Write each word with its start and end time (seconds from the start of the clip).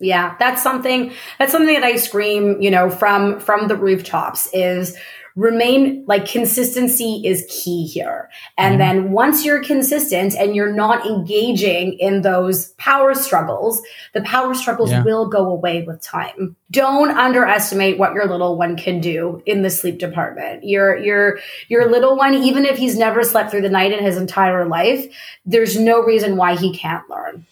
Yeah, 0.00 0.36
that's 0.38 0.62
something 0.62 1.12
that's 1.38 1.52
something 1.52 1.74
that 1.74 1.84
I 1.84 1.96
scream, 1.96 2.60
you 2.60 2.70
know, 2.70 2.90
from 2.90 3.38
from 3.40 3.68
the 3.68 3.76
rooftops 3.76 4.48
is 4.52 4.96
remain 5.36 6.04
like 6.06 6.26
consistency 6.26 7.22
is 7.24 7.44
key 7.48 7.86
here. 7.86 8.30
And 8.56 8.78
mm-hmm. 8.78 8.78
then 8.78 9.12
once 9.12 9.44
you're 9.44 9.62
consistent 9.62 10.34
and 10.34 10.54
you're 10.54 10.72
not 10.72 11.04
engaging 11.06 11.94
in 11.94 12.22
those 12.22 12.70
power 12.72 13.14
struggles, 13.14 13.82
the 14.12 14.22
power 14.22 14.54
struggles 14.54 14.90
yeah. 14.90 15.02
will 15.02 15.28
go 15.28 15.46
away 15.46 15.82
with 15.82 16.00
time. 16.00 16.54
Don't 16.70 17.10
underestimate 17.10 17.98
what 17.98 18.14
your 18.14 18.26
little 18.26 18.56
one 18.56 18.76
can 18.76 19.00
do 19.00 19.42
in 19.44 19.62
the 19.62 19.70
sleep 19.70 19.98
department. 19.98 20.64
Your 20.64 20.96
your 20.96 21.38
your 21.68 21.90
little 21.90 22.16
one 22.16 22.34
even 22.34 22.64
if 22.64 22.78
he's 22.78 22.96
never 22.96 23.24
slept 23.24 23.50
through 23.50 23.62
the 23.62 23.70
night 23.70 23.92
in 23.92 24.04
his 24.04 24.16
entire 24.16 24.66
life, 24.66 25.06
there's 25.44 25.78
no 25.78 26.00
reason 26.00 26.36
why 26.36 26.56
he 26.56 26.76
can't 26.76 27.08
learn. 27.10 27.46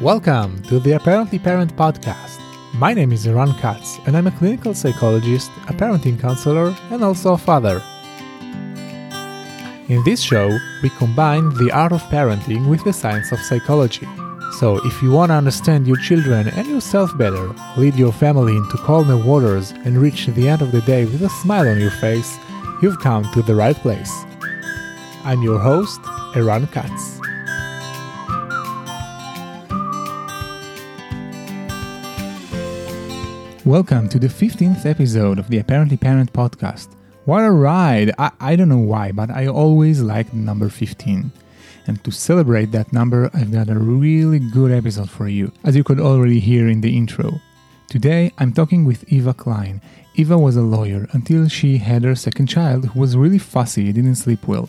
Welcome 0.00 0.62
to 0.62 0.80
the 0.80 0.92
Apparently 0.92 1.38
Parent 1.38 1.76
podcast. 1.76 2.40
My 2.72 2.94
name 2.94 3.12
is 3.12 3.26
Eran 3.26 3.52
Katz, 3.58 3.98
and 4.06 4.16
I'm 4.16 4.28
a 4.28 4.30
clinical 4.30 4.72
psychologist, 4.72 5.50
a 5.68 5.74
parenting 5.74 6.18
counselor, 6.18 6.74
and 6.90 7.04
also 7.04 7.34
a 7.34 7.36
father. 7.36 7.82
In 9.90 10.02
this 10.06 10.22
show, 10.22 10.58
we 10.82 10.88
combine 10.88 11.50
the 11.50 11.70
art 11.70 11.92
of 11.92 12.00
parenting 12.04 12.66
with 12.66 12.82
the 12.82 12.94
science 12.94 13.30
of 13.30 13.40
psychology. 13.40 14.08
So, 14.58 14.78
if 14.86 15.02
you 15.02 15.10
want 15.10 15.32
to 15.32 15.34
understand 15.34 15.86
your 15.86 15.98
children 15.98 16.48
and 16.48 16.66
yourself 16.66 17.14
better, 17.18 17.54
lead 17.76 17.94
your 17.94 18.12
family 18.12 18.56
into 18.56 18.78
calmer 18.78 19.22
waters, 19.22 19.72
and 19.84 19.98
reach 19.98 20.28
the 20.28 20.48
end 20.48 20.62
of 20.62 20.72
the 20.72 20.80
day 20.80 21.04
with 21.04 21.20
a 21.20 21.28
smile 21.28 21.68
on 21.68 21.78
your 21.78 21.90
face, 21.90 22.38
you've 22.80 23.00
come 23.00 23.30
to 23.34 23.42
the 23.42 23.54
right 23.54 23.76
place. 23.76 24.24
I'm 25.24 25.42
your 25.42 25.58
host, 25.58 26.00
Eran 26.34 26.68
Katz. 26.68 27.19
Welcome 33.70 34.08
to 34.08 34.18
the 34.18 34.26
15th 34.26 34.84
episode 34.84 35.38
of 35.38 35.48
the 35.48 35.58
Apparently 35.58 35.96
Parent 35.96 36.32
podcast. 36.32 36.88
What 37.24 37.44
a 37.44 37.52
ride! 37.52 38.10
I, 38.18 38.32
I 38.40 38.56
don't 38.56 38.68
know 38.68 38.78
why, 38.78 39.12
but 39.12 39.30
I 39.30 39.46
always 39.46 40.02
like 40.02 40.34
number 40.34 40.68
15. 40.68 41.30
And 41.86 42.02
to 42.02 42.10
celebrate 42.10 42.72
that 42.72 42.92
number, 42.92 43.30
I've 43.32 43.52
got 43.52 43.68
a 43.68 43.78
really 43.78 44.40
good 44.40 44.72
episode 44.72 45.08
for 45.08 45.28
you, 45.28 45.52
as 45.62 45.76
you 45.76 45.84
could 45.84 46.00
already 46.00 46.40
hear 46.40 46.68
in 46.68 46.80
the 46.80 46.96
intro. 46.96 47.40
Today, 47.88 48.32
I'm 48.38 48.52
talking 48.52 48.84
with 48.84 49.04
Eva 49.06 49.32
Klein. 49.32 49.80
Eva 50.16 50.36
was 50.36 50.56
a 50.56 50.62
lawyer 50.62 51.06
until 51.12 51.46
she 51.46 51.78
had 51.78 52.02
her 52.02 52.16
second 52.16 52.48
child, 52.48 52.86
who 52.86 52.98
was 52.98 53.16
really 53.16 53.38
fussy 53.38 53.84
and 53.84 53.94
didn't 53.94 54.16
sleep 54.16 54.48
well. 54.48 54.68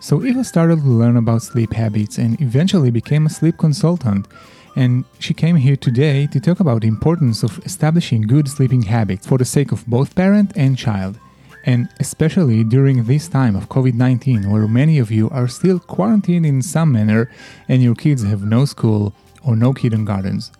So 0.00 0.22
Eva 0.22 0.44
started 0.44 0.80
to 0.80 0.86
learn 0.86 1.16
about 1.16 1.40
sleep 1.40 1.72
habits 1.72 2.18
and 2.18 2.38
eventually 2.42 2.90
became 2.90 3.24
a 3.24 3.30
sleep 3.30 3.56
consultant 3.56 4.28
and 4.76 5.04
she 5.20 5.34
came 5.34 5.56
here 5.56 5.76
today 5.76 6.26
to 6.28 6.40
talk 6.40 6.60
about 6.60 6.82
the 6.82 6.88
importance 6.88 7.42
of 7.42 7.58
establishing 7.64 8.22
good 8.22 8.48
sleeping 8.48 8.82
habits 8.82 9.26
for 9.26 9.38
the 9.38 9.44
sake 9.44 9.70
of 9.72 9.86
both 9.86 10.14
parent 10.14 10.52
and 10.56 10.76
child. 10.76 11.18
And 11.64 11.88
especially 12.00 12.64
during 12.64 13.04
this 13.04 13.28
time 13.28 13.56
of 13.56 13.68
COVID 13.68 13.94
19, 13.94 14.50
where 14.50 14.68
many 14.68 14.98
of 14.98 15.10
you 15.10 15.30
are 15.30 15.48
still 15.48 15.78
quarantined 15.78 16.44
in 16.44 16.60
some 16.60 16.92
manner 16.92 17.30
and 17.68 17.82
your 17.82 17.94
kids 17.94 18.22
have 18.22 18.44
no 18.44 18.64
school 18.64 19.14
or 19.46 19.56
no 19.56 19.72
kindergartens. 19.72 20.50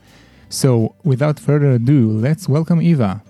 So, 0.48 0.94
without 1.02 1.40
further 1.40 1.72
ado, 1.72 2.10
let's 2.10 2.48
welcome 2.48 2.80
Eva. 2.80 3.22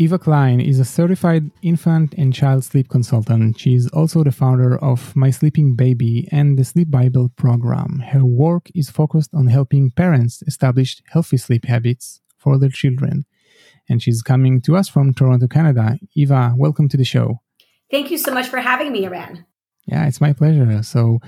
Eva 0.00 0.18
Klein 0.18 0.62
is 0.62 0.80
a 0.80 0.84
certified 0.86 1.50
infant 1.60 2.14
and 2.16 2.32
child 2.32 2.64
sleep 2.64 2.88
consultant. 2.88 3.60
She 3.60 3.74
is 3.74 3.86
also 3.88 4.24
the 4.24 4.32
founder 4.32 4.82
of 4.82 5.14
My 5.14 5.28
Sleeping 5.28 5.74
Baby 5.74 6.26
and 6.32 6.58
the 6.58 6.64
Sleep 6.64 6.90
Bible 6.90 7.28
program. 7.36 7.98
Her 7.98 8.24
work 8.24 8.70
is 8.74 8.88
focused 8.88 9.34
on 9.34 9.48
helping 9.48 9.90
parents 9.90 10.42
establish 10.46 11.02
healthy 11.10 11.36
sleep 11.36 11.66
habits 11.66 12.22
for 12.38 12.56
their 12.56 12.70
children. 12.70 13.26
And 13.90 14.02
she's 14.02 14.22
coming 14.22 14.62
to 14.62 14.74
us 14.74 14.88
from 14.88 15.12
Toronto, 15.12 15.46
Canada. 15.46 15.98
Eva, 16.14 16.54
welcome 16.56 16.88
to 16.88 16.96
the 16.96 17.04
show. 17.04 17.42
Thank 17.90 18.10
you 18.10 18.16
so 18.16 18.32
much 18.32 18.48
for 18.48 18.60
having 18.60 18.92
me, 18.92 19.04
Eran. 19.04 19.44
Yeah, 19.84 20.06
it's 20.06 20.18
my 20.22 20.32
pleasure. 20.32 20.82
So, 20.82 21.18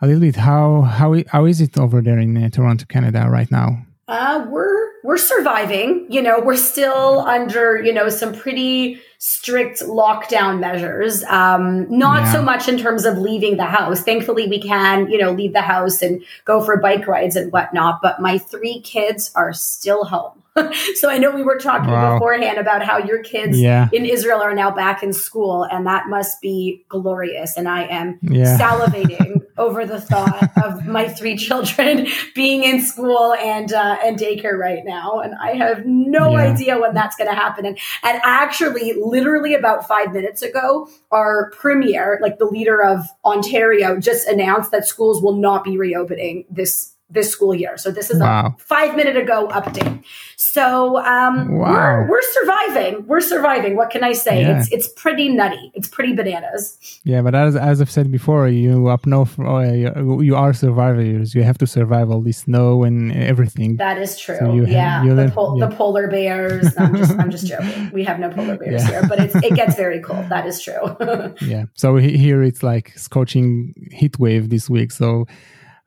a 0.00 0.06
little 0.06 0.20
bit, 0.20 0.36
how 0.36 0.82
how 0.82 1.16
how 1.26 1.44
is 1.44 1.60
it 1.60 1.76
over 1.76 2.00
there 2.02 2.20
in 2.20 2.36
uh, 2.36 2.50
Toronto, 2.50 2.84
Canada, 2.86 3.26
right 3.28 3.50
now? 3.50 3.84
Uh, 4.10 4.44
we're 4.50 4.90
we're 5.04 5.16
surviving. 5.16 6.04
You 6.10 6.20
know, 6.20 6.40
we're 6.40 6.56
still 6.56 7.20
under 7.20 7.80
you 7.80 7.92
know 7.92 8.08
some 8.08 8.34
pretty 8.34 9.00
strict 9.18 9.80
lockdown 9.82 10.58
measures. 10.58 11.22
Um, 11.24 11.86
not 11.96 12.24
yeah. 12.24 12.32
so 12.32 12.42
much 12.42 12.68
in 12.68 12.76
terms 12.76 13.04
of 13.04 13.18
leaving 13.18 13.56
the 13.56 13.66
house. 13.66 14.02
Thankfully, 14.02 14.48
we 14.48 14.60
can 14.60 15.08
you 15.08 15.16
know 15.16 15.30
leave 15.30 15.52
the 15.52 15.60
house 15.60 16.02
and 16.02 16.24
go 16.44 16.60
for 16.60 16.76
bike 16.78 17.06
rides 17.06 17.36
and 17.36 17.52
whatnot. 17.52 18.00
But 18.02 18.20
my 18.20 18.38
three 18.38 18.80
kids 18.80 19.30
are 19.36 19.52
still 19.52 20.04
home. 20.04 20.42
so 20.94 21.08
I 21.08 21.18
know 21.18 21.30
we 21.30 21.42
were 21.42 21.58
talking 21.58 21.90
wow. 21.90 22.14
beforehand 22.14 22.58
about 22.58 22.82
how 22.82 22.98
your 22.98 23.22
kids 23.22 23.58
yeah. 23.60 23.88
in 23.92 24.04
Israel 24.04 24.40
are 24.40 24.54
now 24.54 24.70
back 24.70 25.02
in 25.02 25.12
school, 25.12 25.64
and 25.64 25.86
that 25.86 26.08
must 26.08 26.40
be 26.40 26.84
glorious. 26.88 27.56
And 27.56 27.68
I 27.68 27.84
am 27.84 28.18
yeah. 28.22 28.58
salivating 28.58 29.42
over 29.58 29.86
the 29.86 30.00
thought 30.00 30.50
of 30.62 30.86
my 30.86 31.08
three 31.08 31.36
children 31.36 32.06
being 32.34 32.64
in 32.64 32.82
school 32.82 33.34
and 33.34 33.72
uh, 33.72 33.98
and 34.02 34.18
daycare 34.18 34.58
right 34.58 34.84
now, 34.84 35.20
and 35.20 35.34
I 35.40 35.52
have 35.52 35.86
no 35.86 36.32
yeah. 36.32 36.52
idea 36.52 36.78
when 36.78 36.94
that's 36.94 37.16
going 37.16 37.30
to 37.30 37.36
happen. 37.36 37.64
And 37.64 37.78
and 38.02 38.20
actually, 38.24 38.94
literally 38.94 39.54
about 39.54 39.86
five 39.86 40.12
minutes 40.12 40.42
ago, 40.42 40.88
our 41.12 41.50
premier, 41.50 42.18
like 42.20 42.38
the 42.38 42.46
leader 42.46 42.82
of 42.82 43.06
Ontario, 43.24 43.98
just 43.98 44.26
announced 44.26 44.72
that 44.72 44.86
schools 44.86 45.22
will 45.22 45.36
not 45.36 45.62
be 45.62 45.78
reopening 45.78 46.44
this 46.50 46.94
this 47.10 47.30
school 47.30 47.54
year. 47.54 47.76
So 47.76 47.90
this 47.90 48.10
is 48.10 48.20
wow. 48.20 48.56
a 48.58 48.62
five 48.62 48.96
minute 48.96 49.16
ago 49.16 49.48
update. 49.48 50.04
So 50.36 50.98
um, 50.98 51.58
wow. 51.58 51.72
we're, 51.72 52.08
we're 52.08 52.32
surviving. 52.32 53.06
We're 53.06 53.20
surviving. 53.20 53.76
What 53.76 53.90
can 53.90 54.04
I 54.04 54.12
say? 54.12 54.42
Yeah. 54.42 54.58
It's 54.58 54.72
it's 54.72 54.88
pretty 54.88 55.28
nutty. 55.28 55.72
It's 55.74 55.88
pretty 55.88 56.14
bananas. 56.14 56.78
Yeah, 57.04 57.22
but 57.22 57.34
as 57.34 57.56
as 57.56 57.80
I've 57.80 57.90
said 57.90 58.10
before, 58.10 58.48
you 58.48 58.88
up 58.88 59.06
north, 59.06 59.38
uh, 59.38 59.60
you 59.60 60.36
are 60.36 60.52
survivors. 60.52 61.34
You 61.34 61.42
have 61.42 61.58
to 61.58 61.66
survive 61.66 62.10
all 62.10 62.22
this 62.22 62.38
snow 62.38 62.84
and 62.84 63.12
everything. 63.12 63.76
That 63.76 63.98
is 63.98 64.18
true. 64.18 64.38
So 64.38 64.54
you 64.54 64.66
yeah, 64.66 65.04
the, 65.04 65.30
pol- 65.30 65.58
yeah, 65.58 65.66
the, 65.66 65.74
polar 65.76 66.08
bears. 66.08 66.72
I'm 66.78 66.96
just 66.96 67.12
I'm 67.18 67.30
just 67.30 67.46
joking. 67.46 67.90
We 68.00 68.04
have 68.04 68.18
no 68.20 68.30
polar 68.30 68.56
bears 68.56 68.82
yeah. 68.82 68.90
here, 68.90 69.06
but 69.08 69.18
it's, 69.20 69.34
it 69.34 69.54
gets 69.54 69.74
very 69.74 70.00
cold. 70.08 70.28
That 70.28 70.46
is 70.46 70.62
true. 70.62 70.96
yeah. 71.40 71.64
So 71.74 71.96
here 71.96 72.42
it's 72.42 72.62
like 72.62 72.96
scorching 72.96 73.74
heat 73.90 74.18
wave 74.18 74.48
this 74.48 74.70
week. 74.70 74.92
So 74.92 75.26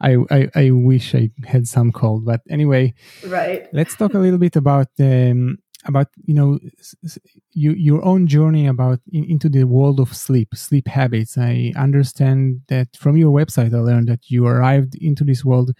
I, 0.03 0.17
I, 0.29 0.49
I 0.53 0.71
wish 0.71 1.15
I 1.15 1.31
had 1.45 1.67
some 1.67 1.91
cold, 1.91 2.25
but 2.25 2.41
anyway, 2.49 2.93
right. 3.25 3.67
Let's 3.73 3.95
talk 3.95 4.13
a 4.13 4.19
little 4.19 4.37
bit 4.37 4.55
about 4.55 4.89
um, 4.99 5.57
about 5.85 6.07
you 6.25 6.33
know 6.33 6.59
you, 7.53 7.71
your 7.71 8.03
own 8.03 8.27
journey 8.27 8.67
about 8.67 8.99
in, 9.11 9.23
into 9.25 9.49
the 9.49 9.63
world 9.63 9.99
of 9.99 10.13
sleep, 10.15 10.49
sleep 10.55 10.87
habits. 10.87 11.37
I 11.37 11.71
understand 11.75 12.61
that 12.67 12.95
from 12.97 13.17
your 13.17 13.31
website, 13.31 13.73
I 13.73 13.79
learned 13.79 14.09
that 14.09 14.29
you 14.29 14.45
arrived 14.45 14.95
into 14.95 15.23
this 15.23 15.43
world 15.45 15.71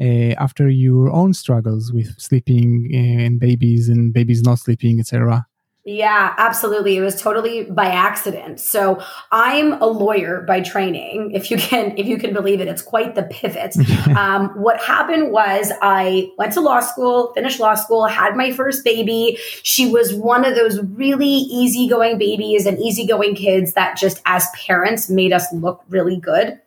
uh, 0.00 0.34
after 0.38 0.68
your 0.68 1.10
own 1.10 1.34
struggles 1.34 1.92
with 1.92 2.18
sleeping 2.18 2.90
uh, 2.92 3.24
and 3.24 3.38
babies 3.38 3.88
and 3.88 4.12
babies 4.12 4.42
not 4.42 4.58
sleeping, 4.58 5.00
etc. 5.00 5.46
Yeah, 5.88 6.34
absolutely. 6.36 6.96
It 6.96 7.00
was 7.00 7.14
totally 7.14 7.62
by 7.62 7.86
accident. 7.86 8.58
So 8.58 9.00
I'm 9.30 9.74
a 9.74 9.86
lawyer 9.86 10.40
by 10.40 10.60
training. 10.60 11.30
If 11.32 11.48
you 11.48 11.58
can, 11.58 11.96
if 11.96 12.06
you 12.06 12.18
can 12.18 12.34
believe 12.34 12.60
it, 12.60 12.66
it's 12.66 12.82
quite 12.82 13.14
the 13.14 13.22
pivot. 13.22 13.76
um, 14.16 14.48
what 14.60 14.82
happened 14.82 15.30
was 15.30 15.70
I 15.80 16.32
went 16.38 16.54
to 16.54 16.60
law 16.60 16.80
school, 16.80 17.32
finished 17.34 17.60
law 17.60 17.76
school, 17.76 18.04
had 18.06 18.34
my 18.34 18.50
first 18.50 18.82
baby. 18.82 19.38
She 19.62 19.88
was 19.88 20.12
one 20.12 20.44
of 20.44 20.56
those 20.56 20.80
really 20.82 21.28
easygoing 21.28 22.18
babies 22.18 22.66
and 22.66 22.80
easygoing 22.80 23.36
kids 23.36 23.74
that 23.74 23.96
just 23.96 24.20
as 24.26 24.48
parents 24.66 25.08
made 25.08 25.32
us 25.32 25.52
look 25.52 25.84
really 25.88 26.16
good 26.16 26.60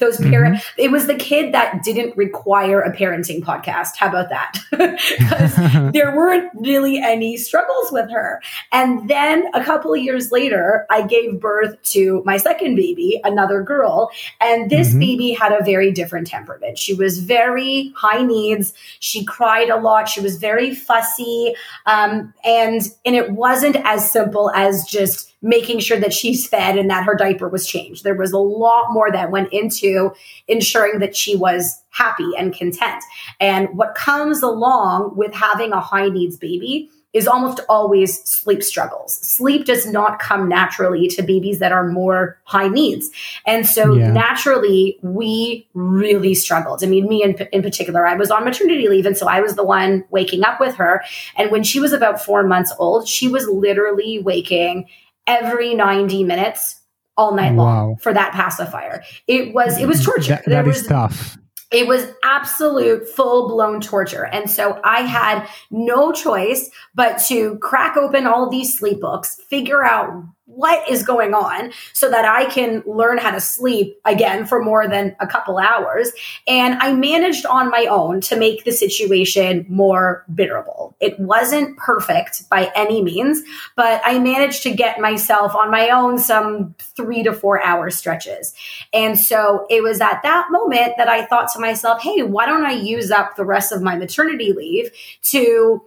those 0.00 0.16
parent 0.18 0.56
mm-hmm. 0.56 0.80
it 0.80 0.90
was 0.90 1.06
the 1.06 1.14
kid 1.14 1.54
that 1.54 1.82
didn't 1.82 2.16
require 2.16 2.80
a 2.80 2.94
parenting 2.94 3.42
podcast. 3.42 3.96
How 3.96 4.08
about 4.08 4.28
that? 4.30 4.58
Because 5.20 5.54
there 5.92 6.14
weren't 6.16 6.50
really 6.54 6.98
any 6.98 7.36
struggles 7.36 7.92
with 7.92 8.10
her. 8.10 8.40
And 8.72 9.08
then 9.08 9.48
a 9.54 9.62
couple 9.62 9.92
of 9.92 10.00
years 10.00 10.32
later 10.32 10.86
i 10.90 11.02
gave 11.02 11.40
birth 11.40 11.80
to 11.82 12.22
my 12.24 12.36
second 12.36 12.76
baby 12.76 13.20
another 13.24 13.62
girl. 13.62 14.10
And 14.40 14.70
this 14.70 14.90
mm-hmm. 14.90 14.98
baby 14.98 15.32
had 15.32 15.52
a 15.52 15.62
very 15.64 15.92
different 15.92 16.26
temperament. 16.26 16.78
She 16.78 16.94
was 16.94 17.20
very 17.20 17.92
high 17.96 18.22
needs. 18.22 18.72
She 18.98 19.24
cried 19.24 19.68
a 19.68 19.76
lot. 19.76 20.08
She 20.08 20.20
was 20.20 20.36
very 20.36 20.74
fussy. 20.74 21.54
Um, 21.86 22.32
and 22.44 22.82
and 23.04 23.14
it 23.14 23.30
wasn't 23.32 23.76
as 23.76 24.10
simple 24.10 24.50
as 24.50 24.84
just 24.84 25.29
making 25.42 25.80
sure 25.80 25.98
that 25.98 26.12
she's 26.12 26.46
fed 26.46 26.76
and 26.76 26.90
that 26.90 27.04
her 27.04 27.14
diaper 27.14 27.48
was 27.48 27.66
changed. 27.66 28.04
There 28.04 28.14
was 28.14 28.32
a 28.32 28.38
lot 28.38 28.92
more 28.92 29.10
that 29.10 29.30
went 29.30 29.52
into 29.52 30.12
ensuring 30.48 30.98
that 30.98 31.16
she 31.16 31.36
was 31.36 31.82
happy 31.90 32.30
and 32.38 32.54
content. 32.54 33.02
And 33.40 33.68
what 33.76 33.94
comes 33.94 34.42
along 34.42 35.16
with 35.16 35.32
having 35.32 35.72
a 35.72 35.80
high 35.80 36.08
needs 36.08 36.36
baby 36.36 36.90
is 37.12 37.26
almost 37.26 37.60
always 37.68 38.22
sleep 38.22 38.62
struggles. 38.62 39.14
Sleep 39.14 39.64
does 39.64 39.84
not 39.84 40.20
come 40.20 40.48
naturally 40.48 41.08
to 41.08 41.22
babies 41.22 41.58
that 41.58 41.72
are 41.72 41.88
more 41.88 42.38
high 42.44 42.68
needs. 42.68 43.10
And 43.46 43.66
so 43.66 43.94
yeah. 43.94 44.12
naturally, 44.12 44.96
we 45.02 45.66
really 45.74 46.34
struggled. 46.34 46.84
I 46.84 46.86
mean, 46.86 47.08
me 47.08 47.24
in, 47.24 47.34
in 47.52 47.62
particular, 47.62 48.06
I 48.06 48.14
was 48.14 48.30
on 48.30 48.44
maternity 48.44 48.88
leave. 48.88 49.06
And 49.06 49.16
so 49.16 49.26
I 49.26 49.40
was 49.40 49.56
the 49.56 49.64
one 49.64 50.04
waking 50.10 50.44
up 50.44 50.60
with 50.60 50.76
her. 50.76 51.02
And 51.36 51.50
when 51.50 51.64
she 51.64 51.80
was 51.80 51.92
about 51.92 52.24
four 52.24 52.44
months 52.44 52.72
old, 52.78 53.08
she 53.08 53.26
was 53.26 53.48
literally 53.48 54.20
waking 54.20 54.88
every 55.26 55.74
90 55.74 56.24
minutes 56.24 56.80
all 57.16 57.34
night 57.34 57.54
wow. 57.54 57.64
long 57.64 57.96
for 57.96 58.12
that 58.12 58.32
pacifier. 58.32 59.02
It 59.26 59.54
was, 59.54 59.78
it 59.78 59.86
was 59.86 60.04
torture. 60.04 60.34
that, 60.34 60.46
that 60.46 60.66
was, 60.66 60.86
tough 60.86 61.36
it 61.70 61.86
was 61.86 62.06
absolute 62.24 63.08
full 63.08 63.48
blown 63.48 63.80
torture. 63.80 64.26
And 64.26 64.50
so 64.50 64.80
I 64.82 65.02
had 65.02 65.48
no 65.70 66.12
choice 66.12 66.70
but 66.94 67.18
to 67.28 67.58
crack 67.58 67.96
open 67.96 68.26
all 68.26 68.50
these 68.50 68.76
sleep 68.76 69.00
books, 69.00 69.40
figure 69.48 69.84
out 69.84 70.24
what 70.54 70.88
is 70.90 71.02
going 71.02 71.32
on 71.32 71.72
so 71.92 72.10
that 72.10 72.24
I 72.24 72.44
can 72.46 72.82
learn 72.86 73.18
how 73.18 73.30
to 73.30 73.40
sleep 73.40 73.98
again 74.04 74.46
for 74.46 74.62
more 74.62 74.88
than 74.88 75.14
a 75.20 75.26
couple 75.26 75.58
hours. 75.58 76.12
And 76.46 76.74
I 76.74 76.92
managed 76.92 77.46
on 77.46 77.70
my 77.70 77.86
own 77.86 78.20
to 78.22 78.36
make 78.36 78.64
the 78.64 78.72
situation 78.72 79.64
more 79.68 80.24
bearable. 80.28 80.96
It 81.00 81.18
wasn't 81.18 81.76
perfect 81.76 82.48
by 82.48 82.70
any 82.74 83.02
means, 83.02 83.42
but 83.76 84.02
I 84.04 84.18
managed 84.18 84.62
to 84.64 84.74
get 84.74 85.00
myself 85.00 85.54
on 85.54 85.70
my 85.70 85.88
own 85.90 86.18
some 86.18 86.74
three 86.78 87.22
to 87.22 87.32
four 87.32 87.62
hour 87.62 87.90
stretches. 87.90 88.54
And 88.92 89.18
so 89.18 89.66
it 89.70 89.82
was 89.82 90.00
at 90.00 90.22
that 90.22 90.48
moment 90.50 90.94
that 90.98 91.08
I 91.08 91.26
thought 91.26 91.52
to 91.52 91.60
myself, 91.60 92.02
hey, 92.02 92.22
why 92.22 92.46
don't 92.46 92.64
I 92.64 92.72
use 92.72 93.10
up 93.10 93.36
the 93.36 93.44
rest 93.44 93.72
of 93.72 93.82
my 93.82 93.96
maternity 93.96 94.52
leave 94.52 94.90
to 95.30 95.82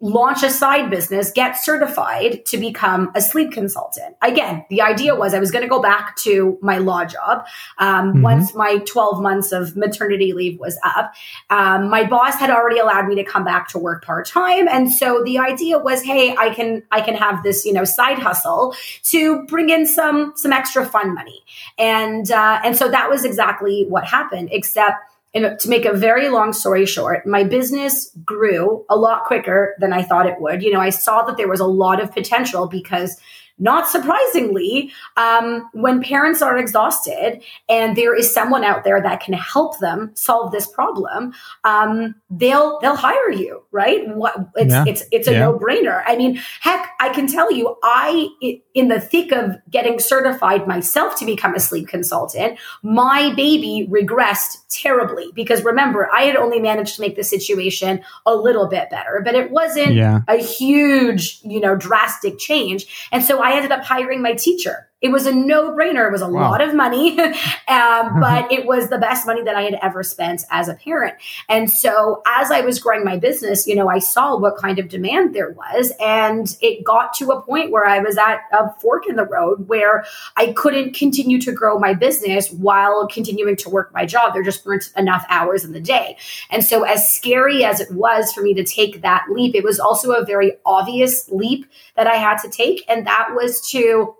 launch 0.00 0.44
a 0.44 0.50
side 0.50 0.90
business, 0.90 1.32
get 1.32 1.56
certified 1.56 2.44
to 2.46 2.56
become 2.56 3.10
a 3.16 3.20
sleep 3.20 3.50
consultant. 3.50 4.14
Again, 4.22 4.64
the 4.70 4.80
idea 4.80 5.16
was 5.16 5.34
I 5.34 5.40
was 5.40 5.50
going 5.50 5.62
to 5.62 5.68
go 5.68 5.82
back 5.82 6.14
to 6.18 6.56
my 6.62 6.78
law 6.78 7.04
job 7.04 7.46
um, 7.78 8.12
mm-hmm. 8.12 8.22
once 8.22 8.54
my 8.54 8.78
12 8.86 9.20
months 9.20 9.50
of 9.50 9.76
maternity 9.76 10.32
leave 10.32 10.60
was 10.60 10.78
up. 10.84 11.14
Um, 11.50 11.90
my 11.90 12.04
boss 12.04 12.36
had 12.36 12.50
already 12.50 12.78
allowed 12.78 13.08
me 13.08 13.16
to 13.16 13.24
come 13.24 13.44
back 13.44 13.68
to 13.68 13.78
work 13.78 14.04
part 14.04 14.26
time, 14.28 14.68
and 14.68 14.92
so 14.92 15.22
the 15.24 15.38
idea 15.38 15.78
was, 15.78 16.02
hey, 16.02 16.36
I 16.36 16.54
can 16.54 16.82
I 16.90 17.00
can 17.00 17.14
have 17.14 17.42
this 17.42 17.64
you 17.64 17.72
know 17.72 17.84
side 17.84 18.18
hustle 18.18 18.74
to 19.04 19.44
bring 19.46 19.70
in 19.70 19.86
some 19.86 20.32
some 20.36 20.52
extra 20.52 20.86
fun 20.86 21.14
money, 21.14 21.42
and 21.76 22.30
uh, 22.30 22.60
and 22.64 22.76
so 22.76 22.88
that 22.88 23.10
was 23.10 23.24
exactly 23.24 23.84
what 23.88 24.04
happened, 24.04 24.50
except 24.52 24.96
and 25.44 25.58
to 25.60 25.68
make 25.68 25.84
a 25.84 25.96
very 25.96 26.28
long 26.28 26.52
story 26.52 26.86
short, 26.86 27.26
my 27.26 27.44
business 27.44 28.10
grew 28.24 28.84
a 28.88 28.96
lot 28.96 29.24
quicker 29.24 29.74
than 29.78 29.92
I 29.92 30.02
thought 30.02 30.26
it 30.26 30.40
would. 30.40 30.62
You 30.62 30.72
know, 30.72 30.80
I 30.80 30.90
saw 30.90 31.22
that 31.24 31.36
there 31.36 31.48
was 31.48 31.60
a 31.60 31.66
lot 31.66 32.02
of 32.02 32.12
potential 32.12 32.66
because 32.66 33.16
not 33.58 33.88
surprisingly, 33.88 34.92
um, 35.16 35.68
when 35.72 36.00
parents 36.00 36.42
are 36.42 36.56
exhausted 36.56 37.42
and 37.68 37.96
there 37.96 38.14
is 38.14 38.32
someone 38.32 38.62
out 38.62 38.84
there 38.84 39.02
that 39.02 39.20
can 39.20 39.34
help 39.34 39.78
them 39.80 40.12
solve 40.14 40.52
this 40.52 40.66
problem, 40.66 41.34
um, 41.64 42.14
they'll 42.30 42.78
they'll 42.80 42.96
hire 42.96 43.30
you, 43.30 43.64
right? 43.72 44.08
What, 44.08 44.34
it's 44.54 44.72
yeah. 44.72 44.84
it's 44.86 45.02
it's 45.10 45.28
a 45.28 45.32
yeah. 45.32 45.40
no 45.40 45.58
brainer. 45.58 46.02
I 46.06 46.16
mean, 46.16 46.40
heck, 46.60 46.90
I 47.00 47.08
can 47.08 47.26
tell 47.26 47.52
you, 47.52 47.76
I 47.82 48.28
in 48.74 48.88
the 48.88 49.00
thick 49.00 49.32
of 49.32 49.56
getting 49.68 49.98
certified 49.98 50.68
myself 50.68 51.18
to 51.18 51.26
become 51.26 51.54
a 51.54 51.60
sleep 51.60 51.88
consultant, 51.88 52.58
my 52.82 53.34
baby 53.34 53.88
regressed 53.90 54.58
terribly 54.70 55.32
because 55.34 55.64
remember, 55.64 56.08
I 56.14 56.22
had 56.22 56.36
only 56.36 56.60
managed 56.60 56.94
to 56.96 57.00
make 57.00 57.16
the 57.16 57.24
situation 57.24 58.02
a 58.24 58.34
little 58.34 58.68
bit 58.68 58.88
better, 58.88 59.20
but 59.24 59.34
it 59.34 59.50
wasn't 59.50 59.94
yeah. 59.94 60.20
a 60.28 60.36
huge, 60.36 61.40
you 61.42 61.60
know, 61.60 61.74
drastic 61.74 62.38
change, 62.38 63.08
and 63.10 63.24
so. 63.24 63.40
I 63.40 63.48
I 63.48 63.56
ended 63.56 63.72
up 63.72 63.82
hiring 63.82 64.20
my 64.20 64.34
teacher 64.34 64.87
it 65.00 65.12
was 65.12 65.26
a 65.26 65.34
no 65.34 65.70
brainer. 65.72 66.08
It 66.08 66.12
was 66.12 66.22
a 66.22 66.28
wow. 66.28 66.50
lot 66.50 66.60
of 66.60 66.74
money, 66.74 67.18
um, 67.68 68.20
but 68.20 68.50
it 68.50 68.66
was 68.66 68.88
the 68.88 68.98
best 68.98 69.26
money 69.26 69.42
that 69.42 69.54
I 69.54 69.62
had 69.62 69.78
ever 69.80 70.02
spent 70.02 70.42
as 70.50 70.68
a 70.68 70.74
parent. 70.74 71.14
And 71.48 71.70
so 71.70 72.22
as 72.26 72.50
I 72.50 72.62
was 72.62 72.80
growing 72.80 73.04
my 73.04 73.16
business, 73.16 73.66
you 73.66 73.76
know, 73.76 73.88
I 73.88 74.00
saw 74.00 74.36
what 74.36 74.56
kind 74.56 74.78
of 74.78 74.88
demand 74.88 75.34
there 75.34 75.50
was. 75.50 75.92
And 76.00 76.56
it 76.60 76.84
got 76.84 77.14
to 77.14 77.30
a 77.30 77.40
point 77.42 77.70
where 77.70 77.86
I 77.86 78.00
was 78.00 78.18
at 78.18 78.40
a 78.52 78.72
fork 78.80 79.08
in 79.08 79.14
the 79.14 79.24
road 79.24 79.68
where 79.68 80.04
I 80.36 80.52
couldn't 80.52 80.94
continue 80.94 81.40
to 81.42 81.52
grow 81.52 81.78
my 81.78 81.94
business 81.94 82.50
while 82.50 83.06
continuing 83.06 83.56
to 83.56 83.70
work 83.70 83.92
my 83.94 84.04
job. 84.04 84.34
There 84.34 84.42
just 84.42 84.66
weren't 84.66 84.90
enough 84.96 85.24
hours 85.28 85.64
in 85.64 85.72
the 85.72 85.80
day. 85.80 86.16
And 86.50 86.64
so 86.64 86.82
as 86.82 87.10
scary 87.10 87.64
as 87.64 87.80
it 87.80 87.92
was 87.92 88.32
for 88.32 88.42
me 88.42 88.52
to 88.54 88.64
take 88.64 89.02
that 89.02 89.26
leap, 89.30 89.54
it 89.54 89.62
was 89.62 89.78
also 89.78 90.12
a 90.12 90.24
very 90.24 90.54
obvious 90.66 91.28
leap 91.28 91.66
that 91.94 92.08
I 92.08 92.16
had 92.16 92.38
to 92.38 92.50
take. 92.50 92.84
And 92.88 93.06
that 93.06 93.28
was 93.34 93.60
to 93.70 94.14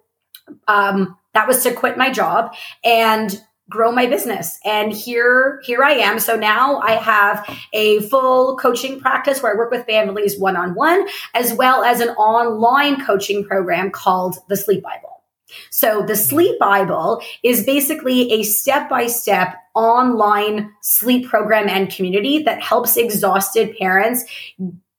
um, 0.67 1.17
that 1.35 1.47
was 1.47 1.63
to 1.63 1.73
quit 1.73 1.97
my 1.97 2.11
job 2.11 2.55
and 2.85 3.41
grow 3.71 3.93
my 3.93 4.07
business. 4.07 4.59
And 4.65 4.93
here 4.93 5.61
here 5.63 5.83
i 5.83 5.93
am. 5.93 6.19
So 6.19 6.37
now 6.37 6.79
i 6.79 6.93
have 6.93 7.47
a 7.73 8.01
full 8.09 8.57
coaching 8.57 9.01
practice 9.01 9.43
where 9.43 9.53
i 9.53 9.57
work 9.57 9.71
with 9.71 9.87
families 9.87 10.39
one-on-one 10.39 11.07
as 11.35 11.53
well 11.53 11.85
as 11.85 12.01
an 12.01 12.11
online 12.11 13.05
coaching 13.05 13.45
program 13.45 13.91
called 13.91 14.37
the 14.49 14.57
sleep 14.57 14.83
bible. 14.83 15.23
So 15.71 16.03
the 16.03 16.17
sleep 16.17 16.59
bible 16.59 17.23
is 17.43 17.65
basically 17.65 18.33
a 18.33 18.43
step-by-step 18.43 19.55
online 19.75 20.73
sleep 20.83 21.29
program 21.29 21.69
and 21.69 21.91
community 21.91 22.43
that 22.45 22.63
helps 22.63 22.97
exhausted 22.97 23.77
parents 23.79 24.25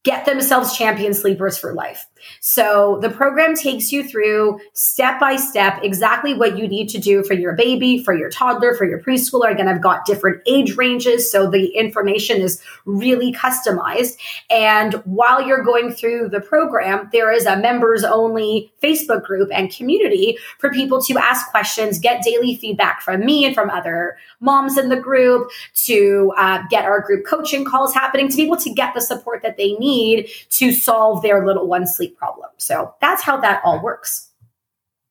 get 0.04 0.26
themselves 0.26 0.78
champion 0.78 1.14
sleepers 1.14 1.58
for 1.58 1.74
life. 1.74 2.06
So 2.40 3.00
the 3.02 3.10
program 3.10 3.56
takes 3.56 3.92
you 3.92 4.04
through 4.04 4.60
step 4.74 5.20
by 5.20 5.36
step 5.36 5.80
exactly 5.84 6.34
what 6.34 6.58
you 6.58 6.68
need 6.68 6.90
to 6.90 6.98
do 6.98 7.24
for 7.24 7.34
your 7.34 7.54
baby, 7.54 8.04
for 8.04 8.14
your 8.14 8.30
toddler, 8.30 8.76
for 8.76 8.86
your 8.86 9.02
preschooler. 9.02 9.52
Again, 9.52 9.68
I've 9.68 9.82
got 9.82 10.06
different 10.06 10.42
age 10.46 10.76
ranges, 10.76 11.32
so 11.32 11.50
the 11.50 11.68
information 11.68 12.42
is 12.42 12.62
really 12.86 13.34
customized. 13.34 14.18
And 14.50 14.96
while 15.06 15.42
you're 15.46 15.64
going 15.64 15.92
through 15.92 16.30
the 16.30 16.42
program, 16.42 17.10
there 17.12 17.32
is 17.32 17.46
a 17.46 17.58
members 17.58 18.04
only 18.04 18.72
Facebook 18.82 19.24
group 19.24 19.50
and 19.54 19.74
community 19.74 20.38
for 20.58 20.72
people 20.72 21.02
to 21.04 21.18
ask 21.18 21.50
questions, 21.50 22.00
get 22.00 22.24
daily 22.24 22.56
feedback 22.56 23.02
from 23.02 23.26
me 23.26 23.46
and 23.46 23.56
from 23.56 23.70
other 23.70 24.18
moms 24.40 24.78
in 24.78 24.90
the 24.90 25.00
group, 25.00 25.50
to 25.74 26.34
uh, 26.38 26.64
get 26.70 26.86
our 26.86 27.02
group 27.02 27.26
coaching 27.26 27.66
calls 27.66 27.94
happening, 27.94 28.30
to 28.30 28.36
be 28.36 28.44
able 28.44 28.58
to 28.58 28.74
get 28.74 28.94
the 28.94 29.02
support 29.02 29.42
that 29.42 29.58
they 29.58 29.74
need 29.74 30.28
to 30.50 30.72
solve 30.72 31.22
their 31.22 31.46
little 31.46 31.68
one 31.68 31.88
sleep 31.88 32.18
problem. 32.20 32.50
So 32.58 32.94
that's 33.02 33.24
how 33.24 33.40
that 33.42 33.62
all 33.64 33.82
works. 33.82 34.30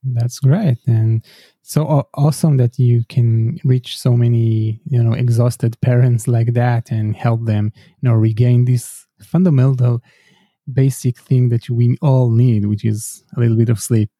That's 0.04 0.38
great. 0.38 0.78
And 0.86 1.24
so 1.62 1.86
uh, 1.86 2.02
awesome 2.14 2.56
that 2.58 2.78
you 2.78 3.04
can 3.08 3.58
reach 3.64 3.98
so 3.98 4.12
many, 4.12 4.80
you 4.86 5.02
know, 5.02 5.12
exhausted 5.12 5.80
parents 5.80 6.28
like 6.28 6.52
that 6.54 6.90
and 6.90 7.16
help 7.16 7.44
them, 7.44 7.72
you 8.00 8.08
know, 8.08 8.14
regain 8.14 8.64
this 8.64 9.06
fundamental 9.20 10.00
basic 10.72 11.18
thing 11.18 11.48
that 11.48 11.68
we 11.68 11.96
all 12.00 12.30
need, 12.30 12.66
which 12.66 12.84
is 12.84 13.24
a 13.36 13.40
little 13.40 13.56
bit 13.56 13.70
of 13.70 13.80
sleep. 13.80 14.10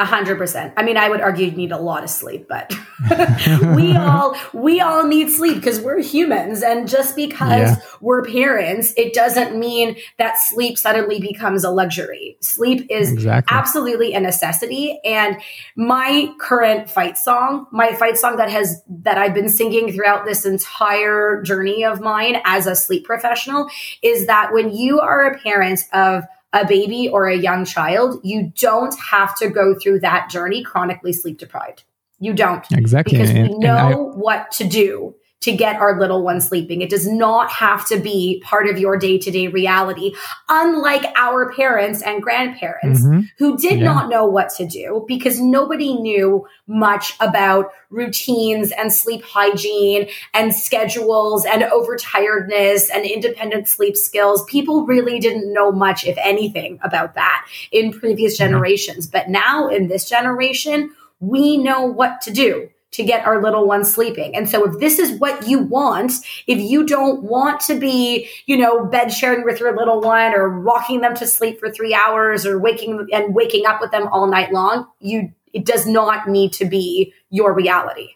A 0.00 0.04
hundred 0.06 0.38
percent. 0.38 0.72
I 0.78 0.82
mean, 0.82 0.96
I 0.96 1.10
would 1.10 1.20
argue 1.20 1.44
you 1.44 1.52
need 1.52 1.72
a 1.72 1.78
lot 1.78 2.02
of 2.02 2.08
sleep, 2.08 2.48
but 2.48 2.74
we 3.76 3.94
all 3.94 4.34
we 4.54 4.80
all 4.80 5.06
need 5.06 5.28
sleep 5.28 5.56
because 5.56 5.78
we're 5.78 6.00
humans, 6.00 6.62
and 6.62 6.88
just 6.88 7.14
because 7.14 7.50
yeah. 7.50 7.76
we're 8.00 8.24
parents, 8.24 8.94
it 8.96 9.12
doesn't 9.12 9.58
mean 9.58 9.96
that 10.16 10.38
sleep 10.38 10.78
suddenly 10.78 11.20
becomes 11.20 11.64
a 11.64 11.70
luxury. 11.70 12.38
Sleep 12.40 12.86
is 12.88 13.12
exactly. 13.12 13.54
absolutely 13.54 14.14
a 14.14 14.20
necessity. 14.20 14.98
And 15.04 15.36
my 15.76 16.32
current 16.40 16.88
fight 16.88 17.18
song, 17.18 17.66
my 17.70 17.92
fight 17.92 18.16
song 18.16 18.36
that 18.36 18.48
has 18.48 18.82
that 18.88 19.18
I've 19.18 19.34
been 19.34 19.50
singing 19.50 19.92
throughout 19.92 20.24
this 20.24 20.46
entire 20.46 21.42
journey 21.42 21.84
of 21.84 22.00
mine 22.00 22.40
as 22.46 22.66
a 22.66 22.74
sleep 22.74 23.04
professional, 23.04 23.68
is 24.00 24.28
that 24.28 24.54
when 24.54 24.74
you 24.74 24.98
are 24.98 25.26
a 25.26 25.38
parent 25.38 25.80
of 25.92 26.24
a 26.52 26.66
baby 26.66 27.08
or 27.08 27.28
a 27.28 27.36
young 27.36 27.64
child, 27.64 28.20
you 28.24 28.52
don't 28.56 28.98
have 28.98 29.36
to 29.36 29.48
go 29.48 29.74
through 29.78 30.00
that 30.00 30.28
journey 30.30 30.62
chronically 30.64 31.12
sleep 31.12 31.38
deprived. 31.38 31.84
You 32.18 32.34
don't. 32.34 32.64
Exactly. 32.72 33.18
Because 33.18 33.32
we 33.32 33.48
know 33.58 33.76
I, 33.76 33.94
what 33.94 34.50
to 34.52 34.64
do 34.64 35.14
to 35.40 35.52
get 35.52 35.76
our 35.76 35.98
little 35.98 36.22
one 36.22 36.40
sleeping. 36.40 36.82
It 36.82 36.90
does 36.90 37.06
not 37.06 37.50
have 37.50 37.86
to 37.88 37.98
be 37.98 38.42
part 38.44 38.68
of 38.68 38.78
your 38.78 38.98
day 38.98 39.18
to 39.18 39.30
day 39.30 39.48
reality, 39.48 40.12
unlike 40.48 41.04
our 41.16 41.52
parents 41.52 42.02
and 42.02 42.22
grandparents 42.22 43.02
mm-hmm. 43.02 43.20
who 43.38 43.56
did 43.56 43.78
yeah. 43.78 43.84
not 43.84 44.10
know 44.10 44.26
what 44.26 44.50
to 44.56 44.66
do 44.66 45.04
because 45.08 45.40
nobody 45.40 45.94
knew 45.94 46.46
much 46.66 47.14
about 47.20 47.72
routines 47.88 48.70
and 48.72 48.92
sleep 48.92 49.22
hygiene 49.24 50.08
and 50.34 50.54
schedules 50.54 51.44
and 51.44 51.62
overtiredness 51.62 52.88
and 52.94 53.06
independent 53.06 53.66
sleep 53.66 53.96
skills. 53.96 54.44
People 54.44 54.86
really 54.86 55.18
didn't 55.18 55.52
know 55.52 55.72
much, 55.72 56.04
if 56.04 56.16
anything, 56.18 56.78
about 56.82 57.14
that 57.14 57.46
in 57.72 57.92
previous 57.92 58.36
generations. 58.36 59.06
But 59.06 59.30
now 59.30 59.68
in 59.68 59.88
this 59.88 60.08
generation, 60.08 60.94
we 61.18 61.56
know 61.56 61.82
what 61.84 62.20
to 62.22 62.30
do 62.30 62.70
to 62.92 63.04
get 63.04 63.24
our 63.26 63.40
little 63.40 63.66
ones 63.66 63.92
sleeping. 63.92 64.34
And 64.34 64.48
so 64.48 64.64
if 64.64 64.80
this 64.80 64.98
is 64.98 65.18
what 65.20 65.46
you 65.46 65.60
want, 65.60 66.12
if 66.46 66.58
you 66.58 66.84
don't 66.84 67.22
want 67.22 67.60
to 67.62 67.78
be, 67.78 68.28
you 68.46 68.56
know, 68.56 68.84
bed 68.84 69.12
sharing 69.12 69.44
with 69.44 69.60
your 69.60 69.76
little 69.76 70.00
one 70.00 70.34
or 70.34 70.48
rocking 70.48 71.00
them 71.00 71.14
to 71.16 71.26
sleep 71.26 71.60
for 71.60 71.70
three 71.70 71.94
hours 71.94 72.44
or 72.44 72.58
waking 72.58 73.06
and 73.12 73.34
waking 73.34 73.66
up 73.66 73.80
with 73.80 73.92
them 73.92 74.08
all 74.08 74.26
night 74.26 74.52
long, 74.52 74.86
you, 74.98 75.32
it 75.52 75.64
does 75.64 75.86
not 75.86 76.28
need 76.28 76.52
to 76.54 76.64
be 76.64 77.12
your 77.30 77.54
reality. 77.54 78.08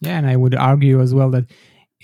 Yeah. 0.00 0.18
And 0.18 0.28
I 0.28 0.36
would 0.36 0.54
argue 0.54 1.00
as 1.00 1.12
well 1.12 1.30
that 1.30 1.46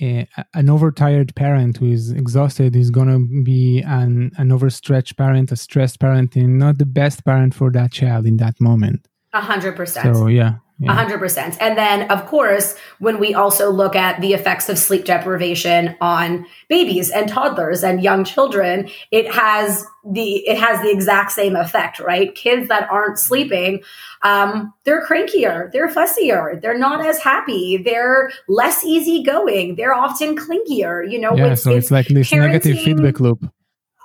uh, 0.02 0.24
an 0.54 0.68
overtired 0.68 1.36
parent 1.36 1.76
who 1.76 1.92
is 1.92 2.10
exhausted 2.10 2.74
is 2.74 2.90
going 2.90 3.06
to 3.06 3.44
be 3.44 3.80
an, 3.82 4.32
an 4.36 4.50
overstretched 4.50 5.16
parent, 5.16 5.52
a 5.52 5.56
stressed 5.56 6.00
parent, 6.00 6.34
and 6.34 6.58
not 6.58 6.78
the 6.78 6.86
best 6.86 7.24
parent 7.24 7.54
for 7.54 7.70
that 7.70 7.92
child 7.92 8.26
in 8.26 8.38
that 8.38 8.60
moment. 8.60 9.06
A 9.32 9.40
hundred 9.40 9.76
percent. 9.76 10.16
So, 10.16 10.26
yeah, 10.26 10.56
a 10.82 10.92
hundred 10.92 11.18
percent. 11.18 11.56
And 11.60 11.78
then, 11.78 12.10
of 12.10 12.26
course, 12.26 12.74
when 12.98 13.20
we 13.20 13.32
also 13.32 13.70
look 13.70 13.94
at 13.94 14.20
the 14.20 14.32
effects 14.32 14.68
of 14.68 14.76
sleep 14.76 15.04
deprivation 15.04 15.96
on 16.00 16.46
babies 16.68 17.10
and 17.10 17.28
toddlers 17.28 17.84
and 17.84 18.02
young 18.02 18.24
children, 18.24 18.90
it 19.12 19.32
has 19.32 19.84
the 20.04 20.46
it 20.48 20.58
has 20.58 20.80
the 20.82 20.90
exact 20.90 21.30
same 21.30 21.54
effect, 21.54 22.00
right? 22.00 22.34
Kids 22.34 22.68
that 22.68 22.90
aren't 22.90 23.20
sleeping, 23.20 23.82
um, 24.22 24.74
they're 24.82 25.06
crankier, 25.06 25.70
they're 25.70 25.88
fussier, 25.88 26.60
they're 26.60 26.76
not 26.76 27.06
as 27.06 27.20
happy, 27.20 27.76
they're 27.76 28.32
less 28.48 28.84
easygoing, 28.84 29.76
they're 29.76 29.94
often 29.94 30.36
clingier. 30.36 31.08
You 31.08 31.20
know, 31.20 31.36
yeah. 31.36 31.52
It's, 31.52 31.62
so 31.62 31.70
it's, 31.70 31.86
it's 31.86 31.90
like 31.92 32.08
this 32.08 32.32
negative 32.32 32.80
feedback 32.80 33.20
loop. 33.20 33.48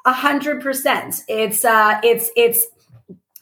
A 0.05 0.13
hundred 0.13 0.61
percent. 0.61 1.23
It's 1.27 1.65
uh, 1.65 1.99
it's 2.03 2.29
it's 2.35 2.63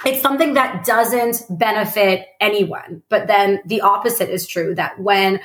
it's 0.05 0.21
something 0.21 0.53
that 0.53 0.85
doesn't 0.85 1.43
benefit 1.49 2.27
anyone. 2.39 3.03
But 3.09 3.27
then 3.27 3.61
the 3.65 3.81
opposite 3.81 4.29
is 4.29 4.45
true 4.45 4.75
that 4.75 4.99
when 4.99 5.39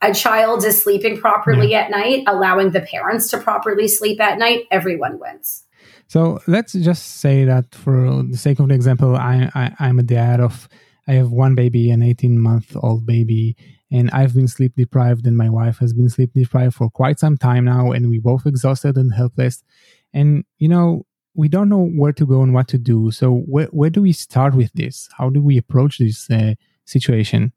a 0.00 0.14
child 0.14 0.64
is 0.64 0.82
sleeping 0.82 1.20
properly 1.20 1.72
yeah. 1.72 1.80
at 1.80 1.90
night, 1.90 2.24
allowing 2.26 2.70
the 2.70 2.80
parents 2.80 3.30
to 3.30 3.38
properly 3.38 3.88
sleep 3.88 4.20
at 4.20 4.38
night, 4.38 4.64
everyone 4.70 5.18
wins. 5.18 5.64
So 6.06 6.40
let's 6.46 6.72
just 6.72 7.20
say 7.20 7.44
that 7.44 7.74
for 7.74 8.22
the 8.22 8.36
sake 8.36 8.60
of 8.60 8.68
the 8.68 8.74
example, 8.74 9.16
I, 9.16 9.50
I 9.54 9.88
am 9.88 9.98
a 9.98 10.02
dad 10.02 10.40
of 10.40 10.68
I 11.06 11.14
have 11.14 11.30
one 11.30 11.54
baby, 11.54 11.90
an 11.90 12.02
18 12.02 12.38
month 12.38 12.76
old 12.76 13.06
baby, 13.06 13.56
and 13.90 14.10
I've 14.10 14.34
been 14.34 14.48
sleep 14.48 14.74
deprived, 14.76 15.26
and 15.26 15.36
my 15.36 15.48
wife 15.48 15.78
has 15.78 15.94
been 15.94 16.10
sleep 16.10 16.32
deprived 16.34 16.74
for 16.74 16.90
quite 16.90 17.18
some 17.18 17.38
time 17.38 17.64
now, 17.64 17.92
and 17.92 18.10
we 18.10 18.18
both 18.18 18.46
exhausted 18.46 18.96
and 18.96 19.14
helpless. 19.14 19.62
And 20.12 20.44
you 20.58 20.68
know, 20.68 21.06
we 21.34 21.48
don't 21.48 21.68
know 21.68 21.86
where 21.86 22.12
to 22.12 22.26
go 22.26 22.42
and 22.42 22.52
what 22.52 22.68
to 22.68 22.78
do. 22.78 23.10
So 23.10 23.32
where, 23.32 23.66
where 23.66 23.90
do 23.90 24.02
we 24.02 24.12
start 24.12 24.54
with 24.54 24.72
this? 24.72 25.08
How 25.16 25.30
do 25.30 25.42
we 25.42 25.56
approach 25.56 25.98
this 25.98 26.28
uh, 26.30 26.54
situation? 26.84 27.52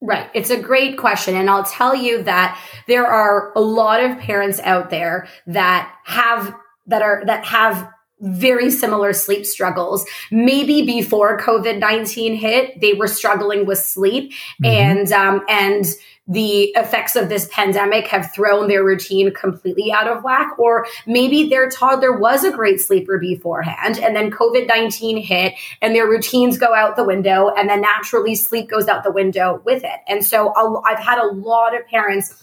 Right. 0.00 0.28
It's 0.34 0.50
a 0.50 0.60
great 0.60 0.98
question. 0.98 1.34
And 1.34 1.48
I'll 1.48 1.64
tell 1.64 1.94
you 1.94 2.22
that 2.24 2.60
there 2.86 3.06
are 3.06 3.52
a 3.56 3.60
lot 3.60 4.02
of 4.02 4.18
parents 4.18 4.60
out 4.60 4.90
there 4.90 5.26
that 5.46 5.94
have, 6.04 6.54
that 6.86 7.02
are, 7.02 7.22
that 7.26 7.44
have 7.46 7.90
very 8.20 8.70
similar 8.70 9.12
sleep 9.12 9.44
struggles. 9.44 10.06
Maybe 10.30 10.86
before 10.86 11.38
COVID 11.38 11.78
19 11.78 12.36
hit, 12.36 12.80
they 12.80 12.94
were 12.94 13.08
struggling 13.08 13.66
with 13.66 13.78
sleep 13.78 14.32
mm-hmm. 14.62 14.66
and, 14.66 15.12
um, 15.12 15.44
and, 15.48 15.84
the 16.28 16.72
effects 16.74 17.14
of 17.14 17.28
this 17.28 17.48
pandemic 17.52 18.08
have 18.08 18.32
thrown 18.32 18.66
their 18.66 18.84
routine 18.84 19.32
completely 19.32 19.92
out 19.92 20.08
of 20.08 20.24
whack, 20.24 20.58
or 20.58 20.86
maybe 21.06 21.48
their 21.48 21.68
toddler 21.68 22.18
was 22.18 22.42
a 22.42 22.50
great 22.50 22.80
sleeper 22.80 23.18
beforehand 23.18 23.98
and 23.98 24.16
then 24.16 24.30
COVID 24.30 24.66
19 24.66 25.18
hit 25.18 25.54
and 25.80 25.94
their 25.94 26.08
routines 26.08 26.58
go 26.58 26.74
out 26.74 26.96
the 26.96 27.04
window 27.04 27.52
and 27.56 27.68
then 27.68 27.80
naturally 27.80 28.34
sleep 28.34 28.68
goes 28.68 28.88
out 28.88 29.04
the 29.04 29.12
window 29.12 29.62
with 29.64 29.84
it. 29.84 30.00
And 30.08 30.24
so 30.24 30.52
I've 30.84 30.98
had 30.98 31.18
a 31.18 31.26
lot 31.26 31.78
of 31.78 31.86
parents 31.86 32.42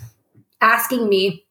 asking 0.61 1.09
me 1.09 1.45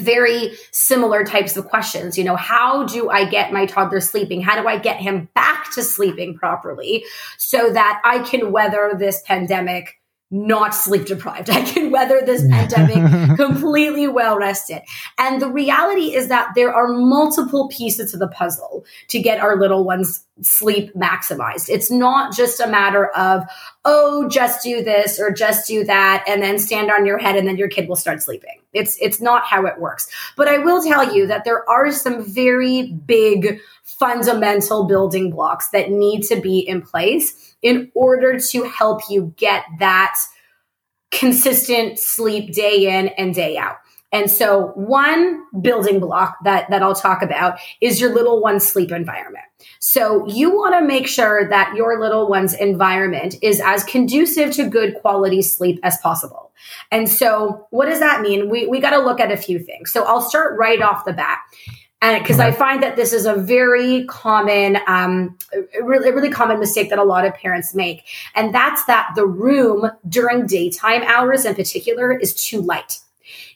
very 0.00 0.56
similar 0.70 1.24
types 1.24 1.56
of 1.56 1.68
questions. 1.68 2.18
You 2.18 2.24
know, 2.24 2.36
how 2.36 2.84
do 2.84 3.10
I 3.10 3.28
get 3.28 3.52
my 3.52 3.66
toddler 3.66 4.00
sleeping? 4.00 4.40
How 4.40 4.60
do 4.60 4.66
I 4.66 4.78
get 4.78 5.00
him 5.00 5.28
back 5.34 5.72
to 5.74 5.82
sleeping 5.82 6.34
properly 6.34 7.04
so 7.38 7.72
that 7.72 8.00
I 8.04 8.20
can 8.20 8.52
weather 8.52 8.92
this 8.98 9.22
pandemic 9.22 10.00
not 10.30 10.74
sleep 10.74 11.06
deprived. 11.06 11.50
I 11.50 11.62
can 11.62 11.90
weather 11.90 12.22
this 12.24 12.46
pandemic 12.48 13.36
completely 13.36 14.06
well 14.06 14.38
rested. 14.38 14.82
And 15.18 15.42
the 15.42 15.48
reality 15.48 16.14
is 16.14 16.28
that 16.28 16.54
there 16.54 16.72
are 16.72 16.88
multiple 16.88 17.68
pieces 17.68 18.12
to 18.12 18.16
the 18.16 18.28
puzzle 18.28 18.84
to 19.08 19.20
get 19.20 19.40
our 19.40 19.56
little 19.56 19.84
ones 19.84 20.24
sleep 20.40 20.94
maximized. 20.94 21.68
It's 21.68 21.90
not 21.90 22.34
just 22.34 22.60
a 22.60 22.68
matter 22.68 23.06
of, 23.06 23.44
oh, 23.84 24.28
just 24.28 24.62
do 24.62 24.82
this 24.84 25.18
or 25.18 25.32
just 25.32 25.66
do 25.66 25.84
that 25.84 26.24
and 26.28 26.42
then 26.42 26.58
stand 26.58 26.90
on 26.90 27.06
your 27.06 27.18
head 27.18 27.36
and 27.36 27.46
then 27.46 27.56
your 27.56 27.68
kid 27.68 27.88
will 27.88 27.96
start 27.96 28.22
sleeping. 28.22 28.59
It's 28.72 28.96
it's 29.00 29.20
not 29.20 29.44
how 29.44 29.66
it 29.66 29.80
works. 29.80 30.08
But 30.36 30.48
I 30.48 30.58
will 30.58 30.82
tell 30.82 31.14
you 31.14 31.26
that 31.26 31.44
there 31.44 31.68
are 31.68 31.90
some 31.90 32.24
very 32.24 32.92
big 32.92 33.60
fundamental 33.82 34.84
building 34.84 35.30
blocks 35.30 35.68
that 35.70 35.90
need 35.90 36.22
to 36.22 36.40
be 36.40 36.60
in 36.60 36.82
place 36.82 37.54
in 37.62 37.90
order 37.94 38.38
to 38.38 38.62
help 38.64 39.02
you 39.10 39.34
get 39.36 39.64
that 39.78 40.16
consistent 41.10 41.98
sleep 41.98 42.52
day 42.54 42.98
in 42.98 43.08
and 43.08 43.34
day 43.34 43.56
out. 43.56 43.76
And 44.12 44.30
so 44.30 44.72
one 44.74 45.44
building 45.60 46.00
block 46.00 46.38
that, 46.44 46.68
that 46.70 46.82
I'll 46.82 46.94
talk 46.94 47.22
about 47.22 47.58
is 47.80 48.00
your 48.00 48.12
little 48.12 48.40
one's 48.40 48.66
sleep 48.66 48.90
environment. 48.90 49.44
So 49.78 50.26
you 50.26 50.50
want 50.50 50.74
to 50.74 50.84
make 50.84 51.06
sure 51.06 51.48
that 51.48 51.76
your 51.76 52.00
little 52.00 52.28
one's 52.28 52.54
environment 52.54 53.36
is 53.40 53.60
as 53.60 53.84
conducive 53.84 54.50
to 54.52 54.68
good 54.68 54.96
quality 55.00 55.42
sleep 55.42 55.78
as 55.82 55.96
possible. 55.98 56.49
And 56.90 57.08
so 57.08 57.66
what 57.70 57.86
does 57.86 58.00
that 58.00 58.20
mean? 58.20 58.48
We, 58.48 58.66
we 58.66 58.80
got 58.80 58.90
to 58.90 58.98
look 58.98 59.20
at 59.20 59.30
a 59.30 59.36
few 59.36 59.58
things. 59.58 59.92
So 59.92 60.04
I'll 60.04 60.22
start 60.22 60.58
right 60.58 60.80
off 60.80 61.04
the 61.04 61.12
bat 61.12 61.38
and 62.02 62.22
because 62.22 62.40
I 62.40 62.50
find 62.50 62.82
that 62.82 62.96
this 62.96 63.12
is 63.12 63.26
a 63.26 63.34
very 63.34 64.04
common, 64.06 64.78
um, 64.86 65.36
really, 65.82 66.10
really 66.10 66.30
common 66.30 66.58
mistake 66.58 66.88
that 66.88 66.98
a 66.98 67.04
lot 67.04 67.26
of 67.26 67.34
parents 67.34 67.74
make, 67.74 68.06
and 68.34 68.54
that's 68.54 68.84
that 68.86 69.12
the 69.14 69.26
room 69.26 69.90
during 70.08 70.46
daytime 70.46 71.02
hours, 71.02 71.44
in 71.44 71.54
particular, 71.54 72.12
is 72.12 72.32
too 72.32 72.62
light. 72.62 73.00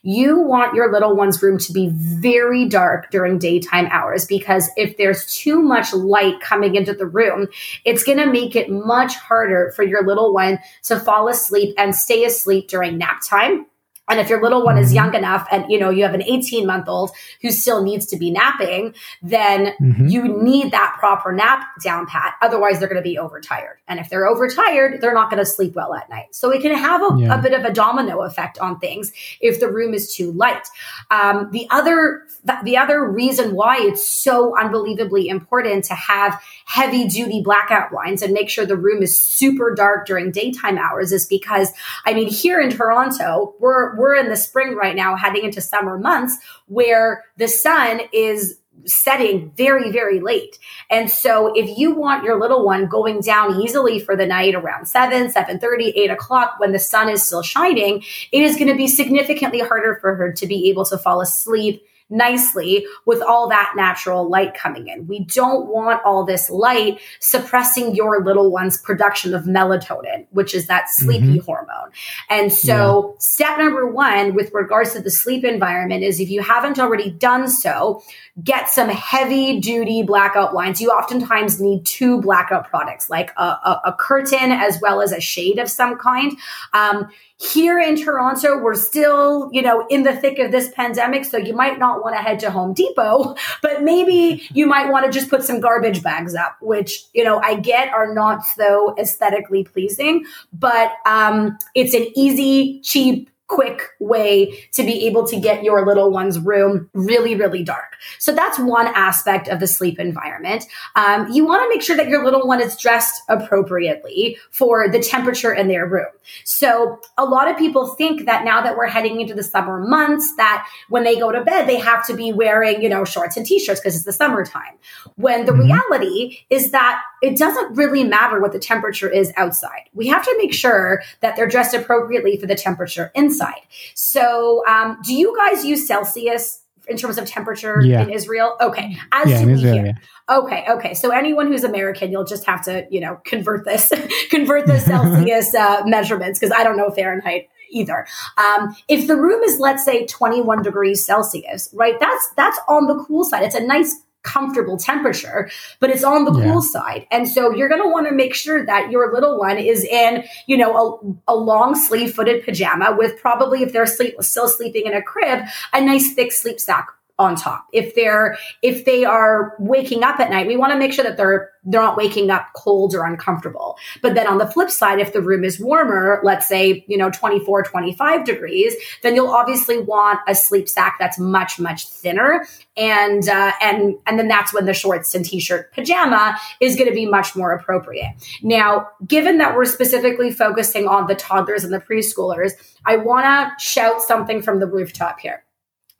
You 0.07 0.39
want 0.39 0.75
your 0.75 0.91
little 0.91 1.15
one's 1.15 1.41
room 1.41 1.57
to 1.57 1.73
be 1.73 1.89
very 1.91 2.69
dark 2.69 3.09
during 3.09 3.39
daytime 3.39 3.87
hours 3.89 4.25
because 4.25 4.69
if 4.77 4.97
there's 4.97 5.25
too 5.25 5.59
much 5.63 5.93
light 5.93 6.39
coming 6.41 6.75
into 6.75 6.93
the 6.93 7.07
room, 7.07 7.47
it's 7.85 8.03
going 8.03 8.19
to 8.19 8.31
make 8.31 8.55
it 8.55 8.69
much 8.69 9.15
harder 9.15 9.73
for 9.75 9.81
your 9.81 10.05
little 10.05 10.31
one 10.31 10.59
to 10.83 10.99
fall 10.99 11.27
asleep 11.27 11.73
and 11.79 11.95
stay 11.95 12.23
asleep 12.23 12.67
during 12.67 12.99
nap 12.99 13.21
time 13.27 13.65
and 14.07 14.19
if 14.19 14.29
your 14.29 14.41
little 14.41 14.63
one 14.63 14.77
is 14.77 14.87
mm-hmm. 14.87 14.95
young 14.95 15.15
enough 15.15 15.47
and 15.51 15.65
you 15.69 15.79
know 15.79 15.89
you 15.89 16.03
have 16.03 16.13
an 16.13 16.23
18 16.23 16.65
month 16.65 16.87
old 16.87 17.11
who 17.41 17.51
still 17.51 17.83
needs 17.83 18.05
to 18.07 18.17
be 18.17 18.31
napping, 18.31 18.93
then 19.21 19.73
mm-hmm. 19.81 20.07
you 20.07 20.41
need 20.41 20.71
that 20.71 20.95
proper 20.99 21.31
nap 21.31 21.65
down 21.83 22.05
pat. 22.05 22.35
Otherwise, 22.41 22.79
they're 22.79 22.87
going 22.87 23.01
to 23.01 23.07
be 23.07 23.17
overtired. 23.17 23.77
And 23.87 23.99
if 23.99 24.09
they're 24.09 24.27
overtired, 24.27 25.01
they're 25.01 25.13
not 25.13 25.29
going 25.29 25.43
to 25.43 25.45
sleep 25.45 25.75
well 25.75 25.93
at 25.93 26.09
night. 26.09 26.33
So 26.33 26.51
it 26.51 26.61
can 26.61 26.75
have 26.75 27.01
a, 27.01 27.17
yeah. 27.17 27.37
a, 27.37 27.41
bit 27.41 27.53
of 27.53 27.63
a 27.65 27.71
domino 27.71 28.21
effect 28.21 28.57
on 28.59 28.79
things 28.79 29.11
if 29.41 29.59
the 29.59 29.71
room 29.71 29.93
is 29.93 30.13
too 30.13 30.31
light. 30.31 30.67
Um, 31.11 31.49
the 31.51 31.67
other 31.69 32.23
the 32.63 32.77
other 32.77 33.03
reason 33.03 33.55
why 33.55 33.77
it's 33.79 34.07
so 34.07 34.57
unbelievably 34.57 35.27
important 35.27 35.83
to 35.85 35.95
have 35.95 36.41
heavy 36.65 37.07
duty 37.07 37.41
blackout 37.41 37.91
blinds 37.91 38.21
and 38.21 38.33
make 38.33 38.49
sure 38.49 38.65
the 38.65 38.77
room 38.77 39.01
is 39.01 39.19
super 39.19 39.73
dark 39.73 40.05
during 40.05 40.31
daytime 40.31 40.77
hours 40.77 41.11
is 41.11 41.25
because 41.25 41.71
I 42.05 42.13
mean 42.13 42.27
here 42.27 42.59
in 42.59 42.69
Toronto 42.69 43.55
we're 43.59 43.94
we're 43.97 44.15
in 44.15 44.29
the 44.29 44.37
spring 44.37 44.75
right 44.75 44.95
now, 44.95 45.15
heading 45.15 45.45
into 45.45 45.61
summer 45.61 45.97
months 45.97 46.37
where 46.67 47.23
the 47.37 47.47
sun 47.47 48.01
is 48.11 48.59
setting 48.85 49.51
very 49.55 49.91
very 49.91 50.19
late. 50.19 50.59
And 50.89 51.09
so 51.09 51.53
if 51.55 51.77
you 51.77 51.95
want 51.95 52.23
your 52.23 52.39
little 52.39 52.65
one 52.65 52.87
going 52.87 53.21
down 53.21 53.59
easily 53.61 53.99
for 53.99 54.15
the 54.15 54.25
night 54.25 54.53
around 54.53 54.85
7 54.87 55.31
7 55.31 55.59
30 55.59 55.89
8 55.95 56.11
o'clock 56.11 56.55
when 56.57 56.71
the 56.71 56.79
sun 56.79 57.09
is 57.09 57.25
still 57.25 57.41
shining 57.41 58.03
it 58.31 58.43
is 58.43 58.55
going 58.55 58.67
to 58.67 58.75
be 58.75 58.87
significantly 58.87 59.59
harder 59.59 59.97
for 60.01 60.15
her 60.15 60.31
to 60.33 60.45
be 60.45 60.69
able 60.69 60.85
to 60.85 60.97
fall 60.97 61.21
asleep 61.21 61.83
nicely 62.09 62.85
with 63.05 63.21
all 63.21 63.49
that 63.49 63.73
natural 63.75 64.29
light 64.29 64.53
coming 64.53 64.87
in. 64.87 65.07
We 65.07 65.25
don't 65.25 65.67
want 65.67 66.01
all 66.05 66.23
this 66.23 66.49
light 66.49 66.99
suppressing 67.19 67.95
your 67.95 68.23
little 68.23 68.51
one's 68.51 68.77
production 68.77 69.33
of 69.33 69.43
melatonin, 69.43 70.27
which 70.29 70.53
is 70.53 70.67
that 70.67 70.89
sleepy 70.89 71.25
mm-hmm. 71.25 71.45
hormone. 71.45 71.89
And 72.29 72.53
so, 72.53 73.09
yeah. 73.09 73.15
step 73.19 73.57
number 73.57 73.87
one 73.87 74.35
with 74.35 74.53
regards 74.53 74.93
to 74.93 75.01
the 75.01 75.11
sleep 75.11 75.43
environment 75.43 76.03
is 76.03 76.19
if 76.19 76.29
you 76.29 76.41
haven't 76.41 76.79
already 76.79 77.09
done 77.09 77.49
so, 77.49 78.03
get 78.43 78.69
some 78.69 78.89
heavy 78.89 79.59
duty 79.59 80.03
blackout 80.03 80.51
blinds. 80.51 80.81
You 80.81 80.89
oftentimes 80.89 81.61
need 81.61 81.85
two 81.85 82.21
blackout 82.21 82.69
products, 82.69 83.09
like 83.09 83.31
a, 83.37 83.43
a, 83.43 83.81
a 83.85 83.93
curtain 83.97 84.51
as 84.51 84.79
well 84.81 85.01
as 85.01 85.11
a 85.11 85.21
shade 85.21 85.57
of 85.57 85.69
some 85.69 85.97
kind. 85.97 86.37
Um, 86.73 87.09
here 87.37 87.79
in 87.79 88.01
Toronto, 88.01 88.57
we're 88.57 88.75
still, 88.75 89.49
you 89.51 89.61
know, 89.61 89.85
in 89.89 90.03
the 90.03 90.15
thick 90.15 90.39
of 90.39 90.51
this 90.51 90.69
pandemic, 90.71 91.25
so 91.25 91.37
you 91.37 91.53
might 91.53 91.77
not 91.77 91.94
not 91.95 92.03
want 92.03 92.15
to 92.15 92.21
head 92.21 92.39
to 92.41 92.51
Home 92.51 92.73
Depot, 92.73 93.35
but 93.61 93.83
maybe 93.83 94.47
you 94.53 94.65
might 94.65 94.89
want 94.89 95.05
to 95.05 95.11
just 95.11 95.29
put 95.29 95.43
some 95.43 95.59
garbage 95.59 96.03
bags 96.03 96.35
up, 96.35 96.57
which, 96.61 97.05
you 97.13 97.23
know, 97.23 97.41
I 97.43 97.55
get 97.55 97.89
are 97.89 98.13
not 98.13 98.45
so 98.45 98.95
aesthetically 98.97 99.63
pleasing, 99.63 100.25
but 100.53 100.93
um, 101.05 101.57
it's 101.73 101.93
an 101.93 102.07
easy, 102.15 102.81
cheap, 102.81 103.29
quick 103.47 103.81
way 103.99 104.67
to 104.73 104.83
be 104.83 105.05
able 105.05 105.27
to 105.27 105.39
get 105.39 105.63
your 105.63 105.85
little 105.85 106.11
one's 106.11 106.39
room 106.39 106.89
really, 106.93 107.35
really 107.35 107.63
dark. 107.63 107.95
So 108.17 108.33
that's 108.33 108.57
one 108.57 108.87
aspect 108.87 109.47
of 109.47 109.59
the 109.59 109.67
sleep 109.67 109.99
environment. 109.99 110.65
Um, 110.95 111.31
you 111.31 111.45
want 111.45 111.63
to 111.63 111.69
make 111.69 111.81
sure 111.83 111.95
that 111.95 112.07
your 112.07 112.25
little 112.25 112.47
one 112.47 112.61
is 112.61 112.75
dressed 112.75 113.21
appropriately 113.29 114.37
for 114.49 114.89
the 114.89 114.99
temperature 114.99 115.53
in 115.53 115.67
their 115.67 115.87
room. 115.87 116.07
So 116.43 116.99
a 117.17 117.25
lot 117.25 117.47
of 117.47 117.57
people 117.57 117.87
think 117.95 118.25
that 118.25 118.43
now 118.43 118.61
that 118.61 118.75
we're 118.75 118.87
heading 118.87 119.21
into 119.21 119.35
the 119.35 119.43
summer 119.43 119.79
months, 119.79 120.35
that 120.37 120.67
when 120.89 121.03
they 121.03 121.17
go 121.19 121.31
to 121.31 121.43
bed, 121.43 121.67
they 121.67 121.77
have 121.77 122.05
to 122.07 122.15
be 122.15 122.33
wearing, 122.33 122.81
you 122.81 122.89
know, 122.89 123.05
shorts 123.05 123.37
and 123.37 123.45
t-shirts 123.45 123.79
because 123.79 123.95
it's 123.95 124.05
the 124.05 124.13
summertime. 124.13 124.73
When 125.15 125.45
the 125.45 125.51
mm-hmm. 125.51 125.71
reality 125.71 126.39
is 126.49 126.71
that 126.71 127.01
it 127.25 127.37
doesn't 127.37 127.75
really 127.75 128.03
matter 128.03 128.39
what 128.39 128.51
the 128.51 128.59
temperature 128.59 129.09
is 129.09 129.33
outside. 129.35 129.89
We 129.93 130.05
have 130.07 130.23
to 130.23 130.35
make 130.37 130.53
sure 130.53 131.01
that 131.21 131.35
they're 131.35 131.47
dressed 131.47 131.73
appropriately 131.73 132.37
for 132.37 132.45
the 132.45 132.53
temperature 132.53 133.11
inside. 133.15 133.61
So, 133.95 134.63
um, 134.67 134.99
do 135.03 135.15
you 135.15 135.35
guys 135.35 135.65
use 135.65 135.87
Celsius 135.87 136.61
in 136.87 136.97
terms 136.97 137.17
of 137.17 137.25
temperature 137.25 137.81
yeah. 137.81 138.03
in 138.03 138.11
Israel? 138.11 138.55
Okay, 138.61 138.95
as 139.11 139.27
yeah, 139.27 139.39
do 139.39 139.47
we 139.47 139.53
Israel, 139.53 139.73
here. 139.73 139.85
Yeah. 139.87 140.37
Okay, 140.37 140.65
okay. 140.69 140.93
So 140.93 141.09
anyone 141.09 141.47
who's 141.47 141.63
American, 141.63 142.11
you'll 142.11 142.25
just 142.25 142.45
have 142.45 142.63
to, 142.65 142.85
you 142.91 142.99
know, 142.99 143.19
convert 143.25 143.65
this, 143.65 143.91
convert 144.29 144.67
the 144.67 144.79
Celsius 144.79 145.55
uh, 145.55 145.81
measurements 145.85 146.37
because 146.37 146.55
I 146.55 146.63
don't 146.63 146.77
know 146.77 146.91
Fahrenheit 146.91 147.49
either. 147.71 148.05
Um, 148.37 148.75
if 148.87 149.07
the 149.07 149.15
room 149.15 149.41
is, 149.41 149.59
let's 149.59 149.83
say, 149.83 150.05
21 150.05 150.61
degrees 150.61 151.03
Celsius, 151.03 151.69
right? 151.73 151.99
That's 151.99 152.29
that's 152.37 152.59
on 152.67 152.85
the 152.85 153.03
cool 153.03 153.23
side. 153.23 153.43
It's 153.43 153.55
a 153.55 153.65
nice 153.65 154.04
comfortable 154.25 154.77
temperature, 154.77 155.49
but 155.79 155.89
it's 155.89 156.03
on 156.03 156.25
the 156.25 156.33
yeah. 156.33 156.51
cool 156.51 156.61
side. 156.61 157.07
And 157.11 157.29
so 157.29 157.53
you're 157.53 157.69
going 157.69 157.81
to 157.81 157.87
want 157.87 158.07
to 158.07 158.13
make 158.13 158.33
sure 158.33 158.65
that 158.65 158.91
your 158.91 159.13
little 159.13 159.37
one 159.39 159.57
is 159.57 159.85
in, 159.85 160.25
you 160.47 160.57
know, 160.57 161.15
a, 161.27 161.33
a 161.33 161.35
long 161.35 161.75
sleeve 161.75 162.13
footed 162.13 162.43
pajama 162.43 162.95
with 162.97 163.17
probably, 163.21 163.61
if 163.61 163.71
they're 163.71 163.85
sleep, 163.85 164.15
still 164.21 164.49
sleeping 164.49 164.87
in 164.87 164.93
a 164.93 165.01
crib, 165.01 165.45
a 165.71 165.79
nice 165.79 166.13
thick 166.13 166.31
sleep 166.31 166.59
sack 166.59 166.89
on 167.17 167.35
top. 167.35 167.67
If 167.71 167.95
they're 167.95 168.37
if 168.61 168.85
they 168.85 169.05
are 169.05 169.55
waking 169.59 170.03
up 170.03 170.19
at 170.19 170.29
night, 170.29 170.47
we 170.47 170.57
want 170.57 170.73
to 170.73 170.79
make 170.79 170.93
sure 170.93 171.03
that 171.03 171.17
they're 171.17 171.51
they're 171.65 171.81
not 171.81 171.97
waking 171.97 172.29
up 172.29 172.47
cold 172.55 172.93
or 172.93 173.05
uncomfortable. 173.05 173.77
But 174.01 174.13
then 174.13 174.27
on 174.27 174.37
the 174.37 174.47
flip 174.47 174.69
side, 174.69 174.99
if 174.99 175.13
the 175.13 175.21
room 175.21 175.43
is 175.43 175.59
warmer, 175.59 176.21
let's 176.23 176.47
say, 176.47 176.85
you 176.87 176.97
know, 176.97 177.09
24, 177.09 177.63
25 177.63 178.23
degrees, 178.23 178.75
then 179.01 179.15
you'll 179.15 179.31
obviously 179.31 179.79
want 179.79 180.19
a 180.27 180.35
sleep 180.35 180.69
sack 180.69 180.97
that's 180.99 181.17
much, 181.17 181.59
much 181.59 181.87
thinner. 181.87 182.45
And, 182.77 183.27
uh, 183.27 183.53
and, 183.61 183.95
and 184.05 184.19
then 184.19 184.27
that's 184.27 184.53
when 184.53 184.65
the 184.65 184.73
shorts 184.73 185.15
and 185.15 185.25
t-shirt 185.25 185.73
pajama 185.73 186.37
is 186.59 186.75
going 186.75 186.89
to 186.89 186.93
be 186.93 187.05
much 187.05 187.35
more 187.35 187.51
appropriate. 187.51 188.13
Now, 188.43 188.89
given 189.07 189.39
that 189.39 189.55
we're 189.55 189.65
specifically 189.65 190.31
focusing 190.31 190.87
on 190.87 191.07
the 191.07 191.15
toddlers 191.15 191.63
and 191.63 191.73
the 191.73 191.79
preschoolers, 191.79 192.51
I 192.85 192.97
want 192.97 193.25
to 193.25 193.65
shout 193.65 194.01
something 194.01 194.41
from 194.41 194.59
the 194.59 194.67
rooftop 194.67 195.19
here. 195.19 195.45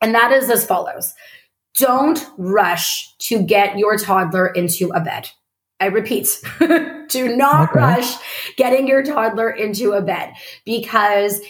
And 0.06 0.14
that 0.14 0.32
is 0.32 0.52
as 0.52 0.64
follows. 0.64 1.16
Don't 1.78 2.24
rush 2.38 3.12
to 3.22 3.42
get 3.42 3.80
your 3.80 3.98
toddler 3.98 4.46
into 4.46 4.90
a 4.90 5.00
bed. 5.00 5.28
I 5.80 5.88
repeat, 5.88 6.40
do 7.10 7.36
not 7.36 7.72
okay. 7.72 7.80
rush 7.80 8.14
getting 8.56 8.88
your 8.88 9.02
toddler 9.02 9.50
into 9.50 9.94
a 9.94 10.04
bed 10.04 10.34
because 10.64 11.42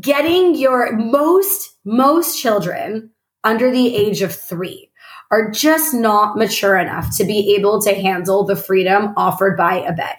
getting 0.00 0.56
your 0.56 0.96
most, 0.96 1.76
most 1.84 2.42
children 2.42 3.12
under 3.44 3.70
the 3.70 3.94
age 3.94 4.20
of 4.20 4.34
three 4.34 4.90
are 5.32 5.50
just 5.50 5.94
not 5.94 6.36
mature 6.36 6.76
enough 6.76 7.16
to 7.16 7.24
be 7.24 7.56
able 7.56 7.80
to 7.80 7.94
handle 7.94 8.44
the 8.44 8.54
freedom 8.54 9.14
offered 9.16 9.56
by 9.56 9.76
a 9.76 9.92
bed. 9.92 10.16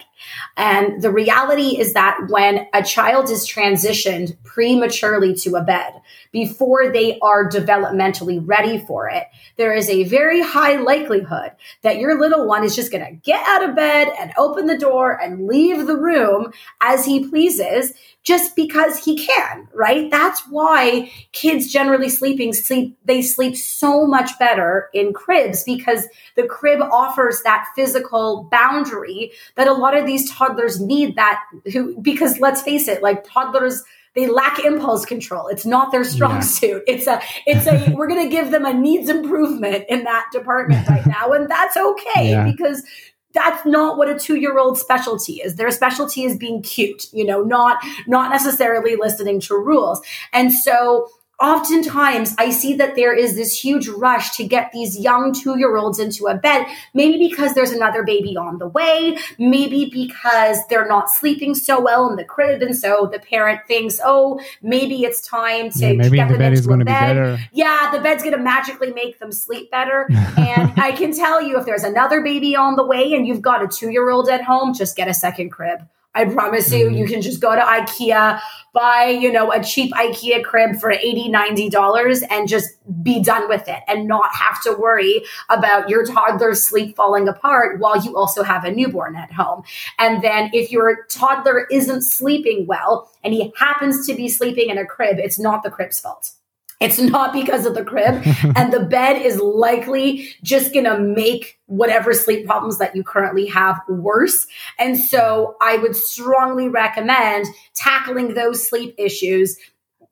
And 0.56 1.02
the 1.02 1.10
reality 1.10 1.78
is 1.78 1.92
that 1.92 2.18
when 2.28 2.66
a 2.72 2.82
child 2.82 3.30
is 3.30 3.46
transitioned 3.46 4.36
prematurely 4.44 5.34
to 5.36 5.56
a 5.56 5.62
bed, 5.62 6.00
before 6.32 6.90
they 6.90 7.18
are 7.20 7.48
developmentally 7.48 8.42
ready 8.44 8.78
for 8.78 9.08
it, 9.08 9.24
there 9.56 9.74
is 9.74 9.88
a 9.88 10.04
very 10.04 10.42
high 10.42 10.76
likelihood 10.76 11.52
that 11.82 11.98
your 11.98 12.18
little 12.18 12.46
one 12.46 12.64
is 12.64 12.74
just 12.74 12.90
going 12.90 13.04
to 13.04 13.12
get 13.12 13.46
out 13.46 13.68
of 13.68 13.76
bed 13.76 14.08
and 14.18 14.32
open 14.36 14.66
the 14.66 14.78
door 14.78 15.20
and 15.20 15.46
leave 15.46 15.86
the 15.86 15.96
room 15.96 16.52
as 16.80 17.04
he 17.04 17.28
pleases 17.28 17.92
just 18.22 18.56
because 18.56 19.04
he 19.04 19.18
can, 19.18 19.68
right? 19.74 20.10
That's 20.10 20.40
why 20.48 21.12
kids 21.32 21.70
generally 21.70 22.08
sleeping 22.08 22.54
sleep, 22.54 22.96
they 23.04 23.20
sleep 23.20 23.54
so 23.54 24.06
much 24.06 24.38
better 24.38 24.88
in 24.94 25.03
cribs 25.12 25.64
because 25.64 26.06
the 26.36 26.46
crib 26.46 26.80
offers 26.80 27.42
that 27.42 27.66
physical 27.74 28.48
boundary 28.50 29.32
that 29.56 29.68
a 29.68 29.72
lot 29.72 29.96
of 29.96 30.06
these 30.06 30.30
toddlers 30.30 30.80
need 30.80 31.16
that 31.16 31.40
who, 31.72 32.00
because 32.00 32.38
let's 32.40 32.62
face 32.62 32.88
it, 32.88 33.02
like 33.02 33.24
toddlers, 33.24 33.82
they 34.14 34.28
lack 34.28 34.64
impulse 34.64 35.04
control. 35.04 35.48
It's 35.48 35.66
not 35.66 35.90
their 35.90 36.04
strong 36.04 36.36
yeah. 36.36 36.40
suit. 36.40 36.82
It's 36.86 37.06
a, 37.06 37.20
it's 37.46 37.66
a, 37.66 37.92
we're 37.94 38.08
going 38.08 38.22
to 38.22 38.30
give 38.30 38.50
them 38.50 38.64
a 38.64 38.72
needs 38.72 39.08
improvement 39.08 39.84
in 39.88 40.04
that 40.04 40.26
department 40.32 40.88
right 40.88 41.06
now. 41.06 41.32
And 41.32 41.50
that's 41.50 41.76
okay 41.76 42.30
yeah. 42.30 42.44
because 42.44 42.84
that's 43.32 43.66
not 43.66 43.98
what 43.98 44.08
a 44.08 44.16
two 44.16 44.36
year 44.36 44.58
old 44.58 44.78
specialty 44.78 45.34
is. 45.34 45.56
Their 45.56 45.72
specialty 45.72 46.24
is 46.24 46.36
being 46.36 46.62
cute, 46.62 47.12
you 47.12 47.24
know, 47.24 47.42
not, 47.42 47.78
not 48.06 48.30
necessarily 48.30 48.94
listening 48.94 49.40
to 49.40 49.56
rules. 49.56 50.00
And 50.32 50.52
so 50.52 51.08
oftentimes 51.40 52.34
I 52.38 52.50
see 52.50 52.74
that 52.76 52.94
there 52.94 53.14
is 53.14 53.34
this 53.34 53.58
huge 53.58 53.88
rush 53.88 54.36
to 54.36 54.44
get 54.44 54.70
these 54.72 54.98
young 54.98 55.32
two 55.32 55.58
year 55.58 55.76
olds 55.76 55.98
into 55.98 56.26
a 56.26 56.34
bed, 56.34 56.66
maybe 56.92 57.28
because 57.28 57.54
there's 57.54 57.72
another 57.72 58.02
baby 58.02 58.36
on 58.36 58.58
the 58.58 58.68
way, 58.68 59.16
maybe 59.38 59.90
because 59.92 60.58
they're 60.68 60.88
not 60.88 61.10
sleeping 61.10 61.54
so 61.54 61.80
well 61.80 62.08
in 62.08 62.16
the 62.16 62.24
crib. 62.24 62.62
And 62.62 62.76
so 62.76 63.08
the 63.10 63.18
parent 63.18 63.60
thinks, 63.66 64.00
oh, 64.04 64.40
maybe 64.62 65.04
it's 65.04 65.20
time 65.20 65.70
to 65.70 65.78
yeah, 65.78 65.92
maybe 65.92 66.16
get 66.16 66.28
the 66.28 66.38
bed 66.38 66.52
is 66.52 66.66
going 66.66 66.80
to 66.80 66.84
be 66.84 66.92
better. 66.92 67.38
Yeah, 67.52 67.90
the 67.92 68.00
bed's 68.00 68.22
going 68.22 68.36
to 68.36 68.42
magically 68.42 68.92
make 68.92 69.18
them 69.18 69.32
sleep 69.32 69.70
better. 69.70 70.06
and 70.36 70.72
I 70.76 70.92
can 70.92 71.12
tell 71.12 71.42
you 71.42 71.58
if 71.58 71.66
there's 71.66 71.84
another 71.84 72.20
baby 72.20 72.56
on 72.56 72.76
the 72.76 72.84
way 72.84 73.12
and 73.14 73.26
you've 73.26 73.42
got 73.42 73.62
a 73.62 73.68
two 73.68 73.90
year 73.90 74.10
old 74.10 74.28
at 74.28 74.42
home, 74.42 74.74
just 74.74 74.96
get 74.96 75.08
a 75.08 75.14
second 75.14 75.50
crib. 75.50 75.80
I 76.14 76.26
promise 76.26 76.72
you, 76.72 76.88
you 76.88 77.04
mm-hmm. 77.04 77.12
can 77.12 77.22
just 77.22 77.40
go 77.40 77.54
to 77.54 77.60
IKEA, 77.60 78.40
buy, 78.72 79.06
you 79.06 79.32
know, 79.32 79.52
a 79.52 79.62
cheap 79.62 79.92
IKEA 79.94 80.44
crib 80.44 80.76
for 80.76 80.90
80, 80.90 81.28
90 81.28 81.70
dollars 81.70 82.22
and 82.22 82.48
just 82.48 82.70
be 83.02 83.22
done 83.22 83.48
with 83.48 83.68
it 83.68 83.82
and 83.88 84.06
not 84.06 84.34
have 84.34 84.62
to 84.62 84.72
worry 84.72 85.24
about 85.48 85.88
your 85.88 86.04
toddler's 86.04 86.64
sleep 86.64 86.96
falling 86.96 87.28
apart 87.28 87.80
while 87.80 88.00
you 88.02 88.16
also 88.16 88.42
have 88.42 88.64
a 88.64 88.70
newborn 88.70 89.16
at 89.16 89.32
home. 89.32 89.64
And 89.98 90.22
then 90.22 90.50
if 90.52 90.70
your 90.70 91.04
toddler 91.06 91.66
isn't 91.70 92.02
sleeping 92.02 92.66
well 92.66 93.10
and 93.22 93.34
he 93.34 93.52
happens 93.56 94.06
to 94.06 94.14
be 94.14 94.28
sleeping 94.28 94.70
in 94.70 94.78
a 94.78 94.86
crib, 94.86 95.18
it's 95.18 95.38
not 95.38 95.62
the 95.62 95.70
crib's 95.70 96.00
fault. 96.00 96.32
It's 96.80 96.98
not 96.98 97.32
because 97.32 97.66
of 97.66 97.74
the 97.74 97.84
crib. 97.84 98.22
and 98.56 98.72
the 98.72 98.80
bed 98.80 99.22
is 99.22 99.40
likely 99.40 100.28
just 100.42 100.72
going 100.72 100.84
to 100.84 100.98
make 100.98 101.58
whatever 101.66 102.12
sleep 102.12 102.46
problems 102.46 102.78
that 102.78 102.94
you 102.94 103.02
currently 103.02 103.46
have 103.46 103.80
worse. 103.88 104.46
And 104.78 104.98
so 104.98 105.56
I 105.60 105.76
would 105.78 105.96
strongly 105.96 106.68
recommend 106.68 107.46
tackling 107.74 108.34
those 108.34 108.66
sleep 108.66 108.94
issues 108.98 109.56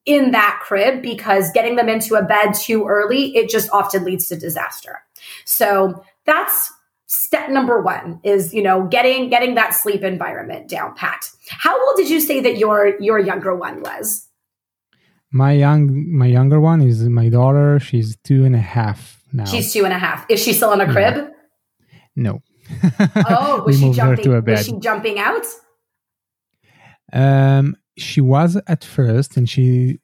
in 0.05 0.33
that 0.33 0.61
crib 0.62 1.03
because 1.03 1.53
getting 1.53 1.77
them 1.77 1.88
into 1.88 2.14
a 2.14 2.22
bed 2.22 2.53
too 2.53 2.87
early, 2.87 3.37
it 3.37 3.48
just 3.48 3.70
often 3.70 4.05
leads 4.05 4.29
to 4.29 4.37
disaster. 4.37 5.01
So 5.44 6.05
that's 6.25 6.72
step 7.07 7.51
number 7.51 7.83
one 7.83 8.18
is 8.25 8.55
you 8.55 8.62
know 8.62 8.87
getting 8.87 9.29
getting 9.29 9.55
that 9.55 9.75
sleep 9.75 10.03
environment 10.03 10.66
down 10.66 10.94
pat 10.94 11.29
how 11.51 11.79
old 11.87 11.94
did 11.94 12.09
you 12.09 12.18
say 12.18 12.40
that 12.40 12.57
your 12.57 12.98
your 13.03 13.18
younger 13.18 13.55
one 13.55 13.83
was 13.83 14.29
my 15.32 15.52
young, 15.52 16.14
my 16.16 16.26
younger 16.26 16.60
one 16.60 16.82
is 16.82 17.02
my 17.08 17.28
daughter. 17.28 17.80
She's 17.80 18.16
two 18.24 18.44
and 18.44 18.54
a 18.54 18.60
half 18.60 19.22
now. 19.32 19.46
She's 19.46 19.72
two 19.72 19.84
and 19.84 19.92
a 19.92 19.98
half. 19.98 20.26
Is 20.28 20.42
she 20.42 20.52
still 20.52 20.72
in 20.72 20.80
a 20.80 20.92
crib? 20.92 21.30
No. 22.14 22.42
oh, 23.28 23.62
was 23.66 23.80
she 23.80 23.90
jumping? 23.92 24.44
Was 24.44 24.66
she 24.66 24.78
jumping 24.78 25.18
out? 25.18 25.44
Um, 27.12 27.76
she 27.96 28.20
was 28.20 28.60
at 28.66 28.84
first, 28.84 29.36
and 29.36 29.48
she 29.48 30.00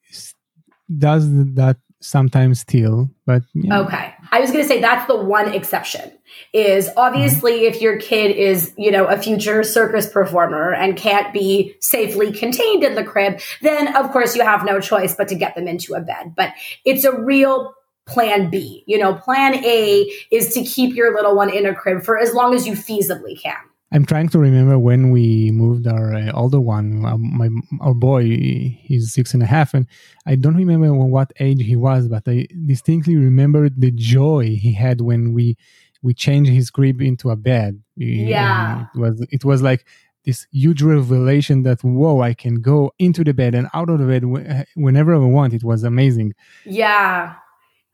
does 0.97 1.27
that 1.55 1.77
sometimes 2.01 2.61
still, 2.61 3.11
but 3.27 3.43
okay. 3.71 4.15
I 4.31 4.41
was 4.41 4.51
going 4.51 4.63
to 4.63 4.69
say 4.69 4.81
that's 4.81 5.07
the 5.07 5.17
one 5.17 5.55
exception. 5.55 6.13
Is 6.53 6.89
obviously 6.97 7.67
if 7.67 7.81
your 7.81 7.99
kid 7.99 8.31
is 8.31 8.73
you 8.77 8.91
know 8.91 9.07
a 9.07 9.19
future 9.19 9.63
circus 9.65 10.09
performer 10.09 10.73
and 10.73 10.97
can't 10.97 11.33
be 11.33 11.75
safely 11.81 12.33
contained 12.33 12.85
in 12.85 12.95
the 12.95 13.05
crib, 13.05 13.41
then 13.61 13.95
of 13.97 14.13
course 14.13 14.37
you 14.37 14.43
have 14.43 14.65
no 14.65 14.81
choice 14.81 15.15
but 15.15 15.29
to 15.29 15.35
get 15.35 15.55
them 15.55 15.67
into 15.67 15.95
a 15.95 16.01
bed. 16.01 16.35
But 16.37 16.53
it's 16.85 17.05
a 17.05 17.19
real 17.19 17.75
plan 18.07 18.51
B. 18.51 18.85
You 18.87 18.99
know, 18.99 19.15
plan 19.15 19.55
A 19.65 20.11
is 20.31 20.55
to 20.55 20.65
keep 20.65 20.95
your 20.95 21.15
little 21.15 21.37
one 21.37 21.53
in 21.53 21.67
a 21.67 21.75
crib 21.75 22.03
for 22.03 22.19
as 22.19 22.33
long 22.35 22.55
as 22.55 22.67
you 22.67 22.75
feasibly 22.75 23.41
can 23.41 23.59
I'm 23.91 24.05
trying 24.05 24.29
to 24.31 24.39
remember 24.39 24.79
when 24.79 25.11
we 25.11 25.51
moved 25.51 25.87
our 25.87 26.15
uh, 26.15 26.31
older 26.33 26.61
one, 26.61 27.05
uh, 27.05 27.17
my 27.17 27.49
our 27.81 27.95
boy. 27.95 28.25
He's 28.25 29.13
six 29.15 29.33
and 29.33 29.43
a 29.43 29.47
half, 29.47 29.73
and 29.73 29.87
I 30.27 30.35
don't 30.35 30.57
remember 30.57 30.93
what 30.93 31.33
age 31.41 31.63
he 31.63 31.75
was, 31.75 32.09
but 32.09 32.25
I 32.27 32.47
distinctly 32.67 33.17
remember 33.17 33.69
the 33.71 33.91
joy 33.91 34.57
he 34.61 34.73
had 34.75 35.01
when 35.01 35.33
we 35.33 35.57
we 36.03 36.13
changed 36.13 36.51
his 36.51 36.71
crib 36.71 37.01
into 37.01 37.31
a 37.31 37.37
bed. 37.37 37.83
Yeah, 37.97 38.87
it 38.95 38.99
was 38.99 39.27
it 39.31 39.45
was 39.45 39.63
like 39.63 39.87
this 40.25 40.47
huge 40.53 40.83
revelation 40.83 41.63
that 41.63 41.83
whoa, 41.83 42.21
I 42.21 42.35
can 42.35 42.61
go 42.61 42.93
into 42.99 43.25
the 43.25 43.33
bed 43.33 43.55
and 43.55 43.69
out 43.73 43.89
of 43.89 43.99
the 43.99 44.07
bed 44.07 44.67
whenever 44.75 45.15
I 45.15 45.19
want. 45.19 45.55
It 45.55 45.65
was 45.65 45.83
amazing. 45.83 46.35
Yeah, 46.67 47.37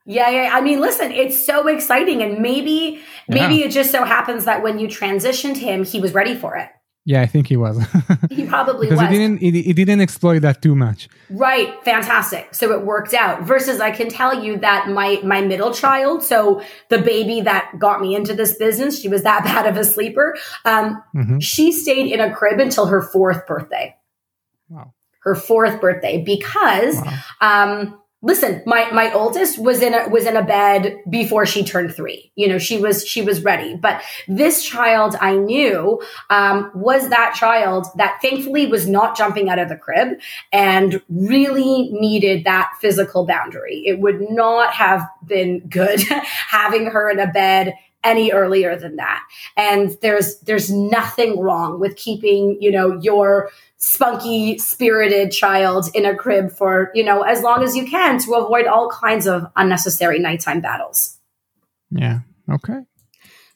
yeah, 0.06 0.28
yeah. 0.28 0.50
I 0.52 0.60
mean, 0.60 0.80
listen, 0.80 1.10
it's 1.12 1.44
so 1.44 1.66
exciting. 1.66 2.22
And 2.22 2.40
maybe, 2.40 3.00
maybe 3.28 3.56
yeah. 3.56 3.66
it 3.66 3.70
just 3.70 3.90
so 3.90 4.04
happens 4.04 4.44
that 4.44 4.62
when 4.62 4.78
you 4.78 4.86
transitioned 4.86 5.56
him, 5.56 5.84
he 5.84 6.00
was 6.00 6.12
ready 6.12 6.34
for 6.34 6.56
it. 6.56 6.68
Yeah, 7.06 7.20
I 7.20 7.26
think 7.26 7.48
he 7.48 7.56
was. 7.56 7.78
he 8.30 8.46
probably 8.46 8.86
because 8.86 9.02
was. 9.02 9.10
He 9.10 9.18
didn't, 9.18 9.38
he, 9.40 9.50
he, 9.50 9.72
didn't 9.74 10.00
exploit 10.00 10.40
that 10.40 10.62
too 10.62 10.74
much. 10.74 11.08
Right. 11.28 11.82
Fantastic. 11.84 12.54
So 12.54 12.72
it 12.72 12.84
worked 12.84 13.12
out. 13.12 13.42
Versus 13.42 13.78
I 13.80 13.90
can 13.90 14.08
tell 14.08 14.42
you 14.42 14.58
that 14.58 14.88
my, 14.88 15.20
my 15.22 15.42
middle 15.42 15.74
child, 15.74 16.22
so 16.22 16.62
the 16.88 16.98
baby 16.98 17.42
that 17.42 17.72
got 17.78 18.00
me 18.00 18.14
into 18.14 18.32
this 18.32 18.56
business, 18.56 19.00
she 19.00 19.08
was 19.08 19.22
that 19.22 19.44
bad 19.44 19.66
of 19.66 19.76
a 19.76 19.84
sleeper. 19.84 20.34
Um, 20.64 21.02
mm-hmm. 21.14 21.38
she 21.40 21.72
stayed 21.72 22.10
in 22.10 22.20
a 22.20 22.34
crib 22.34 22.58
until 22.58 22.86
her 22.86 23.02
fourth 23.02 23.46
birthday. 23.46 23.94
Wow. 24.70 24.94
Her 25.24 25.34
fourth 25.34 25.80
birthday 25.82 26.22
because, 26.22 26.96
wow. 26.96 27.18
um, 27.40 28.00
listen 28.24 28.62
my 28.64 28.90
my 28.90 29.12
oldest 29.12 29.58
was 29.58 29.82
in 29.82 29.94
a 29.94 30.08
was 30.08 30.26
in 30.26 30.36
a 30.36 30.42
bed 30.42 30.96
before 31.08 31.46
she 31.46 31.62
turned 31.62 31.94
three. 31.94 32.32
You 32.34 32.48
know 32.48 32.58
she 32.58 32.78
was 32.78 33.06
she 33.06 33.22
was 33.22 33.44
ready. 33.44 33.76
But 33.76 34.02
this 34.26 34.64
child 34.64 35.14
i 35.20 35.36
knew 35.36 36.02
um, 36.30 36.72
was 36.74 37.10
that 37.10 37.34
child 37.34 37.86
that 37.96 38.18
thankfully 38.22 38.66
was 38.66 38.88
not 38.88 39.16
jumping 39.16 39.48
out 39.48 39.58
of 39.58 39.68
the 39.68 39.76
crib 39.76 40.18
and 40.52 41.02
really 41.08 41.90
needed 41.92 42.44
that 42.44 42.72
physical 42.80 43.26
boundary. 43.26 43.82
It 43.86 44.00
would 44.00 44.30
not 44.30 44.72
have 44.72 45.06
been 45.24 45.68
good 45.68 46.00
having 46.48 46.86
her 46.86 47.10
in 47.10 47.20
a 47.20 47.30
bed 47.30 47.74
any 48.04 48.30
earlier 48.30 48.76
than 48.76 48.96
that. 48.96 49.22
And 49.56 49.96
there's 50.02 50.38
there's 50.40 50.70
nothing 50.70 51.40
wrong 51.40 51.80
with 51.80 51.96
keeping 51.96 52.58
you 52.60 52.70
know 52.70 52.98
your 53.00 53.50
spunky 53.84 54.56
spirited 54.56 55.30
child 55.30 55.90
in 55.94 56.06
a 56.06 56.16
crib 56.16 56.50
for 56.50 56.90
you 56.94 57.04
know 57.04 57.22
as 57.22 57.42
long 57.42 57.62
as 57.62 57.76
you 57.76 57.84
can 57.84 58.18
to 58.18 58.34
avoid 58.34 58.66
all 58.66 58.88
kinds 58.88 59.26
of 59.26 59.46
unnecessary 59.56 60.18
nighttime 60.18 60.60
battles. 60.60 61.18
Yeah. 61.90 62.20
Okay. 62.50 62.80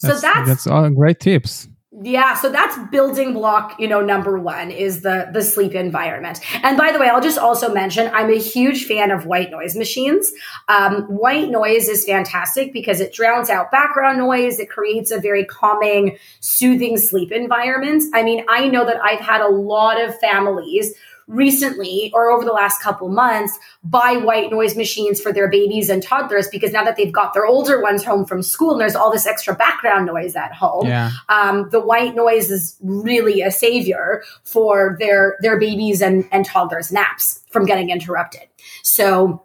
That's, 0.02 0.20
so 0.20 0.20
that's 0.20 0.48
that's 0.48 0.66
all 0.66 0.88
great 0.90 1.18
tips 1.18 1.68
yeah, 2.02 2.34
so 2.34 2.50
that's 2.50 2.78
building 2.90 3.32
block, 3.32 3.78
you 3.78 3.88
know, 3.88 4.00
number 4.00 4.38
one 4.38 4.70
is 4.70 5.02
the 5.02 5.28
the 5.32 5.42
sleep 5.42 5.74
environment. 5.74 6.40
And 6.62 6.76
by 6.76 6.92
the 6.92 6.98
way, 6.98 7.08
I'll 7.08 7.20
just 7.20 7.38
also 7.38 7.72
mention 7.72 8.10
I'm 8.12 8.30
a 8.30 8.38
huge 8.38 8.84
fan 8.84 9.10
of 9.10 9.26
white 9.26 9.50
noise 9.50 9.76
machines. 9.76 10.30
Um, 10.68 11.02
white 11.04 11.48
noise 11.48 11.88
is 11.88 12.04
fantastic 12.04 12.72
because 12.72 13.00
it 13.00 13.12
drowns 13.12 13.50
out 13.50 13.70
background 13.70 14.18
noise. 14.18 14.60
It 14.60 14.70
creates 14.70 15.10
a 15.10 15.18
very 15.18 15.44
calming, 15.44 16.18
soothing 16.40 16.98
sleep 16.98 17.32
environment. 17.32 18.04
I 18.14 18.22
mean, 18.22 18.44
I 18.48 18.68
know 18.68 18.84
that 18.84 19.02
I've 19.02 19.20
had 19.20 19.40
a 19.40 19.48
lot 19.48 20.00
of 20.00 20.18
families 20.20 20.94
recently 21.28 22.10
or 22.14 22.30
over 22.30 22.44
the 22.44 22.52
last 22.52 22.82
couple 22.82 23.08
months 23.08 23.58
buy 23.84 24.16
white 24.16 24.50
noise 24.50 24.74
machines 24.76 25.20
for 25.20 25.30
their 25.30 25.48
babies 25.48 25.90
and 25.90 26.02
toddlers 26.02 26.48
because 26.48 26.72
now 26.72 26.82
that 26.82 26.96
they've 26.96 27.12
got 27.12 27.34
their 27.34 27.44
older 27.44 27.82
ones 27.82 28.02
home 28.02 28.24
from 28.24 28.42
school 28.42 28.72
and 28.72 28.80
there's 28.80 28.96
all 28.96 29.12
this 29.12 29.26
extra 29.26 29.54
background 29.54 30.06
noise 30.06 30.34
at 30.34 30.52
home, 30.54 30.86
yeah. 30.86 31.10
um, 31.28 31.68
the 31.70 31.80
white 31.80 32.16
noise 32.16 32.50
is 32.50 32.76
really 32.82 33.42
a 33.42 33.50
savior 33.50 34.22
for 34.42 34.96
their 34.98 35.36
their 35.42 35.60
babies 35.60 36.00
and, 36.00 36.26
and 36.32 36.46
toddlers 36.46 36.90
naps 36.90 37.44
from 37.50 37.66
getting 37.66 37.90
interrupted. 37.90 38.48
So 38.82 39.44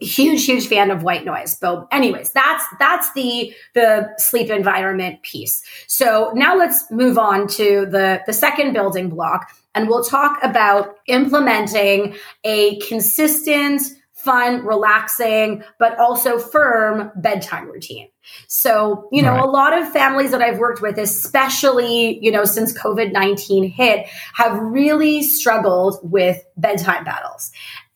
huge 0.00 0.44
huge 0.44 0.66
fan 0.66 0.90
of 0.90 1.04
white 1.04 1.24
noise 1.24 1.56
but 1.60 1.86
anyways 1.92 2.32
that's 2.32 2.64
that's 2.80 3.12
the 3.12 3.54
the 3.74 4.12
sleep 4.18 4.50
environment 4.50 5.22
piece 5.22 5.62
so 5.86 6.32
now 6.34 6.56
let's 6.56 6.90
move 6.90 7.16
on 7.16 7.46
to 7.46 7.86
the 7.86 8.20
the 8.26 8.32
second 8.32 8.72
building 8.72 9.08
block 9.08 9.52
and 9.74 9.88
we'll 9.88 10.04
talk 10.04 10.38
about 10.42 10.96
implementing 11.06 12.16
a 12.44 12.78
consistent 12.80 13.82
fun, 14.12 14.64
relaxing, 14.64 15.64
but 15.78 15.98
also 15.98 16.38
firm 16.38 17.10
bedtime 17.16 17.68
routine. 17.68 18.08
So, 18.46 19.08
you 19.10 19.20
know, 19.20 19.32
right. 19.32 19.42
a 19.42 19.46
lot 19.46 19.76
of 19.76 19.92
families 19.92 20.30
that 20.30 20.40
I've 20.40 20.58
worked 20.58 20.80
with, 20.80 20.96
especially, 20.96 22.24
you 22.24 22.30
know, 22.30 22.44
since 22.44 22.72
COVID 22.72 23.12
19 23.12 23.68
hit, 23.68 24.06
have 24.34 24.56
really 24.58 25.22
struggled 25.22 25.98
with 26.04 26.40
bedtime 26.56 27.04
battles 27.04 27.50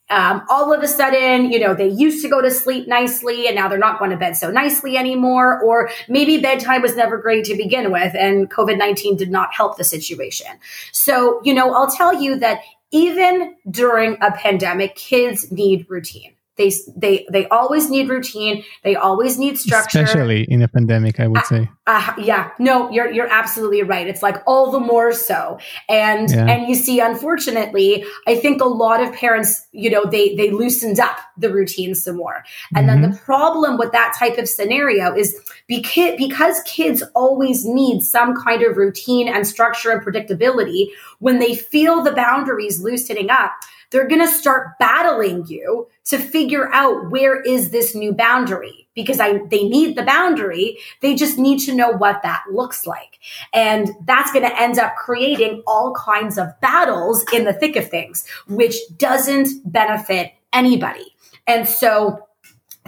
um, 0.09 0.42
all 0.49 0.73
of 0.73 0.83
a 0.83 0.88
sudden, 0.88 1.51
you 1.51 1.59
know, 1.59 1.75
they 1.75 1.88
used 1.88 2.23
to 2.23 2.29
go 2.29 2.40
to 2.40 2.51
sleep 2.51 2.87
nicely 2.87 3.47
and 3.49 3.57
now 3.57 3.69
they're 3.69 3.79
not 3.79 3.99
going 3.99 4.12
to 4.12 4.16
bed 4.16 4.37
so 4.37 4.51
nicely 4.51 4.97
anymore. 4.97 5.61
Or 5.62 5.90
maybe 6.09 6.38
bedtime 6.38 6.83
was 6.83 6.95
never 6.95 7.19
great 7.19 7.45
to 7.47 7.57
begin 7.57 7.90
with 7.90 8.14
and 8.14 8.49
COVID 8.51 8.79
19 8.79 9.16
did 9.16 9.31
not 9.31 9.53
help 9.53 9.77
the 9.77 9.85
situation. 9.85 10.47
So, 10.92 11.40
you 11.45 11.55
know, 11.55 11.75
I'll 11.75 11.90
tell 11.90 12.23
you 12.23 12.38
that 12.38 12.61
even 12.92 13.57
during 13.69 14.16
a 14.21 14.31
pandemic, 14.31 14.95
kids 14.95 15.51
need 15.51 15.87
routine. 15.88 16.36
They 16.57 16.73
they 16.97 17.27
they 17.31 17.47
always 17.49 17.90
need 17.90 18.09
routine. 18.09 18.64
They 18.83 18.97
always 18.97 19.38
need 19.38 19.59
structure. 19.59 20.03
Especially 20.03 20.45
in 20.45 20.62
a 20.62 20.69
pandemic, 20.69 21.21
I 21.21 21.27
would 21.29 21.38
uh, 21.38 21.45
say. 21.45 21.71
Uh, 21.87 22.14
yeah, 22.19 22.51
no, 22.59 22.90
you're 22.90 23.11
you're 23.11 23.29
absolutely 23.29 23.83
right. 23.83 24.07
It's 24.07 24.23
like 24.23 24.42
all 24.47 24.71
the 24.71 24.81
more 24.81 25.12
so. 25.12 25.59
And 25.88 26.31
yeah. 26.31 26.47
and 26.47 26.69
you 26.69 26.75
see, 26.75 27.01
unfortunately, 27.01 28.05
I 28.27 28.37
think 28.37 28.62
a 28.62 28.66
lot 28.69 29.03
of 29.03 29.12
parents, 29.12 29.66
you 29.73 29.90
know, 29.90 30.05
they 30.05 30.35
they 30.35 30.51
loosened 30.51 30.99
up 30.99 31.19
the 31.38 31.53
routine 31.53 31.94
some 31.94 32.16
more. 32.16 32.44
And 32.75 32.88
mm-hmm. 32.88 33.03
then 33.03 33.11
the 33.11 33.18
problem 33.18 33.79
with 33.79 33.92
that 33.92 34.14
type 34.18 34.38
of 34.38 34.49
scenario 34.49 35.14
is 35.14 35.38
because 35.66 36.16
because 36.16 36.62
kids 36.62 37.03
always 37.14 37.64
need 37.64 38.03
some 38.03 38.35
kind 38.37 38.62
of 38.62 38.77
routine 38.77 39.29
and 39.29 39.46
structure 39.46 39.90
and 39.90 40.05
predictability. 40.05 40.88
When 41.18 41.38
they 41.38 41.55
feel 41.55 42.03
the 42.03 42.12
boundaries 42.12 42.81
loosening 42.81 43.31
up 43.31 43.53
they're 43.90 44.09
going 44.09 44.20
to 44.20 44.29
start 44.29 44.79
battling 44.79 45.46
you 45.46 45.88
to 46.07 46.18
figure 46.18 46.72
out 46.72 47.11
where 47.11 47.40
is 47.40 47.70
this 47.70 47.94
new 47.94 48.12
boundary 48.12 48.88
because 48.94 49.20
I, 49.20 49.38
they 49.51 49.68
need 49.68 49.96
the 49.96 50.03
boundary. 50.03 50.79
They 51.03 51.14
just 51.14 51.38
need 51.38 51.61
to 51.61 51.75
know 51.75 51.90
what 51.90 52.22
that 52.22 52.44
looks 52.51 52.87
like. 52.87 53.18
And 53.53 53.90
that's 54.05 54.33
going 54.33 54.44
to 54.44 54.61
end 54.61 54.79
up 54.79 54.96
creating 54.96 55.62
all 55.66 55.94
kinds 55.94 56.38
of 56.38 56.59
battles 56.61 57.25
in 57.33 57.44
the 57.44 57.53
thick 57.53 57.77
of 57.77 57.88
things, 57.88 58.27
which 58.49 58.77
doesn't 58.96 59.49
benefit 59.70 60.33
anybody. 60.53 61.14
And 61.46 61.68
so 61.68 62.26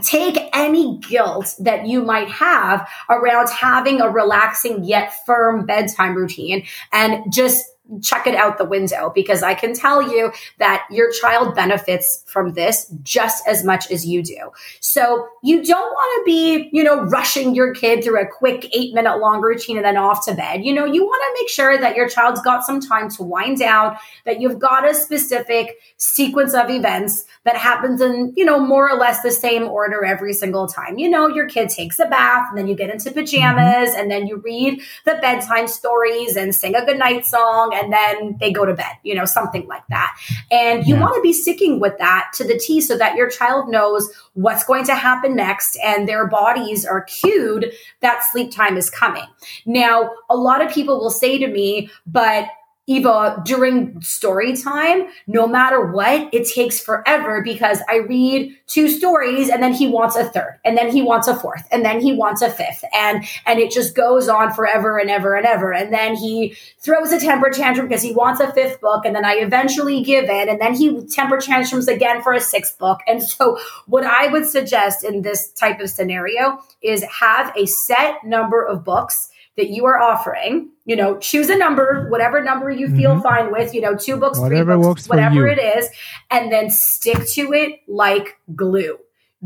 take 0.02 0.38
any 0.52 0.98
guilt 0.98 1.54
that 1.58 1.86
you 1.86 2.02
might 2.02 2.28
have 2.28 2.88
around 3.10 3.48
having 3.50 4.00
a 4.00 4.08
relaxing 4.08 4.84
yet 4.84 5.12
firm 5.26 5.66
bedtime 5.66 6.14
routine 6.14 6.64
and 6.92 7.32
just 7.32 7.64
chuck 8.02 8.26
it 8.26 8.34
out 8.34 8.58
the 8.58 8.64
window 8.64 9.10
because 9.14 9.42
I 9.42 9.54
can 9.54 9.74
tell 9.74 10.02
you 10.02 10.32
that 10.58 10.86
your 10.90 11.10
child 11.12 11.54
benefits 11.54 12.22
from 12.26 12.52
this 12.52 12.92
just 13.02 13.46
as 13.46 13.64
much 13.64 13.90
as 13.90 14.06
you 14.06 14.22
do. 14.22 14.50
So 14.80 15.26
you 15.42 15.64
don't 15.64 15.90
want 15.90 16.20
to 16.20 16.30
be, 16.30 16.68
you 16.72 16.84
know, 16.84 17.02
rushing 17.02 17.54
your 17.54 17.74
kid 17.74 18.04
through 18.04 18.20
a 18.20 18.26
quick 18.26 18.68
eight 18.74 18.94
minute 18.94 19.18
long 19.18 19.40
routine 19.40 19.76
and 19.76 19.86
then 19.86 19.96
off 19.96 20.24
to 20.26 20.34
bed. 20.34 20.64
You 20.64 20.74
know, 20.74 20.84
you 20.84 21.04
want 21.04 21.22
to 21.22 21.42
make 21.42 21.48
sure 21.48 21.78
that 21.78 21.96
your 21.96 22.08
child's 22.08 22.40
got 22.42 22.64
some 22.64 22.80
time 22.80 23.08
to 23.10 23.22
wind 23.22 23.58
down, 23.58 23.96
that 24.24 24.40
you've 24.40 24.58
got 24.58 24.88
a 24.88 24.94
specific 24.94 25.78
sequence 25.96 26.54
of 26.54 26.70
events 26.70 27.24
that 27.44 27.56
happens 27.56 28.00
in, 28.00 28.32
you 28.36 28.44
know, 28.44 28.60
more 28.60 28.90
or 28.90 28.98
less 28.98 29.22
the 29.22 29.30
same 29.30 29.64
order 29.64 30.04
every 30.04 30.32
single 30.32 30.66
time. 30.66 30.98
You 30.98 31.08
know, 31.08 31.28
your 31.28 31.48
kid 31.48 31.70
takes 31.70 31.98
a 31.98 32.06
bath 32.06 32.48
and 32.50 32.58
then 32.58 32.68
you 32.68 32.74
get 32.74 32.90
into 32.90 33.10
pajamas 33.10 33.90
mm-hmm. 33.90 34.00
and 34.00 34.10
then 34.10 34.26
you 34.26 34.36
read 34.36 34.82
the 35.04 35.18
bedtime 35.20 35.68
stories 35.68 36.36
and 36.36 36.54
sing 36.54 36.74
a 36.74 36.84
goodnight 36.84 37.24
song 37.24 37.74
and 37.78 37.92
then 37.92 38.36
they 38.40 38.52
go 38.52 38.64
to 38.64 38.74
bed, 38.74 38.92
you 39.02 39.14
know, 39.14 39.24
something 39.24 39.66
like 39.66 39.86
that. 39.88 40.16
And 40.50 40.86
you 40.86 40.94
yeah. 40.94 41.00
want 41.00 41.14
to 41.14 41.20
be 41.20 41.32
sticking 41.32 41.80
with 41.80 41.96
that 41.98 42.30
to 42.34 42.44
the 42.44 42.58
T 42.58 42.80
so 42.80 42.96
that 42.98 43.16
your 43.16 43.28
child 43.30 43.68
knows 43.68 44.10
what's 44.34 44.64
going 44.64 44.84
to 44.86 44.94
happen 44.94 45.36
next 45.36 45.78
and 45.84 46.08
their 46.08 46.26
bodies 46.26 46.84
are 46.84 47.02
cued 47.02 47.72
that 48.00 48.22
sleep 48.30 48.50
time 48.52 48.76
is 48.76 48.90
coming. 48.90 49.26
Now, 49.66 50.10
a 50.30 50.36
lot 50.36 50.64
of 50.64 50.72
people 50.72 50.98
will 50.98 51.10
say 51.10 51.38
to 51.38 51.46
me, 51.46 51.90
but 52.06 52.48
Eva, 52.88 53.42
during 53.44 54.00
story 54.00 54.56
time, 54.56 55.08
no 55.26 55.46
matter 55.46 55.92
what, 55.92 56.32
it 56.32 56.48
takes 56.48 56.80
forever 56.80 57.42
because 57.42 57.80
I 57.86 57.96
read 57.96 58.56
two 58.66 58.88
stories 58.88 59.50
and 59.50 59.62
then 59.62 59.74
he 59.74 59.86
wants 59.86 60.16
a 60.16 60.24
third 60.24 60.58
and 60.64 60.76
then 60.76 60.90
he 60.90 61.02
wants 61.02 61.28
a 61.28 61.36
fourth 61.36 61.68
and 61.70 61.84
then 61.84 62.00
he 62.00 62.14
wants 62.14 62.40
a 62.40 62.48
fifth 62.48 62.82
and, 62.94 63.24
and 63.44 63.58
it 63.58 63.70
just 63.70 63.94
goes 63.94 64.26
on 64.26 64.54
forever 64.54 64.96
and 64.96 65.10
ever 65.10 65.34
and 65.34 65.46
ever. 65.46 65.70
And 65.70 65.92
then 65.92 66.16
he 66.16 66.56
throws 66.78 67.12
a 67.12 67.20
temper 67.20 67.50
tantrum 67.50 67.88
because 67.88 68.02
he 68.02 68.14
wants 68.14 68.40
a 68.40 68.50
fifth 68.54 68.80
book 68.80 69.04
and 69.04 69.14
then 69.14 69.24
I 69.24 69.34
eventually 69.34 70.02
give 70.02 70.24
in 70.24 70.48
and 70.48 70.58
then 70.58 70.72
he 70.72 71.04
temper 71.08 71.36
tantrums 71.36 71.88
again 71.88 72.22
for 72.22 72.32
a 72.32 72.40
sixth 72.40 72.78
book. 72.78 73.00
And 73.06 73.22
so 73.22 73.58
what 73.86 74.04
I 74.04 74.28
would 74.28 74.46
suggest 74.46 75.04
in 75.04 75.20
this 75.20 75.52
type 75.52 75.80
of 75.80 75.90
scenario 75.90 76.58
is 76.80 77.04
have 77.04 77.54
a 77.54 77.66
set 77.66 78.24
number 78.24 78.64
of 78.64 78.82
books 78.82 79.30
that 79.58 79.70
you 79.70 79.84
are 79.86 80.00
offering, 80.00 80.70
you 80.84 80.96
know, 80.96 81.18
choose 81.18 81.50
a 81.50 81.58
number, 81.58 82.08
whatever 82.08 82.42
number 82.42 82.70
you 82.70 82.88
feel 82.96 83.10
mm-hmm. 83.10 83.22
fine 83.22 83.52
with, 83.52 83.74
you 83.74 83.80
know, 83.80 83.96
two 83.96 84.16
books, 84.16 84.38
whatever 84.38 84.74
three 84.74 84.82
books, 84.82 85.08
whatever 85.08 85.46
it 85.48 85.58
is, 85.58 85.90
and 86.30 86.50
then 86.50 86.70
stick 86.70 87.26
to 87.34 87.52
it 87.52 87.80
like 87.88 88.38
glue. 88.54 88.98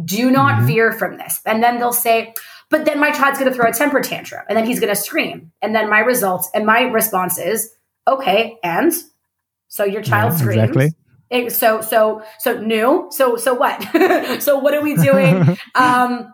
Do 0.04 0.30
not 0.30 0.58
mm-hmm. 0.58 0.66
veer 0.66 0.92
from 0.92 1.16
this. 1.16 1.40
And 1.46 1.62
then 1.62 1.78
they'll 1.78 1.92
say, 1.94 2.34
but 2.68 2.84
then 2.84 3.00
my 3.00 3.10
child's 3.10 3.38
going 3.38 3.50
to 3.50 3.56
throw 3.56 3.68
a 3.68 3.72
temper 3.72 4.00
tantrum 4.00 4.44
and 4.48 4.56
then 4.56 4.66
he's 4.66 4.80
going 4.80 4.94
to 4.94 5.00
scream. 5.00 5.50
And 5.60 5.74
then 5.74 5.90
my 5.90 6.00
results 6.00 6.48
and 6.54 6.64
my 6.66 6.82
response 6.82 7.38
is, 7.38 7.74
okay, 8.06 8.58
and 8.62 8.92
so 9.68 9.84
your 9.84 10.02
child 10.02 10.32
yeah, 10.32 10.38
screams. 10.38 10.62
Exactly 10.62 10.90
so 11.48 11.80
so 11.80 12.22
so 12.38 12.60
new 12.60 13.06
so 13.10 13.36
so 13.36 13.54
what 13.54 13.80
so 14.42 14.58
what 14.58 14.74
are 14.74 14.82
we 14.82 14.94
doing 14.96 15.56
um 15.74 16.30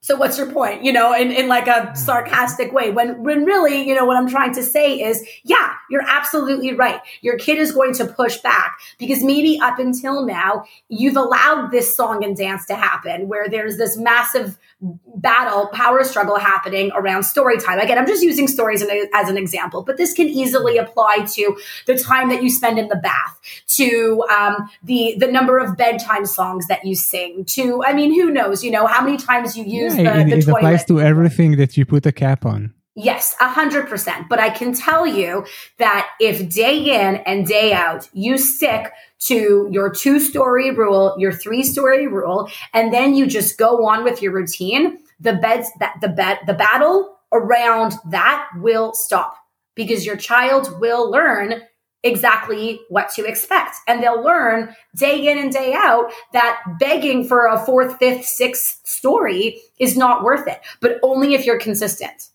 so 0.00 0.16
what's 0.16 0.38
your 0.38 0.50
point 0.50 0.84
you 0.84 0.92
know 0.92 1.14
in, 1.14 1.30
in 1.30 1.48
like 1.48 1.66
a 1.66 1.70
mm-hmm. 1.70 1.94
sarcastic 1.94 2.72
way? 2.72 2.90
When 2.90 3.22
when 3.22 3.44
really 3.44 3.86
you 3.86 3.94
know 3.94 4.04
what 4.04 4.16
i'm 4.16 4.28
trying 4.28 4.54
to 4.54 4.62
say 4.62 5.00
is 5.00 5.26
yeah 5.44 5.74
you're 5.88 6.04
absolutely 6.06 6.74
right. 6.74 7.00
Your 7.22 7.36
kid 7.36 7.58
is 7.58 7.72
going 7.72 7.94
to 7.94 8.06
push 8.06 8.38
back 8.38 8.78
because 8.98 9.22
maybe 9.24 9.58
up 9.60 9.78
until 9.78 10.26
now 10.26 10.64
you've 10.88 11.16
allowed 11.16 11.70
this 11.70 11.96
song 11.96 12.24
and 12.24 12.36
dance 12.36 12.66
to 12.66 12.74
happen 12.74 13.28
where 13.28 13.48
there's 13.48 13.78
this 13.78 13.96
massive 13.96 14.58
battle, 14.80 15.66
power 15.72 16.04
struggle 16.04 16.38
happening 16.38 16.92
around 16.94 17.24
story 17.24 17.58
time. 17.58 17.80
Again, 17.80 17.98
I'm 17.98 18.06
just 18.06 18.22
using 18.22 18.46
stories 18.46 18.84
as 19.12 19.28
an 19.28 19.36
example, 19.36 19.82
but 19.82 19.96
this 19.96 20.12
can 20.12 20.28
easily 20.28 20.78
apply 20.78 21.26
to 21.32 21.56
the 21.86 21.98
time 21.98 22.28
that 22.28 22.42
you 22.42 22.50
spend 22.50 22.78
in 22.78 22.88
the 22.88 22.96
bath, 22.96 23.40
to 23.76 24.24
um, 24.30 24.70
the 24.84 25.16
the 25.18 25.26
number 25.26 25.58
of 25.58 25.76
bedtime 25.76 26.26
songs 26.26 26.68
that 26.68 26.84
you 26.84 26.94
sing, 26.94 27.44
to 27.46 27.82
I 27.84 27.92
mean, 27.92 28.14
who 28.14 28.30
knows? 28.30 28.62
You 28.62 28.70
know 28.70 28.86
how 28.86 29.04
many 29.04 29.16
times 29.16 29.56
you 29.56 29.64
use 29.64 29.96
yeah, 29.96 30.14
the, 30.14 30.20
it, 30.20 30.30
the 30.30 30.38
it 30.38 30.44
toilet. 30.44 30.58
applies 30.58 30.84
to 30.86 31.00
everything 31.00 31.56
that 31.56 31.76
you 31.76 31.84
put 31.84 32.06
a 32.06 32.12
cap 32.12 32.46
on. 32.46 32.72
Yes, 33.00 33.36
a 33.40 33.48
hundred 33.48 33.88
percent. 33.88 34.28
But 34.28 34.40
I 34.40 34.50
can 34.50 34.72
tell 34.72 35.06
you 35.06 35.46
that 35.76 36.10
if 36.18 36.52
day 36.52 36.76
in 36.76 37.18
and 37.18 37.46
day 37.46 37.72
out 37.72 38.08
you 38.12 38.36
stick 38.36 38.90
to 39.20 39.68
your 39.70 39.88
two 39.88 40.18
story 40.18 40.72
rule, 40.72 41.14
your 41.16 41.30
three 41.30 41.62
story 41.62 42.08
rule, 42.08 42.50
and 42.74 42.92
then 42.92 43.14
you 43.14 43.28
just 43.28 43.56
go 43.56 43.86
on 43.86 44.02
with 44.02 44.20
your 44.20 44.32
routine, 44.32 44.98
the 45.20 45.34
beds 45.34 45.70
that 45.78 45.94
the 46.00 46.08
bed 46.08 46.40
the 46.48 46.54
battle 46.54 47.16
around 47.32 47.94
that 48.10 48.48
will 48.56 48.92
stop 48.94 49.36
because 49.76 50.04
your 50.04 50.16
child 50.16 50.68
will 50.80 51.08
learn 51.08 51.62
exactly 52.02 52.80
what 52.88 53.10
to 53.10 53.24
expect. 53.24 53.76
And 53.86 54.02
they'll 54.02 54.24
learn 54.24 54.74
day 54.96 55.28
in 55.28 55.38
and 55.38 55.52
day 55.52 55.72
out 55.72 56.10
that 56.32 56.60
begging 56.80 57.28
for 57.28 57.46
a 57.46 57.64
fourth, 57.64 57.96
fifth, 58.00 58.24
sixth 58.24 58.80
story 58.84 59.60
is 59.78 59.96
not 59.96 60.24
worth 60.24 60.48
it, 60.48 60.60
but 60.80 60.98
only 61.04 61.34
if 61.34 61.46
you're 61.46 61.60
consistent 61.60 62.30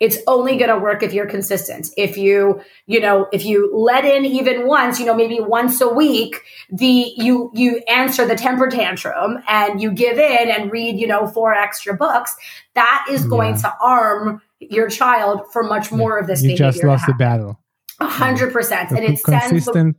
it's 0.00 0.18
only 0.28 0.56
going 0.56 0.70
to 0.70 0.78
work 0.78 1.02
if 1.02 1.12
you're 1.12 1.26
consistent. 1.26 1.88
If 1.96 2.16
you, 2.16 2.62
you 2.86 3.00
know, 3.00 3.26
if 3.32 3.44
you 3.44 3.76
let 3.76 4.04
in 4.04 4.24
even 4.24 4.66
once, 4.66 5.00
you 5.00 5.06
know, 5.06 5.14
maybe 5.14 5.40
once 5.40 5.80
a 5.80 5.88
week, 5.88 6.42
the, 6.70 7.12
you, 7.16 7.50
you 7.52 7.78
answer 7.88 8.24
the 8.24 8.36
temper 8.36 8.68
tantrum 8.68 9.38
and 9.48 9.82
you 9.82 9.90
give 9.90 10.18
in 10.18 10.50
and 10.50 10.70
read, 10.70 11.00
you 11.00 11.08
know, 11.08 11.26
four 11.26 11.52
extra 11.52 11.96
books, 11.96 12.36
that 12.74 13.06
is 13.10 13.24
going 13.24 13.56
to 13.56 13.74
arm 13.80 14.40
your 14.60 14.88
child 14.88 15.42
for 15.52 15.64
much 15.64 15.90
more 15.90 16.16
yeah. 16.16 16.20
of 16.20 16.26
this. 16.28 16.42
You 16.44 16.56
just 16.56 16.84
lost 16.84 17.06
the 17.06 17.14
battle. 17.14 17.58
A 17.98 18.06
hundred 18.06 18.52
percent. 18.52 18.92
And 18.92 19.00
it's 19.00 19.24
consistent. 19.24 19.74
Sends 19.74 19.96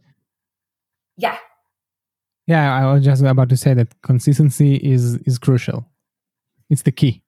yeah. 1.18 1.38
Yeah. 2.48 2.74
I 2.74 2.94
was 2.94 3.04
just 3.04 3.22
about 3.22 3.50
to 3.50 3.58
say 3.58 3.74
that 3.74 4.02
consistency 4.02 4.76
is, 4.76 5.16
is 5.26 5.38
crucial. 5.38 5.86
It's 6.70 6.84
the 6.84 6.94
key. 6.94 7.24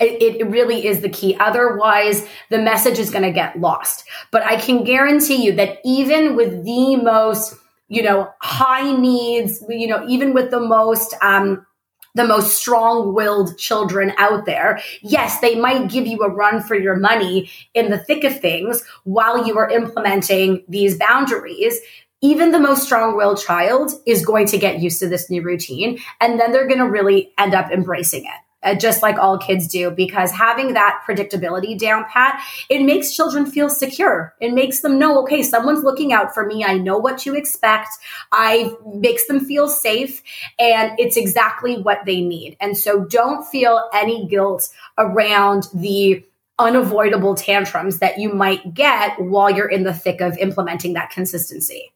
It, 0.00 0.40
it, 0.40 0.46
really 0.46 0.86
is 0.86 1.00
the 1.00 1.08
key. 1.08 1.36
Otherwise, 1.40 2.26
the 2.50 2.58
message 2.58 2.98
is 2.98 3.10
going 3.10 3.24
to 3.24 3.32
get 3.32 3.60
lost. 3.60 4.04
But 4.30 4.44
I 4.44 4.56
can 4.56 4.84
guarantee 4.84 5.44
you 5.44 5.52
that 5.52 5.78
even 5.84 6.36
with 6.36 6.64
the 6.64 6.96
most, 6.96 7.56
you 7.88 8.02
know, 8.02 8.30
high 8.40 8.96
needs, 8.96 9.62
you 9.68 9.88
know, 9.88 10.06
even 10.06 10.34
with 10.34 10.50
the 10.50 10.60
most, 10.60 11.14
um, 11.20 11.66
the 12.14 12.24
most 12.24 12.56
strong 12.56 13.14
willed 13.14 13.58
children 13.58 14.12
out 14.18 14.46
there. 14.46 14.80
Yes, 15.02 15.40
they 15.40 15.54
might 15.54 15.90
give 15.90 16.06
you 16.06 16.20
a 16.20 16.30
run 16.30 16.62
for 16.62 16.74
your 16.74 16.96
money 16.96 17.50
in 17.74 17.90
the 17.90 17.98
thick 17.98 18.24
of 18.24 18.40
things 18.40 18.84
while 19.04 19.46
you 19.46 19.58
are 19.58 19.70
implementing 19.70 20.64
these 20.68 20.96
boundaries 20.96 21.80
even 22.20 22.50
the 22.50 22.58
most 22.58 22.82
strong 22.82 23.16
willed 23.16 23.40
child 23.40 23.92
is 24.06 24.26
going 24.26 24.46
to 24.46 24.58
get 24.58 24.80
used 24.80 24.98
to 25.00 25.08
this 25.08 25.30
new 25.30 25.42
routine 25.42 25.98
and 26.20 26.40
then 26.40 26.52
they're 26.52 26.66
going 26.66 26.80
to 26.80 26.90
really 26.90 27.32
end 27.38 27.54
up 27.54 27.70
embracing 27.70 28.24
it 28.24 28.47
uh, 28.62 28.74
just 28.74 29.02
like 29.02 29.18
all 29.18 29.38
kids 29.38 29.68
do, 29.68 29.90
because 29.90 30.30
having 30.32 30.74
that 30.74 31.02
predictability 31.06 31.78
down 31.78 32.04
pat, 32.12 32.42
it 32.68 32.82
makes 32.82 33.14
children 33.14 33.46
feel 33.46 33.70
secure. 33.70 34.34
It 34.40 34.52
makes 34.52 34.80
them 34.80 34.98
know, 34.98 35.22
okay, 35.22 35.42
someone's 35.42 35.84
looking 35.84 36.12
out 36.12 36.34
for 36.34 36.44
me. 36.44 36.64
I 36.64 36.78
know 36.78 36.98
what 36.98 37.18
to 37.18 37.34
expect. 37.34 37.90
I 38.32 38.74
makes 38.86 39.26
them 39.26 39.40
feel 39.40 39.68
safe 39.68 40.22
and 40.58 40.98
it's 40.98 41.16
exactly 41.16 41.80
what 41.80 42.00
they 42.04 42.20
need. 42.20 42.56
And 42.60 42.76
so 42.76 43.04
don't 43.04 43.46
feel 43.46 43.88
any 43.92 44.26
guilt 44.26 44.68
around 44.96 45.68
the 45.72 46.24
unavoidable 46.58 47.36
tantrums 47.36 48.00
that 48.00 48.18
you 48.18 48.32
might 48.32 48.74
get 48.74 49.20
while 49.20 49.50
you're 49.50 49.70
in 49.70 49.84
the 49.84 49.94
thick 49.94 50.20
of 50.20 50.36
implementing 50.38 50.94
that 50.94 51.10
consistency. 51.10 51.92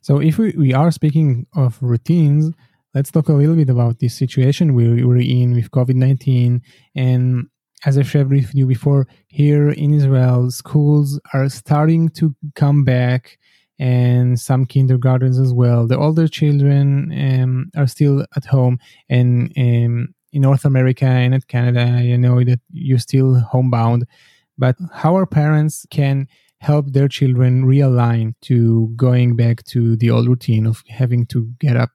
So 0.00 0.20
if 0.20 0.36
we, 0.38 0.52
we 0.58 0.74
are 0.74 0.90
speaking 0.90 1.46
of 1.54 1.78
routines, 1.80 2.52
let's 2.94 3.10
talk 3.10 3.28
a 3.28 3.32
little 3.32 3.56
bit 3.56 3.68
about 3.68 3.98
this 3.98 4.14
situation 4.14 4.74
we 4.74 5.04
were 5.04 5.16
in 5.16 5.54
with 5.54 5.70
COVID 5.72 5.96
19. 5.96 6.62
And 6.94 7.46
as 7.84 7.98
I've 7.98 8.08
shared 8.08 8.30
with 8.30 8.54
you 8.54 8.66
before, 8.66 9.06
here 9.26 9.70
in 9.70 9.92
Israel, 9.92 10.50
schools 10.50 11.20
are 11.32 11.48
starting 11.48 12.08
to 12.10 12.34
come 12.54 12.84
back 12.84 13.38
and 13.78 14.38
some 14.38 14.64
kindergartens 14.64 15.38
as 15.38 15.52
well. 15.52 15.86
The 15.86 15.98
older 15.98 16.28
children 16.28 17.12
um, 17.12 17.70
are 17.76 17.88
still 17.88 18.24
at 18.36 18.44
home. 18.44 18.78
And 19.08 19.52
um, 19.56 20.14
in 20.32 20.42
North 20.42 20.64
America 20.64 21.04
and 21.04 21.34
at 21.34 21.48
Canada, 21.48 21.80
I 21.80 22.16
know 22.16 22.44
that 22.44 22.60
you're 22.70 22.98
still 22.98 23.40
homebound. 23.40 24.06
But 24.56 24.76
how 24.92 25.16
our 25.16 25.26
parents 25.26 25.84
can 25.90 26.28
help 26.58 26.92
their 26.92 27.08
children 27.08 27.64
realign 27.64 28.34
to 28.42 28.92
going 28.96 29.34
back 29.34 29.64
to 29.64 29.96
the 29.96 30.10
old 30.10 30.28
routine 30.28 30.64
of 30.64 30.84
having 30.88 31.26
to 31.26 31.52
get 31.58 31.76
up 31.76 31.90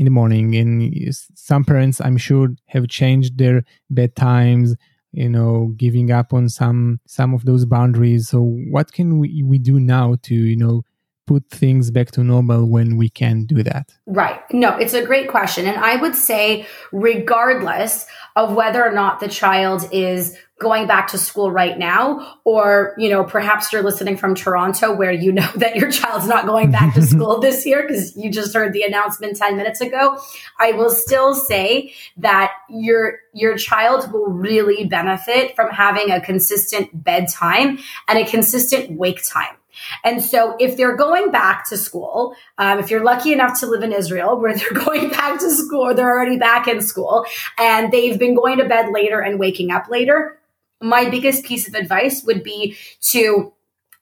in 0.00 0.06
the 0.06 0.10
morning. 0.10 0.56
And 0.56 1.14
some 1.34 1.62
parents 1.62 2.00
i'm 2.00 2.16
sure 2.16 2.48
have 2.66 2.88
changed 2.88 3.36
their 3.36 3.64
bedtimes 3.92 4.74
you 5.12 5.28
know 5.28 5.74
giving 5.76 6.10
up 6.10 6.32
on 6.32 6.48
some 6.48 7.00
some 7.06 7.34
of 7.34 7.44
those 7.44 7.64
boundaries. 7.66 8.28
So 8.28 8.40
what 8.70 8.92
can 8.92 9.18
we, 9.18 9.42
we 9.42 9.58
do 9.58 9.78
now 9.78 10.16
to 10.22 10.34
you 10.34 10.56
know 10.56 10.82
put 11.30 11.48
things 11.48 11.92
back 11.92 12.10
to 12.10 12.24
normal 12.24 12.66
when 12.66 12.96
we 12.96 13.08
can 13.08 13.44
do 13.44 13.62
that? 13.62 13.86
Right. 14.06 14.40
No 14.52 14.76
it's 14.76 14.94
a 14.94 15.06
great 15.06 15.28
question. 15.28 15.66
And 15.66 15.78
i 15.78 15.94
would 15.94 16.16
say 16.16 16.66
regardless 16.90 18.06
of 18.34 18.54
whether 18.54 18.84
or 18.84 18.90
not 18.90 19.20
the 19.20 19.28
child 19.28 19.88
is 19.92 20.36
going 20.60 20.86
back 20.86 21.06
to 21.08 21.18
school 21.18 21.50
right 21.50 21.78
now 21.78 22.36
or 22.44 22.94
you 22.98 23.08
know 23.08 23.24
perhaps 23.24 23.72
you're 23.72 23.82
listening 23.82 24.16
from 24.16 24.34
toronto 24.34 24.94
where 24.94 25.10
you 25.10 25.32
know 25.32 25.50
that 25.56 25.74
your 25.74 25.90
child's 25.90 26.28
not 26.28 26.46
going 26.46 26.70
back 26.70 26.94
to 26.94 27.02
school 27.14 27.40
this 27.40 27.64
year 27.64 27.82
because 27.82 28.14
you 28.14 28.30
just 28.30 28.52
heard 28.52 28.74
the 28.74 28.82
announcement 28.82 29.34
10 29.36 29.56
minutes 29.56 29.80
ago 29.80 30.20
i 30.58 30.72
will 30.72 30.90
still 30.90 31.34
say 31.34 31.94
that 32.18 32.52
your 32.68 33.20
your 33.32 33.56
child 33.56 34.12
will 34.12 34.26
really 34.26 34.84
benefit 34.84 35.56
from 35.56 35.70
having 35.70 36.10
a 36.10 36.20
consistent 36.20 36.88
bedtime 36.92 37.78
and 38.06 38.18
a 38.18 38.26
consistent 38.26 38.92
wake 38.98 39.26
time 39.26 39.56
and 40.04 40.22
so, 40.22 40.56
if 40.58 40.76
they're 40.76 40.96
going 40.96 41.30
back 41.30 41.68
to 41.68 41.76
school, 41.76 42.34
um, 42.58 42.78
if 42.78 42.90
you're 42.90 43.04
lucky 43.04 43.32
enough 43.32 43.60
to 43.60 43.66
live 43.66 43.82
in 43.82 43.92
Israel 43.92 44.40
where 44.40 44.54
they're 44.56 44.72
going 44.84 45.10
back 45.10 45.40
to 45.40 45.50
school 45.50 45.80
or 45.80 45.94
they're 45.94 46.10
already 46.10 46.38
back 46.38 46.68
in 46.68 46.80
school 46.80 47.24
and 47.58 47.92
they've 47.92 48.18
been 48.18 48.34
going 48.34 48.58
to 48.58 48.64
bed 48.64 48.92
later 48.92 49.20
and 49.20 49.38
waking 49.38 49.70
up 49.70 49.88
later, 49.88 50.38
my 50.80 51.08
biggest 51.08 51.44
piece 51.44 51.68
of 51.68 51.74
advice 51.74 52.24
would 52.24 52.42
be 52.42 52.76
to 53.00 53.52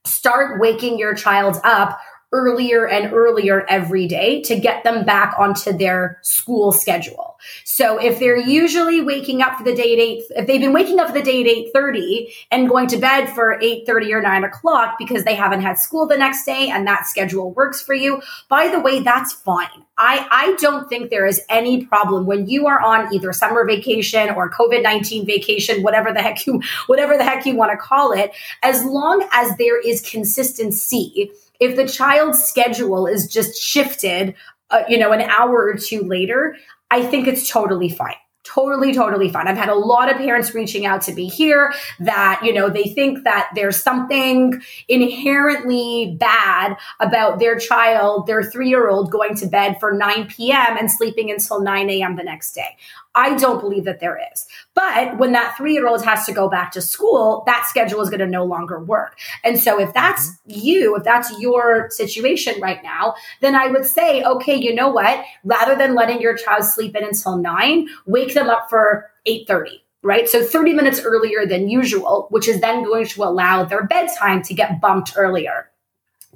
start 0.05 0.61
waking 0.61 0.99
your 0.99 1.15
child 1.15 1.57
up 1.65 2.01
earlier 2.33 2.87
and 2.87 3.13
earlier 3.13 3.65
every 3.69 4.07
day 4.07 4.43
to 4.43 4.59
get 4.59 4.85
them 4.85 5.05
back 5.05 5.35
onto 5.39 5.73
their 5.73 6.19
school 6.23 6.73
schedule. 6.73 7.28
So 7.65 7.99
if 7.99 8.19
they're 8.19 8.37
usually 8.37 9.01
waking 9.01 9.43
up 9.43 9.57
for 9.57 9.65
the 9.65 9.75
day 9.75 9.93
at 9.93 9.99
eight, 9.99 10.25
if 10.31 10.47
they've 10.47 10.61
been 10.61 10.73
waking 10.73 11.01
up 11.01 11.09
for 11.09 11.13
the 11.13 11.23
day 11.23 11.41
at 11.41 11.47
eight 11.47 11.71
thirty 11.73 12.33
and 12.51 12.69
going 12.69 12.87
to 12.89 12.97
bed 12.97 13.27
for 13.27 13.59
eight 13.61 13.87
thirty 13.87 14.13
or 14.13 14.21
nine 14.21 14.45
o'clock 14.45 14.97
because 14.99 15.25
they 15.25 15.35
haven't 15.35 15.63
had 15.63 15.79
school 15.79 16.07
the 16.07 16.17
next 16.17 16.45
day 16.45 16.71
and 16.71 16.87
that 16.87 17.07
schedule 17.07 17.53
works 17.53 17.81
for 17.81 17.95
you, 17.95 18.21
by 18.49 18.69
the 18.69 18.81
way, 18.81 19.01
that's 19.01 19.33
fine. 19.33 19.85
I, 19.97 20.27
I 20.31 20.57
don't 20.61 20.89
think 20.89 21.11
there 21.11 21.27
is 21.27 21.41
any 21.49 21.85
problem 21.85 22.25
when 22.25 22.47
you 22.49 22.69
are 22.69 22.81
on 22.81 23.13
either 23.13 23.33
summer 23.33 23.67
vacation 23.67 24.31
or 24.31 24.51
COVID 24.51 24.83
nineteen 24.83 25.27
vacation, 25.27 25.83
whatever 25.83 26.13
the 26.13 26.23
heck 26.23 26.47
you 26.47 26.63
whatever 26.87 27.17
the 27.17 27.25
heck 27.25 27.47
you 27.47 27.57
want 27.57 27.73
to 27.73 27.77
call 27.77 28.13
it, 28.13 28.33
as 28.63 28.85
long 28.85 29.27
as 29.33 29.57
there 29.57 29.81
is 29.81 30.01
consistency 30.01 31.31
if 31.61 31.75
the 31.75 31.89
child's 31.89 32.43
schedule 32.45 33.07
is 33.07 33.27
just 33.27 33.61
shifted, 33.61 34.35
uh, 34.71 34.83
you 34.89 34.97
know, 34.97 35.11
an 35.13 35.23
hour 35.23 35.65
or 35.65 35.75
two 35.75 36.03
later, 36.03 36.57
I 36.91 37.03
think 37.03 37.27
it's 37.29 37.49
totally 37.49 37.89
fine 37.89 38.17
totally, 38.49 38.95
totally 38.95 39.29
fine. 39.29 39.47
I've 39.47 39.59
had 39.59 39.69
a 39.69 39.75
lot 39.75 40.11
of 40.11 40.17
parents 40.17 40.55
reaching 40.55 40.87
out 40.87 41.03
to 41.03 41.13
be 41.13 41.27
here 41.27 41.73
that, 42.01 42.41
you 42.43 42.53
know, 42.53 42.71
they 42.71 42.85
think 42.85 43.25
that 43.25 43.51
there's 43.55 43.83
something 43.83 44.61
inherently 44.89 46.17
bad 46.19 46.77
about 47.01 47.39
their 47.39 47.59
child, 47.59 48.27
their 48.27 48.43
three 48.43 48.69
year 48.69 48.89
old 48.89 49.11
going 49.11 49.35
to 49.37 49.47
bed 49.47 49.79
for 49.79 49.93
9 49.93 50.29
p.m. 50.29 50.77
and 50.79 50.91
sleeping 50.91 51.31
until 51.31 51.61
9 51.61 51.91
a.m. 51.91 52.17
the 52.17 52.23
next 52.23 52.53
day. 52.53 52.77
I 53.19 53.35
don't 53.35 53.61
believe 53.61 53.85
that 53.87 53.99
there 53.99 54.17
is. 54.33 54.47
But 54.75 55.19
when 55.19 55.33
that 55.33 55.57
three 55.57 55.73
year 55.73 55.89
old 55.89 56.05
has 56.05 56.25
to 56.27 56.33
go 56.33 56.49
back 56.49 56.71
to 56.73 56.81
school, 56.81 57.43
that 57.47 57.67
schedule 57.67 58.01
is 58.01 58.11
going 58.11 58.21
to 58.21 58.29
no 58.29 58.45
longer 58.45 58.79
work. 58.79 59.19
And 59.43 59.59
so 59.59 59.81
if 59.81 59.93
that's 59.93 60.29
mm-hmm. 60.29 60.61
you, 60.61 60.97
if 60.97 61.03
that's 61.03 61.37
your 61.41 61.91
situation 61.91 62.61
right 62.61 62.81
now, 62.85 63.17
then 63.41 63.57
I 63.57 63.67
would 63.67 63.85
say, 63.85 64.23
okay, 64.23 64.55
you 64.55 64.73
know 64.73 64.89
what? 64.89 65.25
Rather 65.43 65.75
than 65.75 65.97
letting 65.97 66.21
your 66.21 66.37
child 66.37 66.63
sleep 66.63 66.95
in 66.95 67.03
until 67.03 67.37
nine, 67.37 67.89
wake 68.07 68.35
them 68.35 68.49
up 68.49 68.71
for 68.71 69.11
830 69.27 69.85
right? 70.05 70.29
So 70.29 70.45
30 70.45 70.75
minutes 70.75 71.01
earlier 71.01 71.45
than 71.45 71.69
usual, 71.69 72.29
which 72.31 72.47
is 72.47 72.61
then 72.61 72.85
going 72.85 73.07
to 73.07 73.25
allow 73.25 73.65
their 73.65 73.85
bedtime 73.85 74.43
to 74.43 74.55
get 74.55 74.81
bumped 74.81 75.15
earlier 75.17 75.69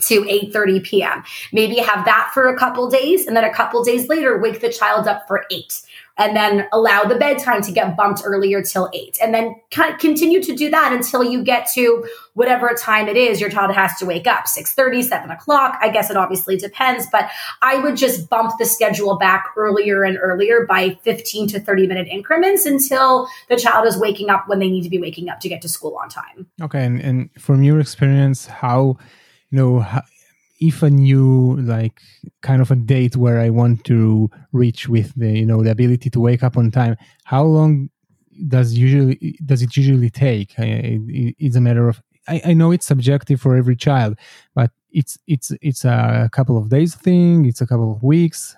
to 0.00 0.22
8:30 0.22 0.82
p.m. 0.82 1.22
Maybe 1.52 1.76
have 1.76 2.04
that 2.04 2.30
for 2.34 2.48
a 2.48 2.58
couple 2.58 2.88
days 2.90 3.26
and 3.26 3.36
then 3.36 3.44
a 3.44 3.54
couple 3.54 3.82
days 3.84 4.08
later 4.08 4.38
wake 4.38 4.60
the 4.60 4.72
child 4.72 5.06
up 5.06 5.28
for 5.28 5.44
8 5.50 5.82
and 6.18 6.36
then 6.36 6.68
allow 6.72 7.04
the 7.04 7.16
bedtime 7.16 7.62
to 7.62 7.72
get 7.72 7.96
bumped 7.96 8.22
earlier 8.24 8.62
till 8.62 8.90
eight. 8.92 9.18
And 9.22 9.34
then 9.34 9.56
continue 9.70 10.42
to 10.42 10.54
do 10.54 10.70
that 10.70 10.92
until 10.92 11.24
you 11.24 11.42
get 11.42 11.68
to 11.74 12.06
whatever 12.34 12.70
time 12.78 13.08
it 13.08 13.16
is 13.16 13.40
your 13.40 13.50
child 13.50 13.74
has 13.74 13.96
to 13.98 14.06
wake 14.06 14.26
up 14.26 14.46
6 14.46 14.74
30 14.74 15.02
7 15.02 15.30
o'clock. 15.30 15.78
I 15.80 15.88
guess 15.90 16.10
it 16.10 16.16
obviously 16.16 16.56
depends 16.56 17.06
but 17.10 17.30
i 17.60 17.78
would 17.78 17.96
just 17.96 18.28
bump 18.28 18.52
the 18.58 18.64
schedule 18.64 19.16
back 19.18 19.50
earlier 19.56 20.04
and 20.04 20.18
earlier 20.20 20.66
by 20.66 20.98
15 21.02 21.48
to 21.48 21.60
30 21.60 21.86
minute 21.86 22.08
increments 22.08 22.66
until 22.66 23.28
the 23.48 23.56
child 23.56 23.86
is 23.86 23.96
waking 23.96 24.30
up 24.30 24.48
when 24.48 24.58
they 24.58 24.70
need 24.70 24.82
to 24.82 24.90
be 24.90 24.98
waking 24.98 25.28
up 25.28 25.40
to 25.40 25.48
get 25.48 25.62
to 25.62 25.68
school 25.68 25.96
on 26.00 26.08
time. 26.08 26.46
Okay 26.60 26.84
and, 26.84 27.00
and 27.00 27.30
from 27.38 27.62
your 27.62 27.80
experience 27.80 28.46
how 28.46 28.96
you 29.50 29.58
know 29.58 29.80
if 30.62 30.82
a 30.82 30.90
new 30.90 31.56
like 31.60 32.00
kind 32.40 32.62
of 32.62 32.70
a 32.70 32.76
date 32.76 33.16
where 33.16 33.40
I 33.40 33.50
want 33.50 33.84
to 33.86 34.30
reach 34.52 34.88
with 34.88 35.12
the 35.16 35.38
you 35.40 35.46
know 35.46 35.62
the 35.62 35.72
ability 35.72 36.08
to 36.10 36.20
wake 36.20 36.42
up 36.42 36.56
on 36.56 36.70
time, 36.70 36.96
how 37.24 37.42
long 37.42 37.90
does 38.48 38.72
usually 38.74 39.36
does 39.44 39.60
it 39.62 39.76
usually 39.76 40.10
take? 40.10 40.54
It's 40.56 41.56
a 41.56 41.60
matter 41.60 41.88
of 41.88 42.00
I, 42.28 42.40
I 42.46 42.52
know 42.54 42.70
it's 42.70 42.86
subjective 42.86 43.40
for 43.40 43.56
every 43.56 43.74
child, 43.74 44.16
but 44.54 44.70
it's 44.92 45.18
it's 45.26 45.50
it's 45.60 45.84
a 45.84 46.30
couple 46.32 46.56
of 46.56 46.68
days 46.68 46.94
thing. 46.94 47.44
It's 47.44 47.60
a 47.60 47.66
couple 47.66 47.90
of 47.90 48.02
weeks. 48.02 48.54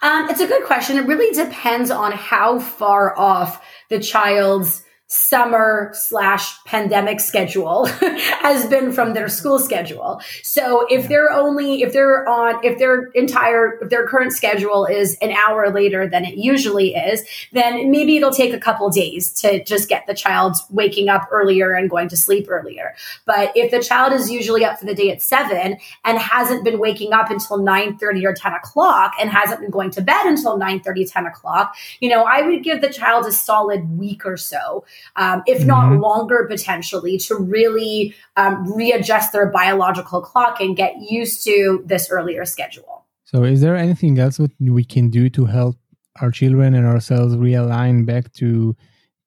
Um, 0.00 0.30
it's 0.30 0.40
a 0.40 0.46
good 0.46 0.64
question. 0.64 0.96
It 0.96 1.06
really 1.06 1.34
depends 1.34 1.90
on 1.90 2.12
how 2.12 2.60
far 2.60 3.16
off 3.18 3.62
the 3.90 4.00
child's 4.00 4.84
summer 5.12 5.90
slash 5.92 6.64
pandemic 6.64 7.20
schedule 7.20 7.84
has 8.40 8.64
been 8.64 8.90
from 8.92 9.12
their 9.12 9.28
school 9.28 9.58
schedule. 9.58 10.22
So 10.42 10.86
if 10.88 11.06
they're 11.06 11.30
only, 11.30 11.82
if 11.82 11.92
they're 11.92 12.26
on, 12.26 12.64
if 12.64 12.78
their 12.78 13.08
entire, 13.08 13.78
if 13.82 13.90
their 13.90 14.06
current 14.06 14.32
schedule 14.32 14.86
is 14.86 15.18
an 15.20 15.32
hour 15.32 15.70
later 15.70 16.08
than 16.08 16.24
it 16.24 16.38
usually 16.38 16.94
is, 16.94 17.22
then 17.52 17.90
maybe 17.90 18.16
it'll 18.16 18.30
take 18.30 18.54
a 18.54 18.58
couple 18.58 18.88
days 18.88 19.30
to 19.42 19.62
just 19.64 19.86
get 19.86 20.06
the 20.06 20.14
child 20.14 20.56
waking 20.70 21.10
up 21.10 21.28
earlier 21.30 21.72
and 21.72 21.90
going 21.90 22.08
to 22.08 22.16
sleep 22.16 22.46
earlier. 22.48 22.94
But 23.26 23.52
if 23.54 23.70
the 23.70 23.82
child 23.82 24.14
is 24.14 24.30
usually 24.30 24.64
up 24.64 24.78
for 24.78 24.86
the 24.86 24.94
day 24.94 25.10
at 25.10 25.20
seven 25.20 25.76
and 26.06 26.18
hasn't 26.18 26.64
been 26.64 26.78
waking 26.78 27.12
up 27.12 27.30
until 27.30 27.58
9 27.58 27.98
30 27.98 28.26
or 28.26 28.32
10 28.32 28.54
o'clock 28.54 29.12
and 29.20 29.28
hasn't 29.28 29.60
been 29.60 29.70
going 29.70 29.90
to 29.90 30.00
bed 30.00 30.24
until 30.24 30.56
9 30.56 30.80
30, 30.80 31.04
10 31.04 31.26
o'clock, 31.26 31.76
you 32.00 32.08
know, 32.08 32.24
I 32.24 32.40
would 32.40 32.64
give 32.64 32.80
the 32.80 32.88
child 32.88 33.26
a 33.26 33.32
solid 33.32 33.98
week 33.98 34.24
or 34.24 34.38
so 34.38 34.86
um, 35.16 35.42
if 35.46 35.64
not 35.64 35.84
mm-hmm. 35.84 36.02
longer 36.02 36.46
potentially, 36.48 37.18
to 37.18 37.36
really 37.36 38.14
um, 38.36 38.72
readjust 38.72 39.32
their 39.32 39.46
biological 39.50 40.20
clock 40.20 40.60
and 40.60 40.76
get 40.76 40.94
used 41.00 41.44
to 41.44 41.82
this 41.86 42.10
earlier 42.10 42.44
schedule. 42.44 43.04
So, 43.24 43.44
is 43.44 43.60
there 43.60 43.76
anything 43.76 44.18
else 44.18 44.36
that 44.36 44.52
we 44.60 44.84
can 44.84 45.08
do 45.10 45.30
to 45.30 45.46
help 45.46 45.76
our 46.20 46.30
children 46.30 46.74
and 46.74 46.86
ourselves 46.86 47.34
realign 47.36 48.04
back 48.06 48.32
to 48.34 48.76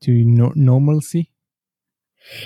to 0.02 0.12
no- 0.12 0.54
normalcy? 0.56 1.32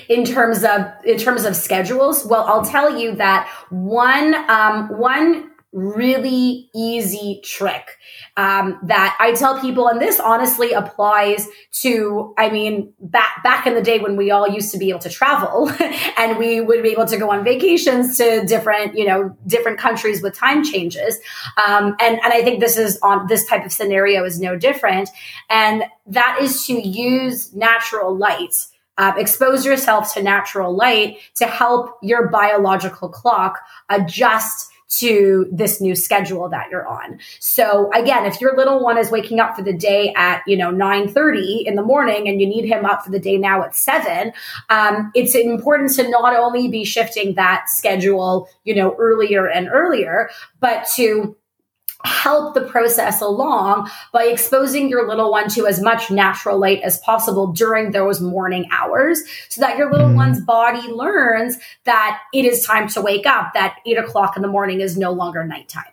in 0.09 0.25
terms 0.25 0.63
of 0.63 0.81
in 1.05 1.17
terms 1.17 1.45
of 1.45 1.55
schedules 1.55 2.25
well 2.25 2.43
i'll 2.47 2.65
tell 2.65 2.99
you 2.99 3.15
that 3.15 3.49
one 3.69 4.35
um, 4.49 4.89
one 4.97 5.48
really 5.71 6.69
easy 6.73 7.41
trick 7.43 7.97
um, 8.37 8.79
that 8.83 9.15
I 9.19 9.33
tell 9.33 9.59
people, 9.61 9.87
and 9.87 10.01
this 10.01 10.19
honestly 10.19 10.71
applies 10.71 11.47
to, 11.81 12.33
I 12.37 12.49
mean, 12.49 12.93
back 12.99 13.43
back 13.43 13.67
in 13.67 13.75
the 13.75 13.81
day 13.81 13.99
when 13.99 14.15
we 14.15 14.31
all 14.31 14.47
used 14.47 14.71
to 14.71 14.79
be 14.79 14.89
able 14.89 14.99
to 15.01 15.09
travel, 15.09 15.69
and 16.17 16.37
we 16.37 16.59
would 16.59 16.81
be 16.81 16.89
able 16.89 17.05
to 17.05 17.17
go 17.17 17.31
on 17.31 17.43
vacations 17.43 18.17
to 18.17 18.45
different, 18.45 18.97
you 18.97 19.05
know, 19.05 19.35
different 19.45 19.77
countries 19.77 20.23
with 20.23 20.33
time 20.33 20.63
changes, 20.63 21.19
um, 21.67 21.95
and 21.99 22.19
and 22.19 22.33
I 22.33 22.41
think 22.41 22.59
this 22.59 22.77
is 22.77 22.97
on 23.03 23.27
this 23.27 23.45
type 23.47 23.65
of 23.65 23.71
scenario 23.71 24.25
is 24.25 24.39
no 24.39 24.57
different, 24.57 25.09
and 25.49 25.83
that 26.07 26.39
is 26.41 26.65
to 26.65 26.73
use 26.73 27.53
natural 27.53 28.15
light. 28.15 28.55
Uh, 28.97 29.13
expose 29.17 29.65
yourself 29.65 30.13
to 30.13 30.21
natural 30.21 30.75
light 30.75 31.19
to 31.33 31.45
help 31.45 31.97
your 32.01 32.27
biological 32.27 33.07
clock 33.07 33.61
adjust 33.87 34.68
to 34.89 35.47
this 35.51 35.79
new 35.79 35.95
schedule 35.95 36.49
that 36.49 36.69
you're 36.71 36.87
on. 36.87 37.19
So 37.39 37.91
again, 37.93 38.25
if 38.25 38.41
your 38.41 38.57
little 38.57 38.83
one 38.83 38.97
is 38.97 39.11
waking 39.11 39.39
up 39.39 39.55
for 39.55 39.61
the 39.61 39.73
day 39.73 40.13
at, 40.15 40.41
you 40.47 40.57
know, 40.57 40.71
9.30 40.71 41.65
in 41.65 41.75
the 41.75 41.83
morning 41.83 42.27
and 42.27 42.41
you 42.41 42.47
need 42.47 42.65
him 42.65 42.85
up 42.85 43.03
for 43.03 43.11
the 43.11 43.19
day 43.19 43.37
now 43.37 43.63
at 43.63 43.75
7, 43.75 44.33
um, 44.69 45.11
it's 45.13 45.35
important 45.35 45.93
to 45.95 46.09
not 46.09 46.35
only 46.35 46.67
be 46.67 46.83
shifting 46.83 47.35
that 47.35 47.69
schedule, 47.69 48.49
you 48.63 48.73
know, 48.73 48.95
earlier 48.97 49.47
and 49.47 49.69
earlier, 49.69 50.29
but 50.59 50.87
to 50.95 51.35
help 52.05 52.53
the 52.53 52.61
process 52.61 53.21
along 53.21 53.89
by 54.13 54.25
exposing 54.25 54.89
your 54.89 55.07
little 55.07 55.31
one 55.31 55.49
to 55.49 55.67
as 55.67 55.81
much 55.81 56.09
natural 56.09 56.57
light 56.57 56.81
as 56.81 56.99
possible 56.99 57.47
during 57.47 57.91
those 57.91 58.21
morning 58.21 58.67
hours 58.71 59.21
so 59.49 59.61
that 59.61 59.77
your 59.77 59.91
little 59.91 60.09
mm. 60.09 60.15
one's 60.15 60.39
body 60.39 60.87
learns 60.87 61.57
that 61.83 62.21
it 62.33 62.45
is 62.45 62.65
time 62.65 62.87
to 62.87 63.01
wake 63.01 63.25
up, 63.25 63.53
that 63.53 63.77
eight 63.85 63.97
o'clock 63.97 64.35
in 64.35 64.41
the 64.41 64.47
morning 64.47 64.79
is 64.79 64.97
no 64.97 65.11
longer 65.11 65.43
nighttime. 65.43 65.91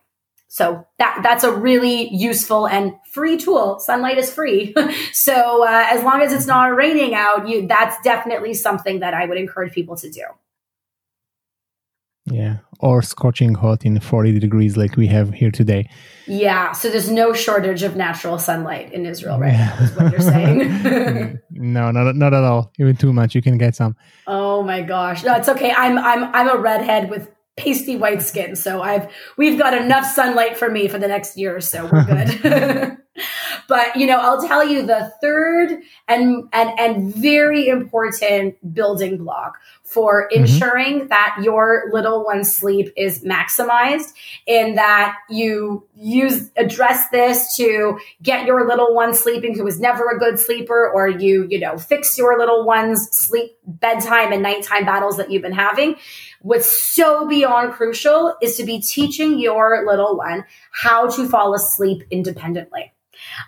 So 0.49 0.87
that 0.99 1.21
that's 1.23 1.45
a 1.45 1.53
really 1.53 2.09
useful 2.14 2.66
and 2.66 2.95
free 3.11 3.37
tool. 3.37 3.79
Sunlight 3.79 4.16
is 4.16 4.33
free, 4.33 4.75
so 5.12 5.66
uh, 5.66 5.87
as 5.90 6.03
long 6.03 6.23
as 6.23 6.33
it's 6.33 6.47
not 6.47 6.75
raining 6.75 7.14
out, 7.14 7.47
you 7.47 7.66
that's 7.66 8.01
definitely 8.03 8.55
something 8.55 9.01
that 9.01 9.12
I 9.12 9.27
would 9.27 9.37
encourage 9.37 9.75
people 9.75 9.97
to 9.97 10.11
do. 10.11 10.23
Yeah, 12.26 12.58
or 12.80 13.02
scorching 13.02 13.54
hot 13.54 13.84
in 13.84 13.98
40 14.00 14.38
degrees 14.38 14.76
like 14.76 14.96
we 14.96 15.06
have 15.06 15.32
here 15.32 15.50
today. 15.50 15.88
Yeah, 16.26 16.72
so 16.72 16.90
there's 16.90 17.10
no 17.10 17.32
shortage 17.32 17.82
of 17.82 17.94
natural 17.96 18.38
sunlight 18.38 18.92
in 18.92 19.06
Israel 19.06 19.38
right 19.38 19.52
now, 19.52 19.76
is 19.80 19.96
what 19.96 20.10
you're 20.10 20.20
saying. 20.20 21.38
no, 21.50 21.90
not, 21.92 22.16
not 22.16 22.34
at 22.34 22.42
all. 22.42 22.72
Even 22.78 22.96
too 22.96 23.12
much, 23.12 23.34
you 23.34 23.42
can 23.42 23.58
get 23.58 23.76
some. 23.76 23.94
Oh 24.26 24.62
my 24.62 24.82
gosh. 24.82 25.22
No, 25.24 25.34
it's 25.36 25.48
okay. 25.48 25.70
I'm 25.70 25.98
I'm 25.98 26.24
I'm 26.34 26.48
a 26.48 26.58
redhead 26.58 27.10
with 27.10 27.30
pasty 27.56 27.96
white 27.96 28.22
skin, 28.22 28.56
so 28.56 28.82
I've 28.82 29.10
we've 29.36 29.58
got 29.58 29.72
enough 29.74 30.04
sunlight 30.04 30.56
for 30.56 30.68
me 30.68 30.88
for 30.88 30.98
the 30.98 31.08
next 31.08 31.36
year 31.36 31.56
or 31.56 31.60
so. 31.60 31.88
We're 31.90 32.04
good. 32.04 32.42
but 33.76 33.94
you 33.94 34.06
know 34.06 34.16
i'll 34.16 34.46
tell 34.46 34.66
you 34.66 34.86
the 34.86 35.12
third 35.20 35.82
and 36.08 36.48
and 36.54 36.70
and 36.78 37.14
very 37.14 37.68
important 37.68 38.56
building 38.72 39.18
block 39.18 39.58
for 39.84 40.28
mm-hmm. 40.28 40.40
ensuring 40.40 41.00
mm-hmm. 41.00 41.08
that 41.08 41.36
your 41.42 41.84
little 41.92 42.24
one's 42.24 42.54
sleep 42.54 42.90
is 42.96 43.22
maximized 43.22 44.14
and 44.48 44.78
that 44.78 45.14
you 45.28 45.86
use 45.94 46.50
address 46.56 47.08
this 47.10 47.54
to 47.54 47.98
get 48.22 48.46
your 48.46 48.66
little 48.66 48.94
one 48.94 49.12
sleeping 49.12 49.54
who 49.54 49.62
was 49.62 49.78
never 49.78 50.08
a 50.08 50.18
good 50.18 50.38
sleeper 50.38 50.90
or 50.90 51.06
you 51.06 51.46
you 51.50 51.60
know 51.60 51.76
fix 51.76 52.16
your 52.16 52.38
little 52.38 52.64
one's 52.64 53.10
sleep 53.10 53.58
bedtime 53.66 54.32
and 54.32 54.42
nighttime 54.42 54.86
battles 54.86 55.18
that 55.18 55.30
you've 55.30 55.42
been 55.42 55.52
having 55.52 55.96
what's 56.40 56.80
so 56.80 57.28
beyond 57.28 57.74
crucial 57.74 58.34
is 58.40 58.56
to 58.56 58.64
be 58.64 58.80
teaching 58.80 59.38
your 59.38 59.84
little 59.86 60.16
one 60.16 60.44
how 60.72 61.06
to 61.08 61.28
fall 61.28 61.52
asleep 61.54 62.02
independently 62.10 62.90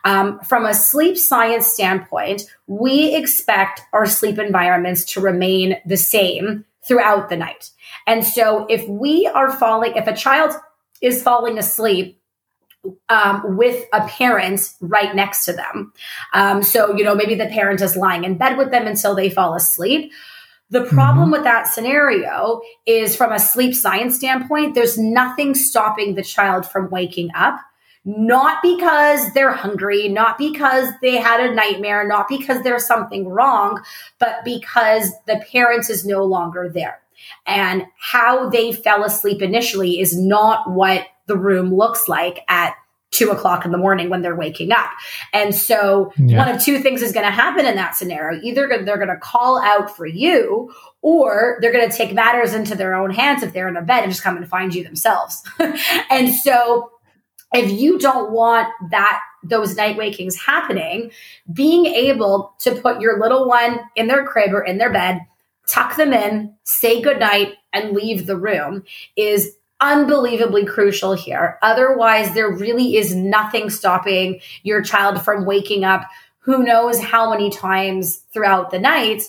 um, 0.04 0.40
from 0.40 0.66
a 0.66 0.74
sleep 0.74 1.16
science 1.16 1.66
standpoint, 1.66 2.42
we 2.66 3.14
expect 3.14 3.82
our 3.92 4.06
sleep 4.06 4.38
environments 4.38 5.04
to 5.04 5.20
remain 5.20 5.76
the 5.86 5.96
same 5.96 6.64
throughout 6.86 7.28
the 7.28 7.36
night. 7.36 7.70
And 8.06 8.24
so 8.24 8.66
if 8.68 8.88
we 8.88 9.26
are 9.26 9.52
falling, 9.52 9.94
if 9.96 10.06
a 10.06 10.16
child 10.16 10.52
is 11.00 11.22
falling 11.22 11.58
asleep, 11.58 12.18
um, 13.08 13.56
with 13.56 13.84
a 13.92 14.06
parent 14.06 14.72
right 14.80 15.14
next 15.14 15.44
to 15.44 15.52
them. 15.52 15.92
Um, 16.32 16.62
so, 16.62 16.96
you 16.96 17.04
know, 17.04 17.14
maybe 17.14 17.34
the 17.34 17.46
parent 17.46 17.80
is 17.80 17.96
lying 17.96 18.24
in 18.24 18.38
bed 18.38 18.56
with 18.56 18.70
them 18.70 18.86
until 18.86 19.14
they 19.14 19.30
fall 19.30 19.54
asleep. 19.54 20.12
The 20.70 20.84
problem 20.84 21.26
mm-hmm. 21.26 21.32
with 21.32 21.44
that 21.44 21.66
scenario 21.66 22.60
is 22.86 23.16
from 23.16 23.32
a 23.32 23.38
sleep 23.38 23.74
science 23.74 24.16
standpoint, 24.16 24.74
there's 24.74 24.98
nothing 24.98 25.54
stopping 25.54 26.14
the 26.14 26.22
child 26.22 26.66
from 26.66 26.90
waking 26.90 27.30
up 27.34 27.58
not 28.04 28.62
because 28.62 29.32
they're 29.32 29.52
hungry, 29.52 30.08
not 30.08 30.38
because 30.38 30.90
they 31.02 31.16
had 31.16 31.40
a 31.40 31.54
nightmare, 31.54 32.06
not 32.06 32.28
because 32.28 32.62
there's 32.62 32.86
something 32.86 33.28
wrong, 33.28 33.82
but 34.18 34.44
because 34.44 35.12
the 35.26 35.42
parent 35.52 35.90
is 35.90 36.04
no 36.04 36.24
longer 36.24 36.68
there. 36.68 37.00
And 37.46 37.84
how 37.98 38.48
they 38.48 38.72
fell 38.72 39.04
asleep 39.04 39.42
initially 39.42 40.00
is 40.00 40.16
not 40.16 40.70
what 40.70 41.06
the 41.26 41.36
room 41.36 41.74
looks 41.74 42.08
like 42.08 42.40
at 42.48 42.74
two 43.10 43.30
o'clock 43.30 43.64
in 43.64 43.72
the 43.72 43.78
morning 43.78 44.10
when 44.10 44.22
they're 44.22 44.36
waking 44.36 44.70
up. 44.70 44.90
And 45.32 45.54
so 45.54 46.12
yeah. 46.18 46.38
one 46.38 46.54
of 46.54 46.62
two 46.62 46.78
things 46.78 47.02
is 47.02 47.12
going 47.12 47.24
to 47.24 47.32
happen 47.32 47.66
in 47.66 47.74
that 47.76 47.96
scenario. 47.96 48.40
Either 48.42 48.68
they're 48.68 48.96
going 48.96 49.08
to 49.08 49.16
call 49.16 49.60
out 49.60 49.94
for 49.96 50.06
you 50.06 50.72
or 51.00 51.58
they're 51.60 51.72
going 51.72 51.88
to 51.88 51.96
take 51.96 52.12
matters 52.12 52.52
into 52.52 52.74
their 52.74 52.94
own 52.94 53.10
hands 53.10 53.42
if 53.42 53.52
they're 53.52 53.68
in 53.68 53.76
a 53.76 53.82
bed 53.82 54.02
and 54.02 54.12
just 54.12 54.22
come 54.22 54.36
and 54.36 54.48
find 54.48 54.74
you 54.74 54.84
themselves. 54.84 55.42
and 56.10 56.34
so 56.34 56.90
if 57.52 57.70
you 57.70 57.98
don't 57.98 58.32
want 58.32 58.68
that 58.90 59.20
those 59.42 59.76
night 59.76 59.96
wakings 59.96 60.36
happening, 60.36 61.10
being 61.52 61.86
able 61.86 62.54
to 62.60 62.74
put 62.74 63.00
your 63.00 63.20
little 63.20 63.48
one 63.48 63.80
in 63.96 64.06
their 64.06 64.24
crib 64.24 64.52
or 64.52 64.62
in 64.62 64.78
their 64.78 64.92
bed, 64.92 65.20
tuck 65.66 65.96
them 65.96 66.12
in, 66.12 66.54
say 66.64 67.00
goodnight, 67.00 67.54
and 67.72 67.94
leave 67.94 68.26
the 68.26 68.36
room 68.36 68.82
is 69.16 69.56
unbelievably 69.80 70.66
crucial 70.66 71.12
here. 71.12 71.58
Otherwise, 71.62 72.34
there 72.34 72.50
really 72.50 72.96
is 72.96 73.14
nothing 73.14 73.70
stopping 73.70 74.40
your 74.62 74.82
child 74.82 75.22
from 75.22 75.44
waking 75.44 75.84
up 75.84 76.02
who 76.48 76.62
knows 76.62 76.98
how 76.98 77.30
many 77.30 77.50
times 77.50 78.22
throughout 78.32 78.70
the 78.70 78.78
night 78.78 79.22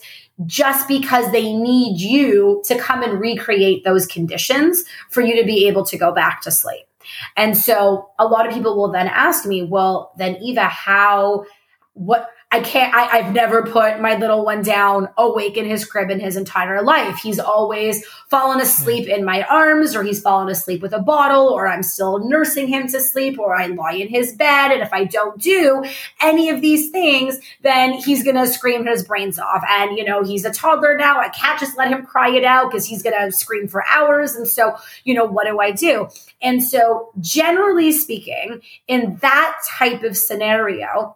just 0.46 0.88
because 0.88 1.30
they 1.34 1.54
need 1.54 2.00
you 2.00 2.62
to 2.64 2.80
come 2.80 3.04
and 3.04 3.20
recreate 3.20 3.84
those 3.84 4.08
conditions 4.08 4.86
for 5.10 5.20
you 5.20 5.36
to 5.36 5.46
be 5.46 5.68
able 5.68 5.84
to 5.84 5.98
go 5.98 6.14
back 6.14 6.42
to 6.42 6.50
sleep. 6.50 6.89
And 7.36 7.55
so 7.57 8.10
a 8.20 8.26
lot 8.26 8.47
of 8.47 8.53
people 8.53 8.76
will 8.76 8.91
then 8.91 9.07
ask 9.07 9.45
me, 9.45 9.64
well, 9.64 10.14
then 10.18 10.36
Eva, 10.38 10.66
how, 10.66 11.45
what, 11.93 12.30
I 12.51 12.62
can't, 12.62 12.95
I, 12.95 13.18
have 13.18 13.36
never 13.36 13.62
put 13.62 14.01
my 14.01 14.16
little 14.16 14.43
one 14.43 14.64
down 14.64 15.10
awake 15.20 15.55
in 15.55 15.66
his 15.66 15.86
crib 15.86 16.10
in 16.10 16.20
his 16.20 16.36
entire 16.36 16.82
life. 16.82 17.18
He's 17.18 17.38
always 17.38 18.03
fallen 18.28 18.60
asleep 18.60 19.07
in 19.07 19.24
my 19.24 19.43
arms, 19.43 19.95
or 19.95 20.01
he's 20.01 20.20
fallen 20.20 20.49
asleep 20.49 20.82
with 20.82 20.91
a 20.91 20.99
bottle, 20.99 21.49
or 21.49 21.68
I'm 21.68 21.84
still 21.84 22.28
nursing 22.28 22.68
him 22.68 22.88
to 22.88 22.99
sleep, 22.99 23.38
or 23.38 23.55
I 23.55 23.68
lie 23.68 23.93
in 23.93 24.07
his 24.07 24.34
bed. 24.34 24.72
And 24.72 24.82
if 24.82 24.91
I 24.91 25.03
don't 25.03 25.39
do 25.39 25.84
any 26.22 26.49
of 26.49 26.60
these 26.60 26.89
things, 26.89 27.38
then 27.62 27.93
he's 27.93 28.24
going 28.24 28.36
to 28.36 28.47
scream 28.47 28.88
his 28.88 29.03
brains 29.03 29.38
off. 29.38 29.64
And, 29.70 29.95
you 29.95 30.03
know, 30.03 30.24
he's 30.24 30.43
a 30.43 30.51
toddler 30.51 30.97
now. 30.97 31.20
I 31.20 31.30
can't 31.30 31.60
just 31.60 31.78
let 31.78 31.91
him 31.91 32.03
cry 32.03 32.32
it 32.32 32.43
out 32.43 32.72
because 32.72 32.88
he's 32.88 33.03
going 33.03 33.16
to 33.16 33.32
scream 33.32 33.68
for 33.68 33.86
hours. 33.86 34.34
And 34.34 34.47
so, 34.47 34.76
you 35.03 35.14
know, 35.14 35.26
what 35.26 35.45
do 35.45 35.60
I 35.60 35.70
do? 35.70 36.10
And 36.42 36.64
so, 36.64 37.12
generally 37.20 37.92
speaking, 37.92 38.62
in 38.88 39.18
that 39.22 39.58
type 39.78 40.04
of 40.04 40.18
scenario, 40.18 41.16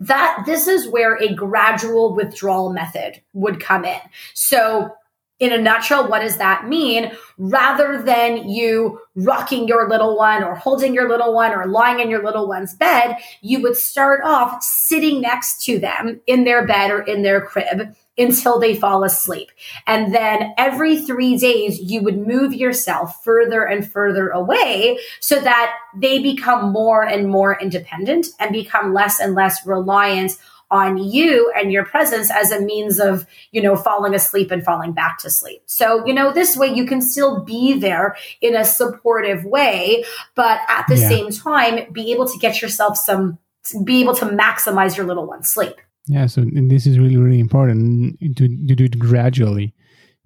that 0.00 0.44
this 0.46 0.68
is 0.68 0.88
where 0.88 1.16
a 1.16 1.34
gradual 1.34 2.14
withdrawal 2.14 2.72
method 2.72 3.20
would 3.32 3.60
come 3.60 3.84
in. 3.84 4.00
So 4.34 4.92
in 5.40 5.52
a 5.52 5.58
nutshell, 5.58 6.08
what 6.08 6.20
does 6.20 6.36
that 6.38 6.68
mean? 6.68 7.12
Rather 7.36 8.02
than 8.02 8.48
you 8.48 9.00
rocking 9.14 9.68
your 9.68 9.88
little 9.88 10.16
one 10.16 10.42
or 10.42 10.54
holding 10.56 10.94
your 10.94 11.08
little 11.08 11.32
one 11.32 11.52
or 11.52 11.66
lying 11.66 12.00
in 12.00 12.10
your 12.10 12.24
little 12.24 12.48
one's 12.48 12.74
bed, 12.74 13.16
you 13.40 13.60
would 13.62 13.76
start 13.76 14.20
off 14.24 14.62
sitting 14.62 15.20
next 15.20 15.64
to 15.64 15.78
them 15.78 16.20
in 16.26 16.44
their 16.44 16.66
bed 16.66 16.90
or 16.90 17.02
in 17.02 17.22
their 17.22 17.40
crib 17.40 17.94
until 18.18 18.58
they 18.58 18.74
fall 18.74 19.04
asleep. 19.04 19.50
And 19.86 20.14
then 20.14 20.52
every 20.58 20.98
three 20.98 21.38
days, 21.38 21.78
you 21.78 22.02
would 22.02 22.18
move 22.18 22.52
yourself 22.52 23.22
further 23.24 23.62
and 23.62 23.90
further 23.90 24.28
away 24.30 24.98
so 25.20 25.40
that 25.40 25.74
they 25.96 26.18
become 26.18 26.72
more 26.72 27.04
and 27.04 27.28
more 27.28 27.58
independent 27.60 28.26
and 28.38 28.52
become 28.52 28.92
less 28.92 29.20
and 29.20 29.34
less 29.34 29.64
reliant 29.64 30.32
on 30.70 30.98
you 30.98 31.50
and 31.56 31.72
your 31.72 31.84
presence 31.84 32.30
as 32.30 32.50
a 32.50 32.60
means 32.60 33.00
of, 33.00 33.26
you 33.52 33.62
know, 33.62 33.74
falling 33.74 34.14
asleep 34.14 34.50
and 34.50 34.64
falling 34.64 34.92
back 34.92 35.18
to 35.18 35.30
sleep. 35.30 35.62
So, 35.66 36.04
you 36.06 36.12
know, 36.12 36.32
this 36.32 36.56
way 36.56 36.68
you 36.68 36.84
can 36.84 37.00
still 37.00 37.42
be 37.42 37.78
there 37.78 38.16
in 38.40 38.54
a 38.54 38.64
supportive 38.64 39.44
way, 39.44 40.04
but 40.34 40.60
at 40.68 40.86
the 40.88 40.98
yeah. 40.98 41.08
same 41.08 41.30
time, 41.30 41.90
be 41.92 42.12
able 42.12 42.26
to 42.28 42.38
get 42.38 42.60
yourself 42.60 42.98
some, 42.98 43.38
be 43.84 44.02
able 44.02 44.14
to 44.16 44.26
maximize 44.26 44.96
your 44.96 45.06
little 45.06 45.26
one's 45.26 45.48
sleep. 45.48 45.80
Yeah, 46.08 46.26
so 46.26 46.44
this 46.52 46.86
is 46.86 46.98
really, 46.98 47.16
really 47.16 47.40
important 47.40 48.18
to, 48.36 48.48
to 48.48 48.74
do 48.74 48.84
it 48.84 48.98
gradually 48.98 49.74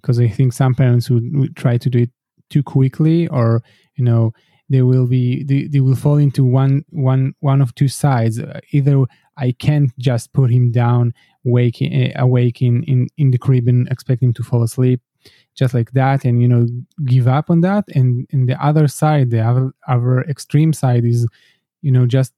because 0.00 0.20
I 0.20 0.28
think 0.28 0.52
some 0.52 0.74
parents 0.74 1.10
would, 1.10 1.36
would, 1.36 1.56
try 1.56 1.76
to 1.76 1.90
do 1.90 2.00
it 2.00 2.10
too 2.50 2.62
quickly 2.62 3.28
or, 3.28 3.62
you 3.96 4.04
know, 4.04 4.32
they 4.70 4.82
will 4.82 5.06
be 5.06 5.44
they, 5.44 5.66
they 5.66 5.80
will 5.80 5.96
fall 5.96 6.16
into 6.16 6.44
one 6.44 6.84
one 6.90 7.34
one 7.40 7.60
of 7.60 7.74
two 7.74 7.88
sides. 7.88 8.38
Uh, 8.38 8.60
either 8.70 9.04
i 9.36 9.52
can't 9.52 9.90
just 9.98 10.32
put 10.32 10.50
him 10.50 10.70
down 10.70 11.12
wake 11.44 11.82
uh, 11.82 12.08
awake 12.16 12.62
in, 12.62 12.82
in 12.84 13.08
in 13.18 13.30
the 13.32 13.38
crib 13.38 13.66
and 13.66 13.88
expect 13.88 14.22
him 14.22 14.32
to 14.32 14.42
fall 14.42 14.62
asleep 14.62 15.00
just 15.54 15.74
like 15.74 15.92
that 15.92 16.24
and 16.24 16.40
you 16.40 16.48
know 16.48 16.66
give 17.04 17.28
up 17.28 17.50
on 17.50 17.60
that. 17.60 17.84
And 17.94 18.26
in 18.30 18.46
the 18.46 18.62
other 18.64 18.88
side 18.88 19.30
the 19.30 19.40
other 19.40 19.72
other 19.86 20.22
extreme 20.22 20.72
side 20.72 21.04
is 21.04 21.26
you 21.82 21.92
know 21.92 22.06
just 22.06 22.32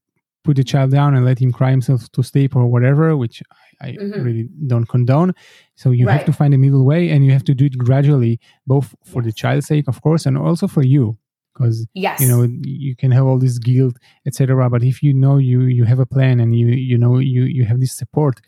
put 0.44 0.56
the 0.56 0.64
child 0.64 0.90
down 0.92 1.14
and 1.14 1.24
let 1.24 1.38
him 1.38 1.50
cry 1.50 1.70
himself 1.70 2.10
to 2.12 2.22
sleep 2.22 2.54
or 2.54 2.66
whatever, 2.66 3.16
which 3.16 3.42
I, 3.80 3.88
I 3.88 3.92
mm-hmm. 3.92 4.22
really 4.22 4.48
don't 4.66 4.86
condone. 4.86 5.34
So 5.74 5.90
you 5.90 6.06
right. 6.06 6.18
have 6.18 6.26
to 6.26 6.32
find 6.32 6.54
a 6.54 6.58
middle 6.58 6.84
way 6.84 7.10
and 7.10 7.24
you 7.24 7.32
have 7.32 7.44
to 7.44 7.54
do 7.54 7.64
it 7.64 7.76
gradually, 7.76 8.38
both 8.66 8.94
for 9.04 9.22
yes. 9.22 9.26
the 9.26 9.32
child's 9.32 9.66
sake, 9.66 9.88
of 9.88 10.00
course, 10.02 10.26
and 10.26 10.38
also 10.38 10.68
for 10.68 10.84
you. 10.84 11.18
Because 11.54 11.86
yes. 11.94 12.20
you 12.20 12.26
know 12.26 12.48
you 12.62 12.96
can 12.96 13.12
have 13.12 13.24
all 13.26 13.38
this 13.38 13.58
guilt, 13.58 13.96
etc. 14.26 14.68
But 14.68 14.82
if 14.82 15.04
you 15.04 15.14
know 15.14 15.38
you 15.38 15.62
you 15.62 15.84
have 15.84 16.00
a 16.00 16.06
plan 16.06 16.40
and 16.40 16.58
you 16.58 16.66
you 16.66 16.98
know 16.98 17.18
you 17.18 17.44
you 17.44 17.64
have 17.64 17.78
this 17.78 17.96
support 17.96 18.40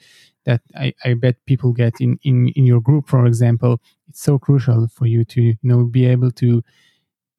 that 0.44 0.60
I, 0.74 0.92
I 1.04 1.14
bet 1.14 1.36
people 1.46 1.72
get 1.72 2.00
in, 2.00 2.18
in 2.24 2.48
in 2.56 2.66
your 2.66 2.80
group, 2.80 3.06
for 3.06 3.24
example, 3.24 3.80
it's 4.08 4.22
so 4.22 4.40
crucial 4.40 4.88
for 4.88 5.06
you 5.06 5.24
to 5.26 5.40
you 5.40 5.56
know 5.62 5.84
be 5.84 6.04
able 6.04 6.32
to 6.32 6.62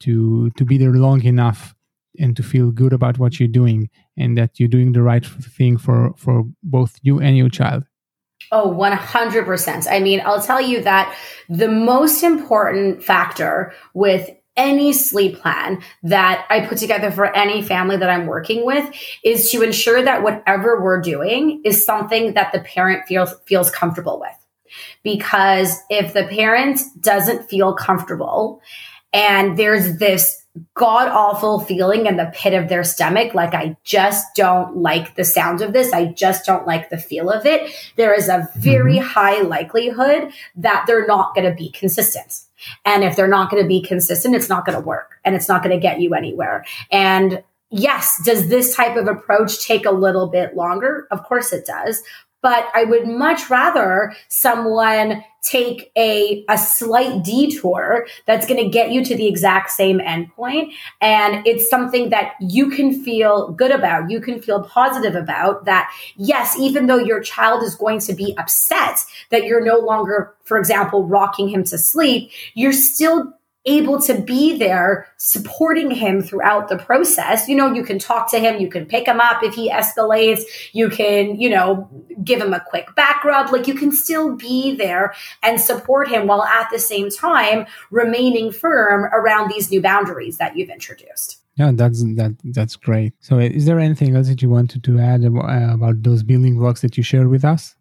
to 0.01 0.49
to 0.51 0.63
be 0.63 0.77
there 0.77 0.93
long 0.93 1.21
enough 1.23 1.75
and 2.19 2.35
to 2.35 2.43
feel 2.43 2.71
good 2.71 2.93
about 2.93 3.19
what 3.19 3.39
you're 3.39 3.47
doing 3.47 3.89
and 4.17 4.37
that 4.37 4.59
you're 4.59 4.69
doing 4.69 4.91
the 4.91 5.01
right 5.01 5.25
thing 5.25 5.77
for 5.77 6.13
for 6.17 6.43
both 6.63 6.97
you 7.01 7.19
and 7.19 7.37
your 7.37 7.49
child 7.49 7.83
Oh, 8.51 8.71
100%. 8.71 9.87
I 9.91 9.99
mean, 9.99 10.21
I'll 10.23 10.41
tell 10.41 10.61
you 10.61 10.81
that 10.83 11.13
the 11.49 11.67
most 11.67 12.23
important 12.23 13.03
factor 13.03 13.73
with 13.93 14.29
any 14.55 14.91
sleep 14.91 15.39
plan 15.39 15.81
that 16.03 16.45
I 16.49 16.65
put 16.65 16.79
together 16.79 17.11
for 17.11 17.25
any 17.35 17.61
family 17.61 17.97
that 17.97 18.09
I'm 18.09 18.25
working 18.25 18.65
with 18.65 18.89
is 19.23 19.51
to 19.51 19.61
ensure 19.61 20.01
that 20.01 20.23
whatever 20.23 20.81
we're 20.81 21.01
doing 21.01 21.61
is 21.63 21.85
something 21.85 22.33
that 22.33 22.51
the 22.51 22.59
parent 22.59 23.07
feels 23.07 23.35
feels 23.45 23.69
comfortable 23.69 24.19
with. 24.19 24.31
Because 25.03 25.77
if 25.89 26.13
the 26.13 26.25
parent 26.25 26.79
doesn't 26.99 27.49
feel 27.49 27.73
comfortable 27.73 28.61
and 29.13 29.57
there's 29.57 29.99
this 29.99 30.36
god 30.73 31.09
awful 31.09 31.59
feeling 31.59 32.05
in 32.05 32.17
the 32.17 32.31
pit 32.33 32.53
of 32.53 32.69
their 32.69 32.83
stomach. 32.83 33.33
Like, 33.33 33.53
I 33.53 33.75
just 33.83 34.25
don't 34.35 34.77
like 34.77 35.15
the 35.15 35.25
sound 35.25 35.61
of 35.61 35.73
this. 35.73 35.93
I 35.93 36.05
just 36.05 36.45
don't 36.45 36.67
like 36.67 36.89
the 36.89 36.97
feel 36.97 37.29
of 37.29 37.45
it. 37.45 37.71
There 37.95 38.13
is 38.13 38.29
a 38.29 38.47
very 38.57 38.95
mm-hmm. 38.95 39.07
high 39.07 39.41
likelihood 39.41 40.31
that 40.55 40.85
they're 40.87 41.07
not 41.07 41.35
going 41.35 41.49
to 41.49 41.55
be 41.55 41.71
consistent. 41.71 42.41
And 42.85 43.03
if 43.03 43.15
they're 43.15 43.27
not 43.27 43.51
going 43.51 43.61
to 43.61 43.67
be 43.67 43.81
consistent, 43.81 44.35
it's 44.35 44.49
not 44.49 44.65
going 44.65 44.77
to 44.77 44.85
work 44.85 45.19
and 45.23 45.35
it's 45.35 45.47
not 45.47 45.63
going 45.63 45.75
to 45.75 45.81
get 45.81 46.01
you 46.01 46.13
anywhere. 46.13 46.65
And 46.91 47.43
yes, 47.69 48.21
does 48.23 48.49
this 48.49 48.75
type 48.75 48.97
of 48.97 49.07
approach 49.07 49.65
take 49.65 49.85
a 49.85 49.91
little 49.91 50.27
bit 50.27 50.55
longer? 50.55 51.07
Of 51.11 51.23
course 51.23 51.53
it 51.53 51.65
does 51.65 52.01
but 52.41 52.69
I 52.73 52.83
would 52.83 53.07
much 53.07 53.49
rather 53.49 54.13
someone 54.27 55.23
take 55.41 55.91
a, 55.97 56.43
a 56.49 56.57
slight 56.57 57.23
detour 57.23 58.05
that's 58.25 58.45
going 58.45 58.61
to 58.61 58.69
get 58.69 58.91
you 58.91 59.03
to 59.05 59.15
the 59.15 59.27
exact 59.27 59.71
same 59.71 59.99
endpoint. 59.99 60.73
And 60.99 61.45
it's 61.47 61.69
something 61.69 62.09
that 62.09 62.33
you 62.41 62.69
can 62.69 63.03
feel 63.03 63.51
good 63.51 63.71
about. 63.71 64.09
You 64.09 64.19
can 64.19 64.41
feel 64.41 64.63
positive 64.63 65.15
about 65.15 65.65
that. 65.65 65.91
Yes, 66.17 66.57
even 66.59 66.87
though 66.87 66.97
your 66.97 67.21
child 67.21 67.63
is 67.63 67.75
going 67.75 67.99
to 68.01 68.13
be 68.13 68.35
upset 68.37 68.99
that 69.29 69.45
you're 69.45 69.63
no 69.63 69.77
longer, 69.77 70.35
for 70.43 70.57
example, 70.57 71.05
rocking 71.05 71.47
him 71.47 71.63
to 71.65 71.77
sleep, 71.77 72.29
you're 72.53 72.73
still 72.73 73.33
able 73.67 74.01
to 74.01 74.19
be 74.19 74.57
there 74.57 75.07
supporting 75.17 75.91
him 75.91 76.21
throughout 76.21 76.69
the 76.69 76.77
process. 76.77 77.47
You 77.47 77.55
know, 77.55 77.73
you 77.73 77.83
can 77.83 77.99
talk 77.99 78.31
to 78.31 78.39
him, 78.39 78.59
you 78.59 78.69
can 78.69 78.85
pick 78.85 79.07
him 79.07 79.19
up 79.19 79.43
if 79.43 79.53
he 79.53 79.69
escalates, 79.69 80.41
you 80.71 80.89
can, 80.89 81.39
you 81.39 81.49
know, 81.49 81.89
give 82.23 82.41
him 82.41 82.53
a 82.53 82.61
quick 82.61 82.95
back 82.95 83.23
rub. 83.23 83.51
Like 83.51 83.67
you 83.67 83.75
can 83.75 83.91
still 83.91 84.35
be 84.35 84.75
there 84.75 85.13
and 85.43 85.59
support 85.59 86.07
him 86.07 86.27
while 86.27 86.43
at 86.43 86.69
the 86.71 86.79
same 86.79 87.11
time 87.11 87.67
remaining 87.91 88.51
firm 88.51 89.05
around 89.05 89.51
these 89.51 89.69
new 89.69 89.81
boundaries 89.81 90.37
that 90.37 90.55
you've 90.55 90.69
introduced. 90.69 91.41
Yeah, 91.57 91.71
that's 91.73 92.03
that 92.15 92.35
that's 92.43 92.75
great. 92.75 93.13
So, 93.19 93.39
is 93.39 93.65
there 93.65 93.79
anything 93.79 94.15
else 94.15 94.27
that 94.27 94.43
you 94.43 94.49
wanted 94.49 94.83
to 94.83 94.99
add 94.99 95.23
about, 95.23 95.49
uh, 95.49 95.73
about 95.73 96.03
those 96.03 96.21
building 96.21 96.57
blocks 96.59 96.81
that 96.81 96.97
you 96.97 97.03
shared 97.03 97.29
with 97.29 97.43
us? 97.43 97.75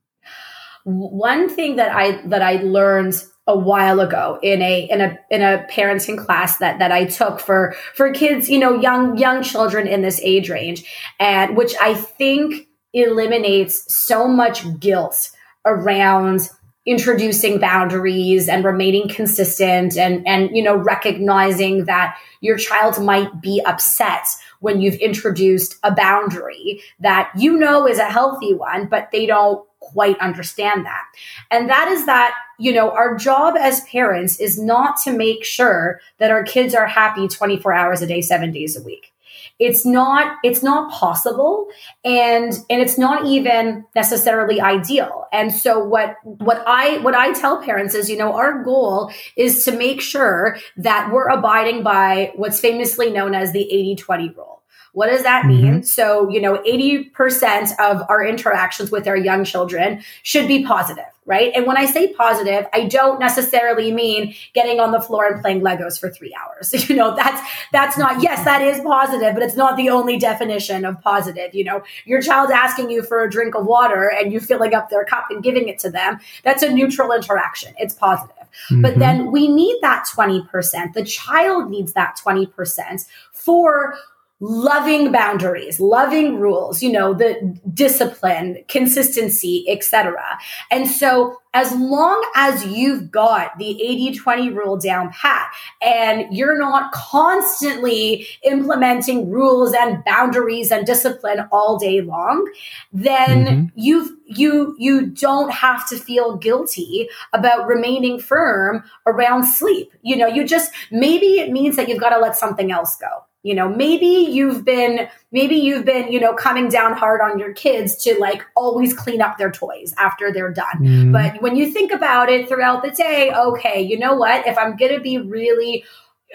One 0.85 1.51
thing 1.51 1.77
that 1.77 1.95
I 1.95 2.27
that 2.27 2.41
I 2.41 2.63
learned 2.63 3.23
a 3.47 3.57
while 3.57 4.01
ago 4.01 4.39
in 4.43 4.61
a 4.61 4.89
in 4.91 5.01
a 5.01 5.19
in 5.31 5.43
a 5.43 5.67
parenting 5.71 6.19
class 6.19 6.59
that 6.59 6.79
that 6.79 6.91
I 6.91 7.05
took 7.05 7.39
for 7.39 7.75
for 7.95 8.13
kids, 8.13 8.51
you 8.51 8.59
know, 8.59 8.81
young 8.81 9.17
young 9.17 9.43
children 9.43 9.87
in 9.87 10.03
this 10.03 10.21
age 10.23 10.51
range, 10.51 10.85
and 11.21 11.57
which 11.57 11.75
I 11.81 11.95
think 11.95 12.67
eliminates 12.93 13.93
so 13.95 14.27
much 14.27 14.81
guilt 14.81 15.31
around 15.65 16.49
introducing 16.87 17.59
boundaries 17.59 18.49
and 18.49 18.65
remaining 18.65 19.09
consistent 19.09 19.97
and 19.97 20.27
and 20.27 20.57
you 20.57 20.63
know 20.63 20.77
recognizing 20.77 21.85
that 21.85 22.17
your 22.41 22.57
child 22.57 23.03
might 23.03 23.41
be 23.41 23.61
upset 23.67 24.25
when 24.61 24.81
you've 24.81 24.95
introduced 24.95 25.77
a 25.83 25.93
boundary 25.93 26.81
that 27.01 27.31
you 27.37 27.59
know 27.59 27.89
is 27.89 27.99
a 27.99 28.05
healthy 28.05 28.55
one 28.55 28.87
but 28.87 29.09
they 29.11 29.27
don't 29.27 29.67
quite 29.93 30.19
understand 30.19 30.87
that. 30.87 31.05
And 31.51 31.69
that 31.69 31.89
is 31.89 32.07
that 32.07 32.35
you 32.59 32.73
know 32.73 32.91
our 32.91 33.17
job 33.17 33.55
as 33.59 33.83
parents 33.83 34.41
is 34.41 34.59
not 34.59 34.97
to 35.05 35.13
make 35.13 35.45
sure 35.45 36.01
that 36.19 36.31
our 36.31 36.43
kids 36.43 36.75
are 36.75 36.87
happy 36.87 37.29
24 37.29 37.73
hours 37.73 38.03
a 38.03 38.07
day 38.07 38.21
7 38.21 38.51
days 38.51 38.77
a 38.77 38.83
week. 38.83 39.13
It's 39.59 39.87
not 39.87 40.37
it's 40.43 40.63
not 40.63 40.93
possible 40.93 41.69
and 42.05 42.53
and 42.69 42.83
it's 42.83 42.99
not 42.99 43.25
even 43.27 43.85
necessarily 43.95 44.61
ideal. 44.61 45.27
And 45.33 45.53
so 45.53 45.83
what 45.83 46.17
what 46.25 46.63
i 46.67 46.99
what 46.99 47.15
i 47.15 47.33
tell 47.33 47.63
parents 47.63 47.95
is 47.95 48.11
you 48.11 48.17
know 48.17 48.35
our 48.35 48.63
goal 48.63 49.11
is 49.37 49.65
to 49.65 49.73
make 49.73 50.01
sure 50.01 50.59
that 50.77 51.11
we're 51.13 51.29
abiding 51.29 51.83
by 51.83 52.33
what's 52.37 52.61
famously 52.61 53.11
known 53.11 53.35
as 53.35 53.53
the 53.53 53.69
80-20 53.99 54.37
rule 54.37 54.56
what 54.97 55.11
does 55.11 55.25
that 55.25 55.45
mean? 55.45 55.67
Mm-hmm. 55.67 55.83
So, 55.83 56.31
you 56.31 56.41
know, 56.41 56.57
80% 56.67 57.79
of 57.79 58.03
our 58.09 58.25
interactions 58.25 58.91
with 58.91 59.07
our 59.07 59.15
young 59.15 59.45
children 59.45 60.03
should 60.23 60.49
be 60.49 60.65
positive, 60.65 61.05
right? 61.27 61.53
And 61.55 61.67
when 61.67 61.77
I 61.77 61.85
say 61.85 62.15
positive, 62.15 62.67
I 62.73 62.87
don't 62.87 63.21
necessarily 63.21 63.93
mean 63.93 64.35
getting 64.55 64.81
on 64.81 64.93
the 64.93 65.01
floor 65.03 65.27
and 65.27 65.43
playing 65.43 65.61
Legos 65.61 66.01
for 66.01 66.09
three 66.09 66.35
hours. 66.35 66.73
You 66.89 66.97
know, 66.97 67.15
that's, 67.15 67.47
that's 67.73 67.99
not, 67.99 68.23
yes, 68.23 68.43
that 68.47 68.63
is 68.63 68.81
positive, 68.81 69.35
but 69.35 69.43
it's 69.43 69.55
not 69.55 69.77
the 69.77 69.91
only 69.91 70.19
definition 70.19 70.87
of 70.87 70.99
positive. 71.03 71.55
You 71.55 71.65
know, 71.65 71.83
your 72.07 72.23
child 72.23 72.51
asking 72.51 72.89
you 72.89 73.03
for 73.03 73.23
a 73.23 73.31
drink 73.31 73.55
of 73.55 73.67
water 73.67 74.11
and 74.11 74.33
you 74.33 74.41
filling 74.41 74.73
up 74.73 74.89
their 74.89 75.05
cup 75.05 75.27
and 75.29 75.43
giving 75.43 75.69
it 75.69 75.79
to 75.81 75.91
them. 75.91 76.21
That's 76.43 76.63
a 76.63 76.73
neutral 76.73 77.13
interaction. 77.13 77.75
It's 77.79 77.93
positive. 77.93 78.35
Mm-hmm. 78.71 78.81
But 78.81 78.99
then 78.99 79.31
we 79.31 79.47
need 79.49 79.79
that 79.83 80.07
20%. 80.07 80.95
The 80.95 81.05
child 81.05 81.71
needs 81.71 81.93
that 81.93 82.17
20% 82.25 83.05
for 83.33 83.99
loving 84.41 85.11
boundaries 85.11 85.81
loving 85.81 86.39
rules 86.39 86.83
you 86.83 86.93
know 86.93 87.15
the 87.15 87.59
discipline 87.73 88.63
consistency 88.69 89.65
etc 89.69 90.39
and 90.71 90.89
so 90.89 91.39
as 91.55 91.75
long 91.75 92.23
as 92.35 92.67
you've 92.67 93.11
got 93.11 93.57
the 93.59 93.81
80-20 94.23 94.55
rule 94.55 94.77
down 94.77 95.11
pat 95.11 95.51
and 95.81 96.37
you're 96.37 96.59
not 96.59 96.93
constantly 96.93 98.27
implementing 98.45 99.31
rules 99.31 99.73
and 99.73 100.05
boundaries 100.05 100.71
and 100.71 100.85
discipline 100.85 101.49
all 101.51 101.79
day 101.79 102.03
long 102.03 102.47
then 102.93 103.47
mm-hmm. 103.47 103.67
you've 103.75 104.11
you 104.27 104.75
you 104.79 105.07
don't 105.07 105.51
have 105.53 105.89
to 105.89 105.97
feel 105.97 106.37
guilty 106.37 107.09
about 107.33 107.67
remaining 107.67 108.19
firm 108.19 108.83
around 109.07 109.45
sleep. 109.45 109.93
You 110.03 110.17
know 110.17 110.27
you 110.27 110.45
just 110.45 110.73
maybe 110.91 111.39
it 111.39 111.51
means 111.51 111.77
that 111.77 111.89
you've 111.89 112.01
got 112.01 112.11
to 112.11 112.19
let 112.19 112.37
something 112.37 112.73
else 112.73 112.97
go 112.97 113.25
you 113.47 113.55
know 113.55 113.69
maybe 113.69 114.07
you've 114.07 114.65
been 114.65 115.09
maybe 115.31 115.55
you've 115.55 115.85
been 115.85 116.11
you 116.11 116.19
know 116.19 116.35
coming 116.35 116.69
down 116.69 116.93
hard 116.93 117.21
on 117.21 117.39
your 117.39 117.53
kids 117.53 117.95
to 117.97 118.19
like 118.19 118.43
always 118.57 118.93
clean 118.93 119.23
up 119.23 119.39
their 119.39 119.53
toys 119.53 119.95
after 119.99 120.33
they're 120.33 120.53
done 120.53 120.79
mm. 120.81 121.13
but 121.13 121.41
when 121.41 121.55
you 121.55 121.71
think 121.71 121.93
about 121.93 122.29
it 122.29 122.49
throughout 122.49 122.83
the 122.83 122.91
day 122.91 123.33
okay 123.33 123.81
you 123.81 123.97
know 123.97 124.15
what 124.15 124.45
if 124.47 124.59
i'm 124.59 124.77
going 124.77 124.93
to 124.93 125.01
be 125.01 125.19
really 125.19 125.85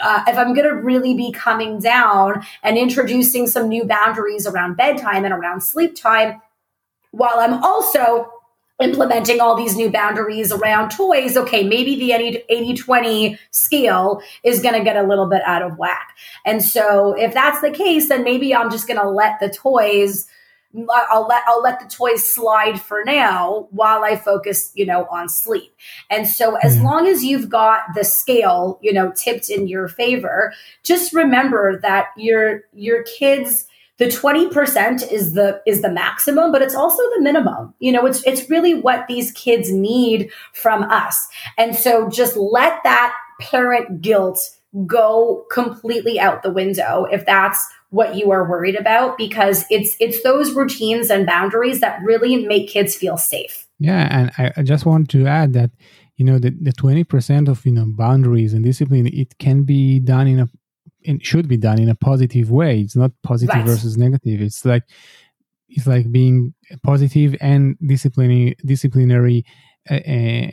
uh, 0.02 0.24
if 0.26 0.38
I'm 0.38 0.54
going 0.54 0.68
to 0.68 0.74
really 0.74 1.14
be 1.14 1.34
coming 1.34 1.78
down 1.78 2.46
and 2.64 2.78
introducing 2.78 3.46
some 3.46 3.68
new 3.68 3.84
boundaries 3.84 4.48
around 4.48 4.78
bedtime 4.78 5.26
and 5.26 5.34
around 5.34 5.62
sleep 5.62 5.96
time, 5.96 6.42
while 7.12 7.38
I'm 7.38 7.62
also 7.62 8.32
implementing 8.82 9.40
all 9.40 9.56
these 9.56 9.76
new 9.76 9.90
boundaries 9.90 10.52
around 10.52 10.90
toys, 10.90 11.38
okay, 11.38 11.64
maybe 11.64 11.96
the 11.96 12.12
80 12.50 12.76
20 12.76 13.40
scale 13.52 14.22
is 14.44 14.62
going 14.62 14.76
to 14.76 14.84
get 14.84 14.98
a 14.98 15.04
little 15.04 15.28
bit 15.28 15.42
out 15.46 15.62
of 15.62 15.78
whack. 15.78 16.16
And 16.46 16.64
so 16.64 17.14
if 17.14 17.34
that's 17.34 17.62
the 17.62 17.72
case, 17.72 18.10
then 18.10 18.24
maybe 18.24 18.54
I'm 18.56 18.72
just 18.72 18.88
going 18.88 19.00
to 19.00 19.10
let 19.10 19.40
the 19.40 19.50
toys. 19.50 20.28
I'll 20.90 21.28
let 21.28 21.44
I'll 21.48 21.62
let 21.62 21.82
the 21.82 21.88
toys 21.88 22.24
slide 22.24 22.80
for 22.80 23.04
now 23.04 23.68
while 23.72 24.06
I 24.06 24.16
focus, 24.16 24.72
you 24.74 24.86
know, 24.86 25.06
on 25.12 25.28
sleep. 25.28 25.76
And 26.10 26.26
so 26.26 26.56
as 26.56 26.76
mm-hmm. 26.78 26.86
long 26.86 27.08
as 27.08 27.26
you've 27.26 27.50
got 27.50 27.82
the 27.94 28.06
scale, 28.06 28.80
you 28.82 28.94
know, 28.94 29.12
tipped 29.12 29.50
in 29.50 29.68
your 29.68 29.90
favor, 29.90 30.54
just 30.82 31.14
remember 31.14 31.78
that 31.80 32.08
your 32.16 32.62
your 32.74 33.04
kids 33.04 33.68
the 34.02 34.08
20% 34.08 35.12
is 35.12 35.34
the 35.34 35.62
is 35.68 35.84
the 35.84 35.92
maximum 35.92 36.52
but 36.52 36.64
it's 36.64 36.74
also 36.74 37.04
the 37.16 37.22
minimum. 37.22 37.72
You 37.78 37.92
know 37.92 38.08
it's 38.08 38.26
it's 38.26 38.50
really 38.50 38.74
what 38.74 39.06
these 39.08 39.32
kids 39.34 39.72
need 39.72 40.32
from 40.54 40.82
us. 40.84 41.28
And 41.56 41.76
so 41.76 42.10
just 42.10 42.36
let 42.36 42.82
that 42.84 43.16
parent 43.40 44.02
guilt 44.02 44.40
go 44.88 45.46
completely 45.52 46.20
out 46.20 46.42
the 46.42 46.52
window 46.52 47.06
if 47.12 47.28
that's 47.28 47.64
what 47.92 48.16
you 48.16 48.32
are 48.32 48.50
worried 48.50 48.76
about 48.76 49.20
because 49.20 49.66
it's 49.70 49.96
it's 50.00 50.24
those 50.24 50.54
routines 50.54 51.12
and 51.12 51.28
boundaries 51.28 51.80
that 51.82 52.02
really 52.02 52.48
make 52.48 52.70
kids 52.70 52.96
feel 52.96 53.18
safe. 53.18 53.68
Yeah 53.78 54.08
and 54.10 54.32
i, 54.40 54.52
I 54.58 54.64
just 54.64 54.84
want 54.84 55.10
to 55.12 55.28
add 55.28 55.54
that 55.54 55.70
you 56.18 56.26
know 56.26 56.40
the, 56.40 56.52
the 56.52 56.72
20% 56.72 57.48
of 57.48 57.66
you 57.66 57.72
know 57.72 57.86
boundaries 57.88 58.54
and 58.54 58.64
discipline 58.64 59.08
it 59.08 59.38
can 59.38 59.62
be 59.64 60.00
done 60.00 60.28
in 60.28 60.40
a 60.40 60.50
it 61.04 61.26
should 61.26 61.48
be 61.48 61.58
done 61.58 61.80
in 61.80 61.90
a 61.90 61.96
positive 61.96 62.52
way. 62.52 62.82
It's 62.82 62.96
not 62.96 63.12
positive 63.24 63.56
right. 63.56 63.66
versus 63.66 63.98
negative. 63.98 64.42
It's 64.42 64.66
like 64.66 64.84
it's 65.70 65.88
like 65.88 66.12
being 66.12 66.54
positive 66.84 67.36
and 67.42 67.78
disciplinary 67.86 68.56
disciplinary 68.66 69.46
uh, 69.90 69.96
uh, 69.96 70.52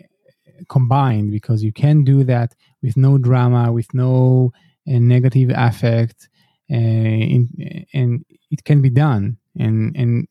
combined 0.69 1.31
because 1.31 1.63
you 1.63 1.73
can 1.73 2.05
do 2.05 2.25
that 2.25 2.55
with 2.83 2.97
no 2.97 3.19
drama, 3.19 3.73
with 3.73 3.93
no 3.95 4.53
uh, 4.89 4.99
negative 4.99 5.51
affect, 5.55 6.29
uh, 6.71 6.77
in, 6.77 7.87
and 7.93 8.25
it 8.51 8.65
can 8.65 8.81
be 8.81 8.91
done. 8.91 9.37
And 9.59 9.97
and 9.97 10.29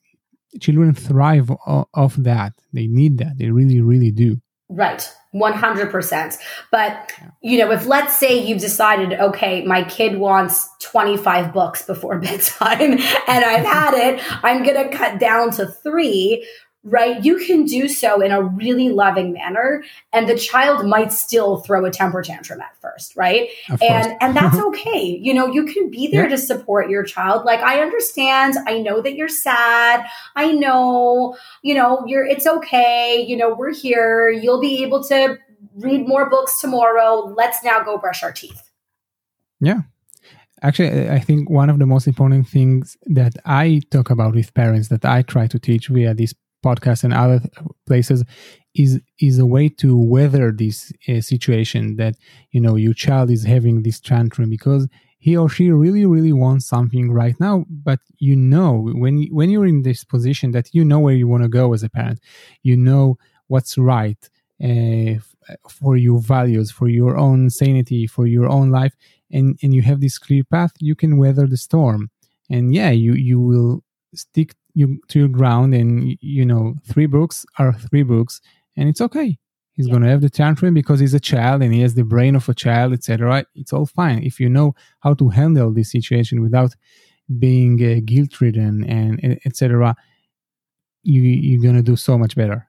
children 0.61 0.93
thrive 0.93 1.51
off 1.65 2.15
that. 2.15 2.53
They 2.73 2.87
need 2.87 3.17
that. 3.19 3.37
They 3.37 3.49
really, 3.49 3.81
really 3.81 4.11
do. 4.11 4.41
Right. 4.69 5.09
100%. 5.33 6.37
But, 6.71 7.11
you 7.41 7.57
know, 7.59 7.71
if 7.71 7.85
let's 7.85 8.17
say 8.17 8.37
you've 8.37 8.59
decided, 8.59 9.13
okay, 9.13 9.63
my 9.65 9.83
kid 9.83 10.17
wants 10.17 10.69
25 10.81 11.53
books 11.53 11.83
before 11.83 12.19
bedtime 12.19 12.93
and 12.93 13.45
I've 13.45 13.65
had 13.65 13.93
it, 13.93 14.21
I'm 14.43 14.63
going 14.63 14.89
to 14.89 14.95
cut 14.95 15.19
down 15.19 15.51
to 15.51 15.67
three 15.67 16.47
right? 16.83 17.23
You 17.23 17.37
can 17.37 17.65
do 17.65 17.87
so 17.87 18.21
in 18.21 18.31
a 18.31 18.41
really 18.41 18.89
loving 18.89 19.33
manner, 19.33 19.83
and 20.13 20.27
the 20.27 20.37
child 20.37 20.85
might 20.85 21.11
still 21.11 21.57
throw 21.57 21.85
a 21.85 21.91
temper 21.91 22.21
tantrum 22.21 22.61
at 22.61 22.79
first, 22.81 23.15
right? 23.15 23.49
And 23.67 24.15
and 24.21 24.35
that's 24.35 24.55
mm-hmm. 24.55 24.67
okay. 24.67 25.19
you 25.21 25.33
know, 25.33 25.47
you 25.47 25.65
can 25.65 25.89
be 25.89 26.07
there 26.07 26.23
yeah. 26.23 26.29
to 26.29 26.37
support 26.37 26.89
your 26.89 27.03
child. 27.03 27.45
Like 27.45 27.59
I 27.59 27.81
understand, 27.81 28.55
I 28.67 28.79
know 28.79 29.01
that 29.01 29.15
you're 29.15 29.27
sad. 29.27 30.05
I 30.35 30.51
know, 30.51 31.37
you 31.61 31.73
know, 31.73 32.03
you're 32.07 32.25
it's 32.25 32.47
okay. 32.47 33.23
You 33.27 33.37
know, 33.37 33.53
we're 33.53 33.73
here. 33.73 34.29
You'll 34.29 34.61
be 34.61 34.83
able 34.83 35.03
to 35.05 35.37
read 35.75 36.07
more 36.07 36.29
books 36.29 36.59
tomorrow. 36.61 37.33
Let's 37.35 37.63
now 37.63 37.83
go 37.83 37.97
brush 37.97 38.23
our 38.23 38.31
teeth. 38.31 38.71
Yeah. 39.59 39.81
Actually, 40.63 41.09
I 41.09 41.19
think 41.19 41.49
one 41.49 41.69
of 41.69 41.77
the 41.77 41.85
most 41.85 42.07
important 42.07 42.47
things 42.47 42.97
that 43.05 43.33
I 43.45 43.81
talk 43.91 44.09
about 44.09 44.33
with 44.33 44.53
parents 44.55 44.87
that 44.87 45.05
I 45.05 45.21
try 45.21 45.45
to 45.47 45.59
teach 45.59 45.87
via 45.87 46.15
this 46.15 46.33
podcast 46.63 47.03
and 47.03 47.13
other 47.13 47.41
places 47.85 48.23
is 48.75 48.99
is 49.19 49.39
a 49.39 49.45
way 49.45 49.69
to 49.69 49.97
weather 49.97 50.51
this 50.51 50.91
uh, 51.09 51.21
situation 51.21 51.95
that 51.95 52.15
you 52.51 52.61
know 52.61 52.75
your 52.75 52.93
child 52.93 53.29
is 53.29 53.43
having 53.43 53.83
this 53.83 53.99
tantrum 53.99 54.49
because 54.49 54.87
he 55.19 55.35
or 55.35 55.49
she 55.49 55.71
really 55.71 56.05
really 56.05 56.33
wants 56.33 56.67
something 56.67 57.11
right 57.11 57.39
now 57.39 57.65
but 57.69 57.99
you 58.19 58.35
know 58.35 58.89
when 58.93 59.27
when 59.31 59.49
you're 59.49 59.65
in 59.65 59.81
this 59.81 60.03
position 60.03 60.51
that 60.51 60.69
you 60.73 60.85
know 60.85 60.99
where 60.99 61.15
you 61.15 61.27
want 61.27 61.43
to 61.43 61.49
go 61.49 61.73
as 61.73 61.83
a 61.83 61.89
parent 61.89 62.19
you 62.61 62.77
know 62.77 63.17
what's 63.47 63.77
right 63.77 64.29
uh, 64.63 65.13
for 65.69 65.97
your 65.97 66.19
values 66.19 66.69
for 66.71 66.87
your 66.87 67.17
own 67.17 67.49
sanity 67.49 68.05
for 68.05 68.27
your 68.27 68.47
own 68.47 68.69
life 68.69 68.93
and 69.31 69.57
and 69.61 69.73
you 69.73 69.81
have 69.81 70.01
this 70.01 70.17
clear 70.17 70.43
path 70.43 70.71
you 70.79 70.95
can 70.95 71.17
weather 71.17 71.47
the 71.47 71.57
storm. 71.57 72.09
And 72.49 72.73
yeah 72.73 72.91
you 72.91 73.13
you 73.13 73.39
will 73.39 73.83
stick 74.15 74.55
you 74.77 74.99
to 75.07 75.17
your 75.19 75.27
ground 75.27 75.73
and 75.73 76.17
you 76.21 76.45
know 76.45 76.75
three 76.85 77.07
books 77.07 77.45
are 77.57 77.73
three 77.73 78.03
books 78.03 78.41
and 78.75 78.87
it's 78.87 79.01
okay 79.01 79.37
he's 79.73 79.87
yeah. 79.87 79.91
going 79.91 80.03
to 80.03 80.09
have 80.09 80.21
the 80.21 80.29
tantrum 80.29 80.73
because 80.75 80.99
he's 80.99 81.15
a 81.15 81.19
child 81.19 81.63
and 81.63 81.73
he 81.73 81.81
has 81.81 81.95
the 81.95 82.03
brain 82.03 82.35
of 82.35 82.47
a 82.47 82.53
child 82.53 82.93
etc 82.93 83.43
it's 83.55 83.73
all 83.73 83.87
fine 83.87 84.21
if 84.23 84.39
you 84.39 84.47
know 84.47 84.75
how 84.99 85.15
to 85.15 85.29
handle 85.29 85.73
this 85.73 85.91
situation 85.91 86.43
without 86.43 86.75
being 87.39 87.73
uh, 87.83 87.99
guilt 88.05 88.39
ridden 88.39 88.83
and 88.85 89.39
etc 89.45 89.95
you 91.01 91.23
you're 91.23 91.63
going 91.63 91.75
to 91.75 91.81
do 91.81 91.95
so 91.95 92.15
much 92.15 92.35
better 92.35 92.67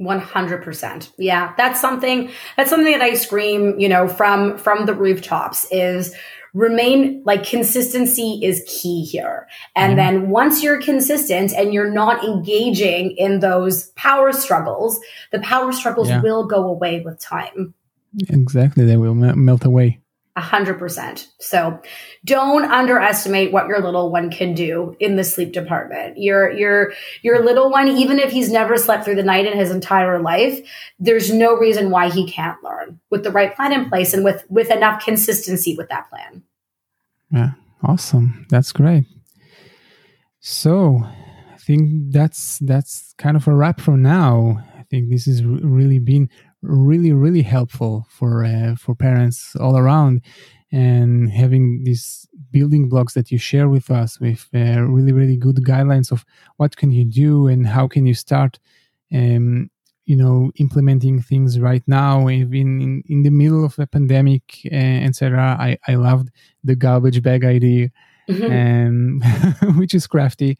100%. 0.00 1.12
Yeah. 1.16 1.54
That's 1.56 1.80
something, 1.80 2.28
that's 2.56 2.70
something 2.70 2.90
that 2.90 3.02
I 3.02 3.14
scream, 3.14 3.78
you 3.78 3.88
know, 3.88 4.08
from, 4.08 4.58
from 4.58 4.86
the 4.86 4.94
rooftops 4.94 5.64
is 5.70 6.12
remain 6.54 7.22
like 7.24 7.44
consistency 7.44 8.40
is 8.42 8.62
key 8.66 9.04
here. 9.04 9.48
And 9.74 9.96
mm-hmm. 9.96 9.96
then 9.96 10.30
once 10.30 10.62
you're 10.62 10.80
consistent 10.80 11.52
and 11.52 11.72
you're 11.72 11.90
not 11.90 12.24
engaging 12.24 13.12
in 13.12 13.40
those 13.40 13.88
power 13.90 14.32
struggles, 14.32 15.00
the 15.30 15.40
power 15.40 15.72
struggles 15.72 16.08
yeah. 16.08 16.20
will 16.20 16.46
go 16.46 16.64
away 16.64 17.00
with 17.00 17.18
time. 17.18 17.74
Exactly. 18.28 18.84
They 18.84 18.98
will 18.98 19.14
melt 19.14 19.64
away. 19.64 20.01
A 20.34 20.40
hundred 20.40 20.78
percent. 20.78 21.28
So 21.40 21.78
don't 22.24 22.64
underestimate 22.64 23.52
what 23.52 23.66
your 23.66 23.82
little 23.82 24.10
one 24.10 24.30
can 24.30 24.54
do 24.54 24.96
in 24.98 25.16
the 25.16 25.24
sleep 25.24 25.52
department. 25.52 26.16
Your, 26.16 26.50
your, 26.52 26.94
your 27.20 27.44
little 27.44 27.70
one, 27.70 27.86
even 27.86 28.18
if 28.18 28.32
he's 28.32 28.50
never 28.50 28.78
slept 28.78 29.04
through 29.04 29.16
the 29.16 29.22
night 29.22 29.44
in 29.44 29.58
his 29.58 29.70
entire 29.70 30.22
life, 30.22 30.58
there's 30.98 31.30
no 31.30 31.54
reason 31.54 31.90
why 31.90 32.08
he 32.08 32.26
can't 32.30 32.56
learn 32.64 32.98
with 33.10 33.24
the 33.24 33.30
right 33.30 33.54
plan 33.54 33.74
in 33.74 33.90
place 33.90 34.14
and 34.14 34.24
with, 34.24 34.42
with 34.48 34.70
enough 34.70 35.04
consistency 35.04 35.76
with 35.76 35.90
that 35.90 36.08
plan. 36.08 36.42
Yeah. 37.30 37.50
Awesome. 37.82 38.46
That's 38.48 38.72
great. 38.72 39.04
So 40.40 41.02
I 41.04 41.56
think 41.58 42.10
that's, 42.10 42.58
that's 42.60 43.14
kind 43.18 43.36
of 43.36 43.46
a 43.46 43.54
wrap 43.54 43.82
for 43.82 43.98
now. 43.98 44.64
I 44.78 44.84
think 44.84 45.10
this 45.10 45.26
has 45.26 45.44
really 45.44 45.98
been 45.98 46.30
really 46.62 47.12
really 47.12 47.42
helpful 47.42 48.06
for 48.08 48.44
uh, 48.44 48.74
for 48.76 48.94
parents 48.94 49.56
all 49.56 49.76
around. 49.76 50.22
And 50.74 51.30
having 51.30 51.84
these 51.84 52.26
building 52.50 52.88
blocks 52.88 53.12
that 53.12 53.30
you 53.30 53.36
share 53.36 53.68
with 53.68 53.90
us 53.90 54.18
with 54.18 54.48
uh, 54.54 54.80
really 54.80 55.12
really 55.12 55.36
good 55.36 55.56
guidelines 55.56 56.10
of 56.10 56.24
what 56.56 56.76
can 56.76 56.90
you 56.90 57.04
do 57.04 57.46
and 57.46 57.66
how 57.66 57.86
can 57.86 58.06
you 58.06 58.14
start 58.14 58.58
um, 59.12 59.70
you 60.06 60.16
know 60.16 60.50
implementing 60.56 61.20
things 61.20 61.60
right 61.60 61.82
now 61.86 62.26
even 62.28 62.80
in, 62.80 63.02
in 63.06 63.22
the 63.22 63.30
middle 63.30 63.64
of 63.64 63.78
a 63.78 63.86
pandemic 63.86 64.42
uh, 64.72 64.74
etc 64.74 65.56
i 65.60 65.78
i 65.86 65.94
loved 65.94 66.30
the 66.64 66.74
garbage 66.74 67.22
bag 67.22 67.44
idea 67.44 67.90
mm-hmm. 68.28 68.52
and 68.52 69.76
which 69.78 69.94
is 69.94 70.06
crafty. 70.06 70.58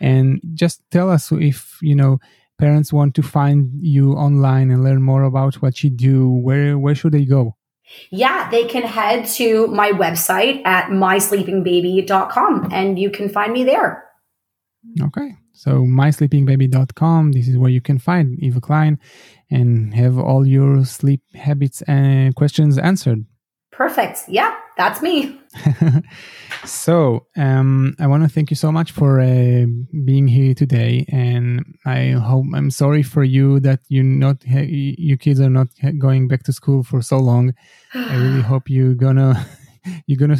And 0.00 0.40
just 0.54 0.82
tell 0.90 1.10
us 1.10 1.30
if 1.32 1.78
you 1.80 1.94
know 1.94 2.20
parents 2.62 2.92
want 2.92 3.16
to 3.16 3.22
find 3.22 3.70
you 3.80 4.12
online 4.12 4.70
and 4.70 4.84
learn 4.84 5.02
more 5.02 5.24
about 5.24 5.56
what 5.56 5.82
you 5.82 5.90
do, 5.90 6.28
where 6.28 6.78
where 6.78 6.94
should 6.94 7.12
they 7.12 7.24
go? 7.24 7.56
Yeah, 8.10 8.48
they 8.50 8.64
can 8.66 8.84
head 8.84 9.26
to 9.38 9.66
my 9.66 9.90
website 9.90 10.62
at 10.64 10.84
mysleepingbaby.com 10.90 12.68
and 12.72 12.98
you 12.98 13.10
can 13.10 13.28
find 13.28 13.52
me 13.52 13.64
there. 13.64 14.04
Okay. 15.00 15.34
So 15.52 15.70
mysleepingbaby.com, 15.82 17.32
this 17.32 17.48
is 17.48 17.58
where 17.58 17.70
you 17.70 17.80
can 17.80 17.98
find 17.98 18.38
Eva 18.38 18.60
Klein 18.60 18.98
and 19.50 19.92
have 19.94 20.16
all 20.16 20.46
your 20.46 20.84
sleep 20.84 21.20
habits 21.34 21.82
and 21.82 22.34
questions 22.36 22.78
answered. 22.78 23.26
Perfect. 23.72 24.20
Yeah, 24.28 24.54
that's 24.76 25.02
me. 25.02 25.40
so, 26.64 27.26
um, 27.36 27.94
I 28.00 28.06
want 28.06 28.22
to 28.22 28.28
thank 28.28 28.50
you 28.50 28.56
so 28.56 28.72
much 28.72 28.92
for 28.92 29.20
uh, 29.20 29.66
being 30.04 30.28
here 30.28 30.54
today, 30.54 31.04
and 31.08 31.78
I 31.84 32.10
hope 32.10 32.46
I'm 32.54 32.70
sorry 32.70 33.02
for 33.02 33.24
you 33.24 33.60
that 33.60 33.80
you 33.88 34.02
not 34.02 34.44
you 34.46 35.16
kids 35.16 35.40
are 35.40 35.50
not 35.50 35.68
going 35.98 36.28
back 36.28 36.42
to 36.44 36.52
school 36.52 36.82
for 36.82 37.02
so 37.02 37.18
long. 37.18 37.54
I 37.94 38.16
really 38.16 38.42
hope 38.52 38.70
you're 38.70 38.94
gonna 38.94 39.46
you're 40.06 40.18
gonna 40.18 40.38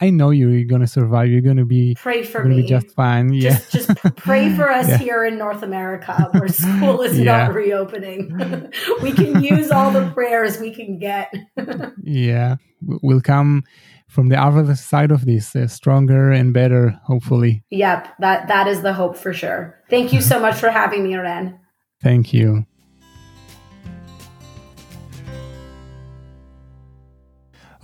i 0.00 0.10
know 0.10 0.30
you 0.30 0.48
you're 0.50 0.68
gonna 0.68 0.86
survive 0.86 1.28
you're 1.28 1.40
gonna 1.40 1.64
be 1.64 1.94
pray 1.98 2.22
for 2.22 2.44
me 2.44 2.62
be 2.62 2.68
just 2.68 2.90
fine 2.90 3.32
yeah. 3.32 3.58
Just, 3.70 3.72
just 3.72 3.96
pray 4.16 4.54
for 4.54 4.70
us 4.70 4.88
yeah. 4.88 4.98
here 4.98 5.24
in 5.24 5.38
north 5.38 5.62
america 5.62 6.28
where 6.32 6.48
school 6.48 7.02
is 7.02 7.18
yeah. 7.18 7.46
not 7.46 7.54
reopening. 7.54 8.30
We 9.02 9.12
can 9.12 9.42
use 9.42 9.70
all 9.70 9.90
the 9.90 10.10
prayers 10.10 10.58
we 10.58 10.70
can 10.70 10.98
get. 10.98 11.32
Yeah 12.02 12.56
we'll 13.02 13.20
come 13.20 13.64
from 14.08 14.28
the 14.28 14.40
other 14.40 14.74
side 14.74 15.10
of 15.10 15.24
this 15.24 15.56
uh, 15.56 15.66
stronger 15.66 16.30
and 16.30 16.52
better 16.52 17.00
hopefully. 17.04 17.62
Yep 17.70 18.08
that 18.20 18.48
that 18.48 18.66
is 18.68 18.82
the 18.82 18.92
hope 18.92 19.16
for 19.16 19.32
sure. 19.32 19.78
Thank 19.90 20.12
you 20.12 20.20
so 20.20 20.38
much 20.38 20.56
for 20.56 20.70
having 20.70 21.02
me 21.02 21.14
Eran. 21.14 21.58
thank 22.02 22.32
you. 22.32 22.66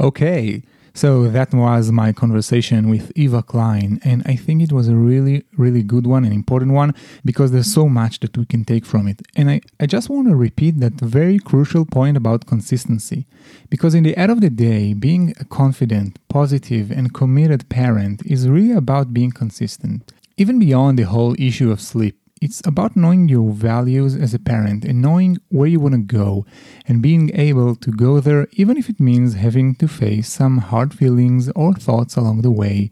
Okay, 0.01 0.63
so 1.01 1.29
that 1.29 1.55
was 1.55 1.91
my 1.91 2.13
conversation 2.13 2.91
with 2.91 3.11
Eva 3.17 3.43
Klein, 3.43 3.99
and 4.05 4.23
I 4.27 4.37
think 4.37 4.61
it 4.61 4.71
was 4.71 4.87
a 4.87 4.95
really, 4.95 5.45
really 5.57 5.83
good 5.83 6.07
one, 6.07 6.27
an 6.27 6.33
important 6.35 6.73
one, 6.73 6.95
because 7.25 7.53
there's 7.53 7.73
so 7.73 7.89
much 7.89 8.21
that 8.21 8.37
we 8.37 8.45
can 8.45 8.67
take 8.67 8.85
from 8.85 9.09
it. 9.09 9.23
And 9.35 9.51
I, 9.51 9.63
I 9.81 9.87
just 9.87 10.11
want 10.11 10.29
to 10.29 10.37
repeat 10.37 10.79
that 10.81 11.01
very 11.01 11.39
crucial 11.39 11.87
point 11.87 12.19
about 12.19 12.45
consistency. 12.45 13.27
Because 13.71 13.95
in 13.95 14.03
the 14.03 14.15
end 14.15 14.31
of 14.31 14.43
the 14.43 14.51
day, 14.51 14.93
being 14.93 15.33
a 15.41 15.47
confident, 15.47 16.19
positive, 16.29 16.91
and 16.91 17.15
committed 17.15 17.71
parent 17.71 18.21
is 18.27 18.47
really 18.47 18.73
about 18.73 19.15
being 19.15 19.31
consistent. 19.31 20.13
Even 20.37 20.59
beyond 20.59 20.99
the 20.99 21.05
whole 21.05 21.35
issue 21.39 21.71
of 21.71 21.81
sleep, 21.81 22.20
it's 22.41 22.63
about 22.67 22.97
knowing 22.97 23.29
your 23.29 23.53
values 23.53 24.17
as 24.17 24.33
a 24.33 24.39
parent 24.39 24.85
and 24.85 25.03
knowing 25.03 25.39
where 25.51 25.69
you 25.69 25.79
want 25.79 25.95
to 25.95 26.01
go 26.01 26.47
and 26.87 27.03
being 27.03 27.31
able 27.35 27.77
to 27.77 27.91
go 27.91 28.19
there, 28.19 28.49
even 28.53 28.79
if 28.79 28.89
it 28.89 28.99
means 28.99 29.35
having 29.35 29.75
to 29.75 29.87
face 29.87 30.29
some 30.29 30.59
hard 30.59 30.95
feelings 30.95 31.51
or 31.55 31.75
thoughts 31.75 32.17
along 32.17 32.41
the 32.41 32.51
way. 32.51 32.91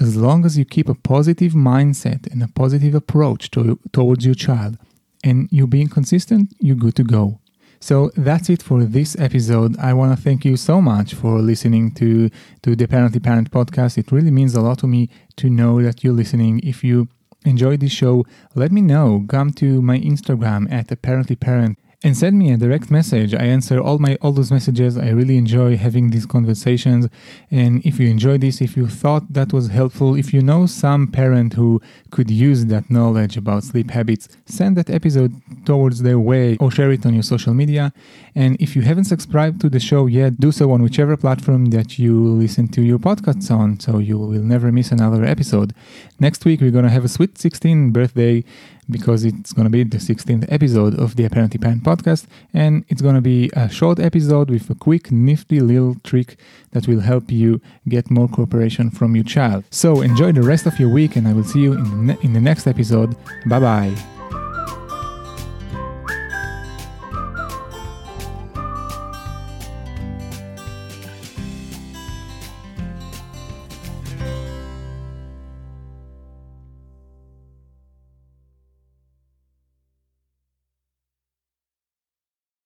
As 0.00 0.16
long 0.16 0.44
as 0.44 0.58
you 0.58 0.64
keep 0.64 0.88
a 0.88 0.94
positive 0.94 1.52
mindset 1.52 2.30
and 2.32 2.42
a 2.42 2.48
positive 2.48 2.94
approach 2.94 3.50
to, 3.52 3.78
towards 3.92 4.26
your 4.26 4.34
child 4.34 4.78
and 5.22 5.48
you're 5.52 5.68
being 5.68 5.88
consistent, 5.88 6.52
you're 6.58 6.74
good 6.74 6.96
to 6.96 7.04
go. 7.04 7.38
So 7.78 8.10
that's 8.16 8.48
it 8.48 8.62
for 8.62 8.84
this 8.84 9.16
episode. 9.18 9.78
I 9.78 9.92
want 9.92 10.16
to 10.16 10.22
thank 10.22 10.44
you 10.44 10.56
so 10.56 10.80
much 10.80 11.14
for 11.14 11.40
listening 11.40 11.92
to, 11.94 12.30
to 12.62 12.74
the 12.74 12.86
Parently 12.86 13.22
Parent 13.22 13.50
podcast. 13.50 13.98
It 13.98 14.10
really 14.10 14.30
means 14.30 14.54
a 14.54 14.60
lot 14.60 14.78
to 14.78 14.86
me 14.86 15.08
to 15.36 15.50
know 15.50 15.82
that 15.82 16.02
you're 16.02 16.12
listening. 16.12 16.60
If 16.64 16.82
you 16.82 17.08
enjoyed 17.44 17.80
this 17.80 17.92
show, 17.92 18.24
let 18.54 18.72
me 18.72 18.80
know. 18.80 19.24
Come 19.28 19.52
to 19.54 19.82
my 19.82 19.98
Instagram 19.98 20.70
at 20.72 20.90
apparently 20.90 21.36
parent 21.36 21.78
and 22.04 22.16
send 22.16 22.38
me 22.38 22.50
a 22.50 22.56
direct 22.56 22.90
message. 22.90 23.32
I 23.34 23.44
answer 23.44 23.80
all 23.80 23.98
my 23.98 24.16
all 24.20 24.32
those 24.32 24.50
messages. 24.50 24.98
I 24.98 25.10
really 25.10 25.36
enjoy 25.36 25.76
having 25.76 26.10
these 26.10 26.26
conversations. 26.26 27.08
And 27.50 27.84
if 27.86 28.00
you 28.00 28.08
enjoy 28.08 28.38
this, 28.38 28.60
if 28.60 28.76
you 28.76 28.88
thought 28.88 29.32
that 29.32 29.52
was 29.52 29.68
helpful, 29.68 30.16
if 30.16 30.34
you 30.34 30.42
know 30.42 30.66
some 30.66 31.06
parent 31.06 31.54
who 31.54 31.80
could 32.10 32.30
use 32.30 32.66
that 32.66 32.90
knowledge 32.90 33.36
about 33.36 33.64
sleep 33.64 33.90
habits, 33.90 34.28
send 34.46 34.76
that 34.76 34.90
episode 34.90 35.32
towards 35.64 36.02
their 36.02 36.18
way 36.18 36.56
or 36.58 36.70
share 36.70 36.90
it 36.90 37.06
on 37.06 37.14
your 37.14 37.22
social 37.22 37.54
media. 37.54 37.92
And 38.34 38.56
if 38.60 38.74
you 38.74 38.82
haven't 38.82 39.04
subscribed 39.04 39.60
to 39.60 39.68
the 39.68 39.80
show 39.80 40.06
yet, 40.06 40.40
do 40.40 40.50
so 40.50 40.72
on 40.72 40.82
whichever 40.82 41.16
platform 41.16 41.66
that 41.66 41.98
you 41.98 42.14
listen 42.26 42.66
to 42.68 42.82
your 42.82 42.98
podcasts 42.98 43.50
on 43.50 43.78
so 43.78 43.98
you 43.98 44.18
will 44.18 44.30
never 44.42 44.72
miss 44.72 44.90
another 44.90 45.24
episode. 45.24 45.74
Next 46.18 46.44
week 46.44 46.60
we're 46.60 46.70
to 46.70 46.88
have 46.88 47.04
a 47.04 47.08
sweet 47.08 47.38
16 47.38 47.92
birthday 47.92 48.44
because 48.92 49.24
it's 49.24 49.52
going 49.52 49.64
to 49.64 49.70
be 49.70 49.82
the 49.84 49.98
16th 49.98 50.46
episode 50.50 50.98
of 50.98 51.16
the 51.16 51.24
Apparently 51.24 51.58
Parent 51.58 51.82
podcast, 51.82 52.26
and 52.52 52.84
it's 52.88 53.02
going 53.02 53.14
to 53.14 53.20
be 53.20 53.50
a 53.54 53.68
short 53.68 53.98
episode 53.98 54.50
with 54.50 54.70
a 54.70 54.74
quick, 54.74 55.10
nifty 55.10 55.60
little 55.60 55.96
trick 56.04 56.36
that 56.72 56.86
will 56.86 57.00
help 57.00 57.30
you 57.30 57.60
get 57.88 58.10
more 58.10 58.28
cooperation 58.28 58.90
from 58.90 59.16
your 59.16 59.24
child. 59.24 59.64
So 59.70 60.02
enjoy 60.02 60.32
the 60.32 60.42
rest 60.42 60.66
of 60.66 60.78
your 60.78 60.90
week, 60.90 61.16
and 61.16 61.26
I 61.26 61.32
will 61.32 61.44
see 61.44 61.60
you 61.60 61.72
in 61.72 61.84
the, 61.84 62.14
ne- 62.14 62.18
in 62.22 62.32
the 62.32 62.40
next 62.40 62.66
episode. 62.66 63.16
Bye 63.46 63.60
bye. 63.60 64.11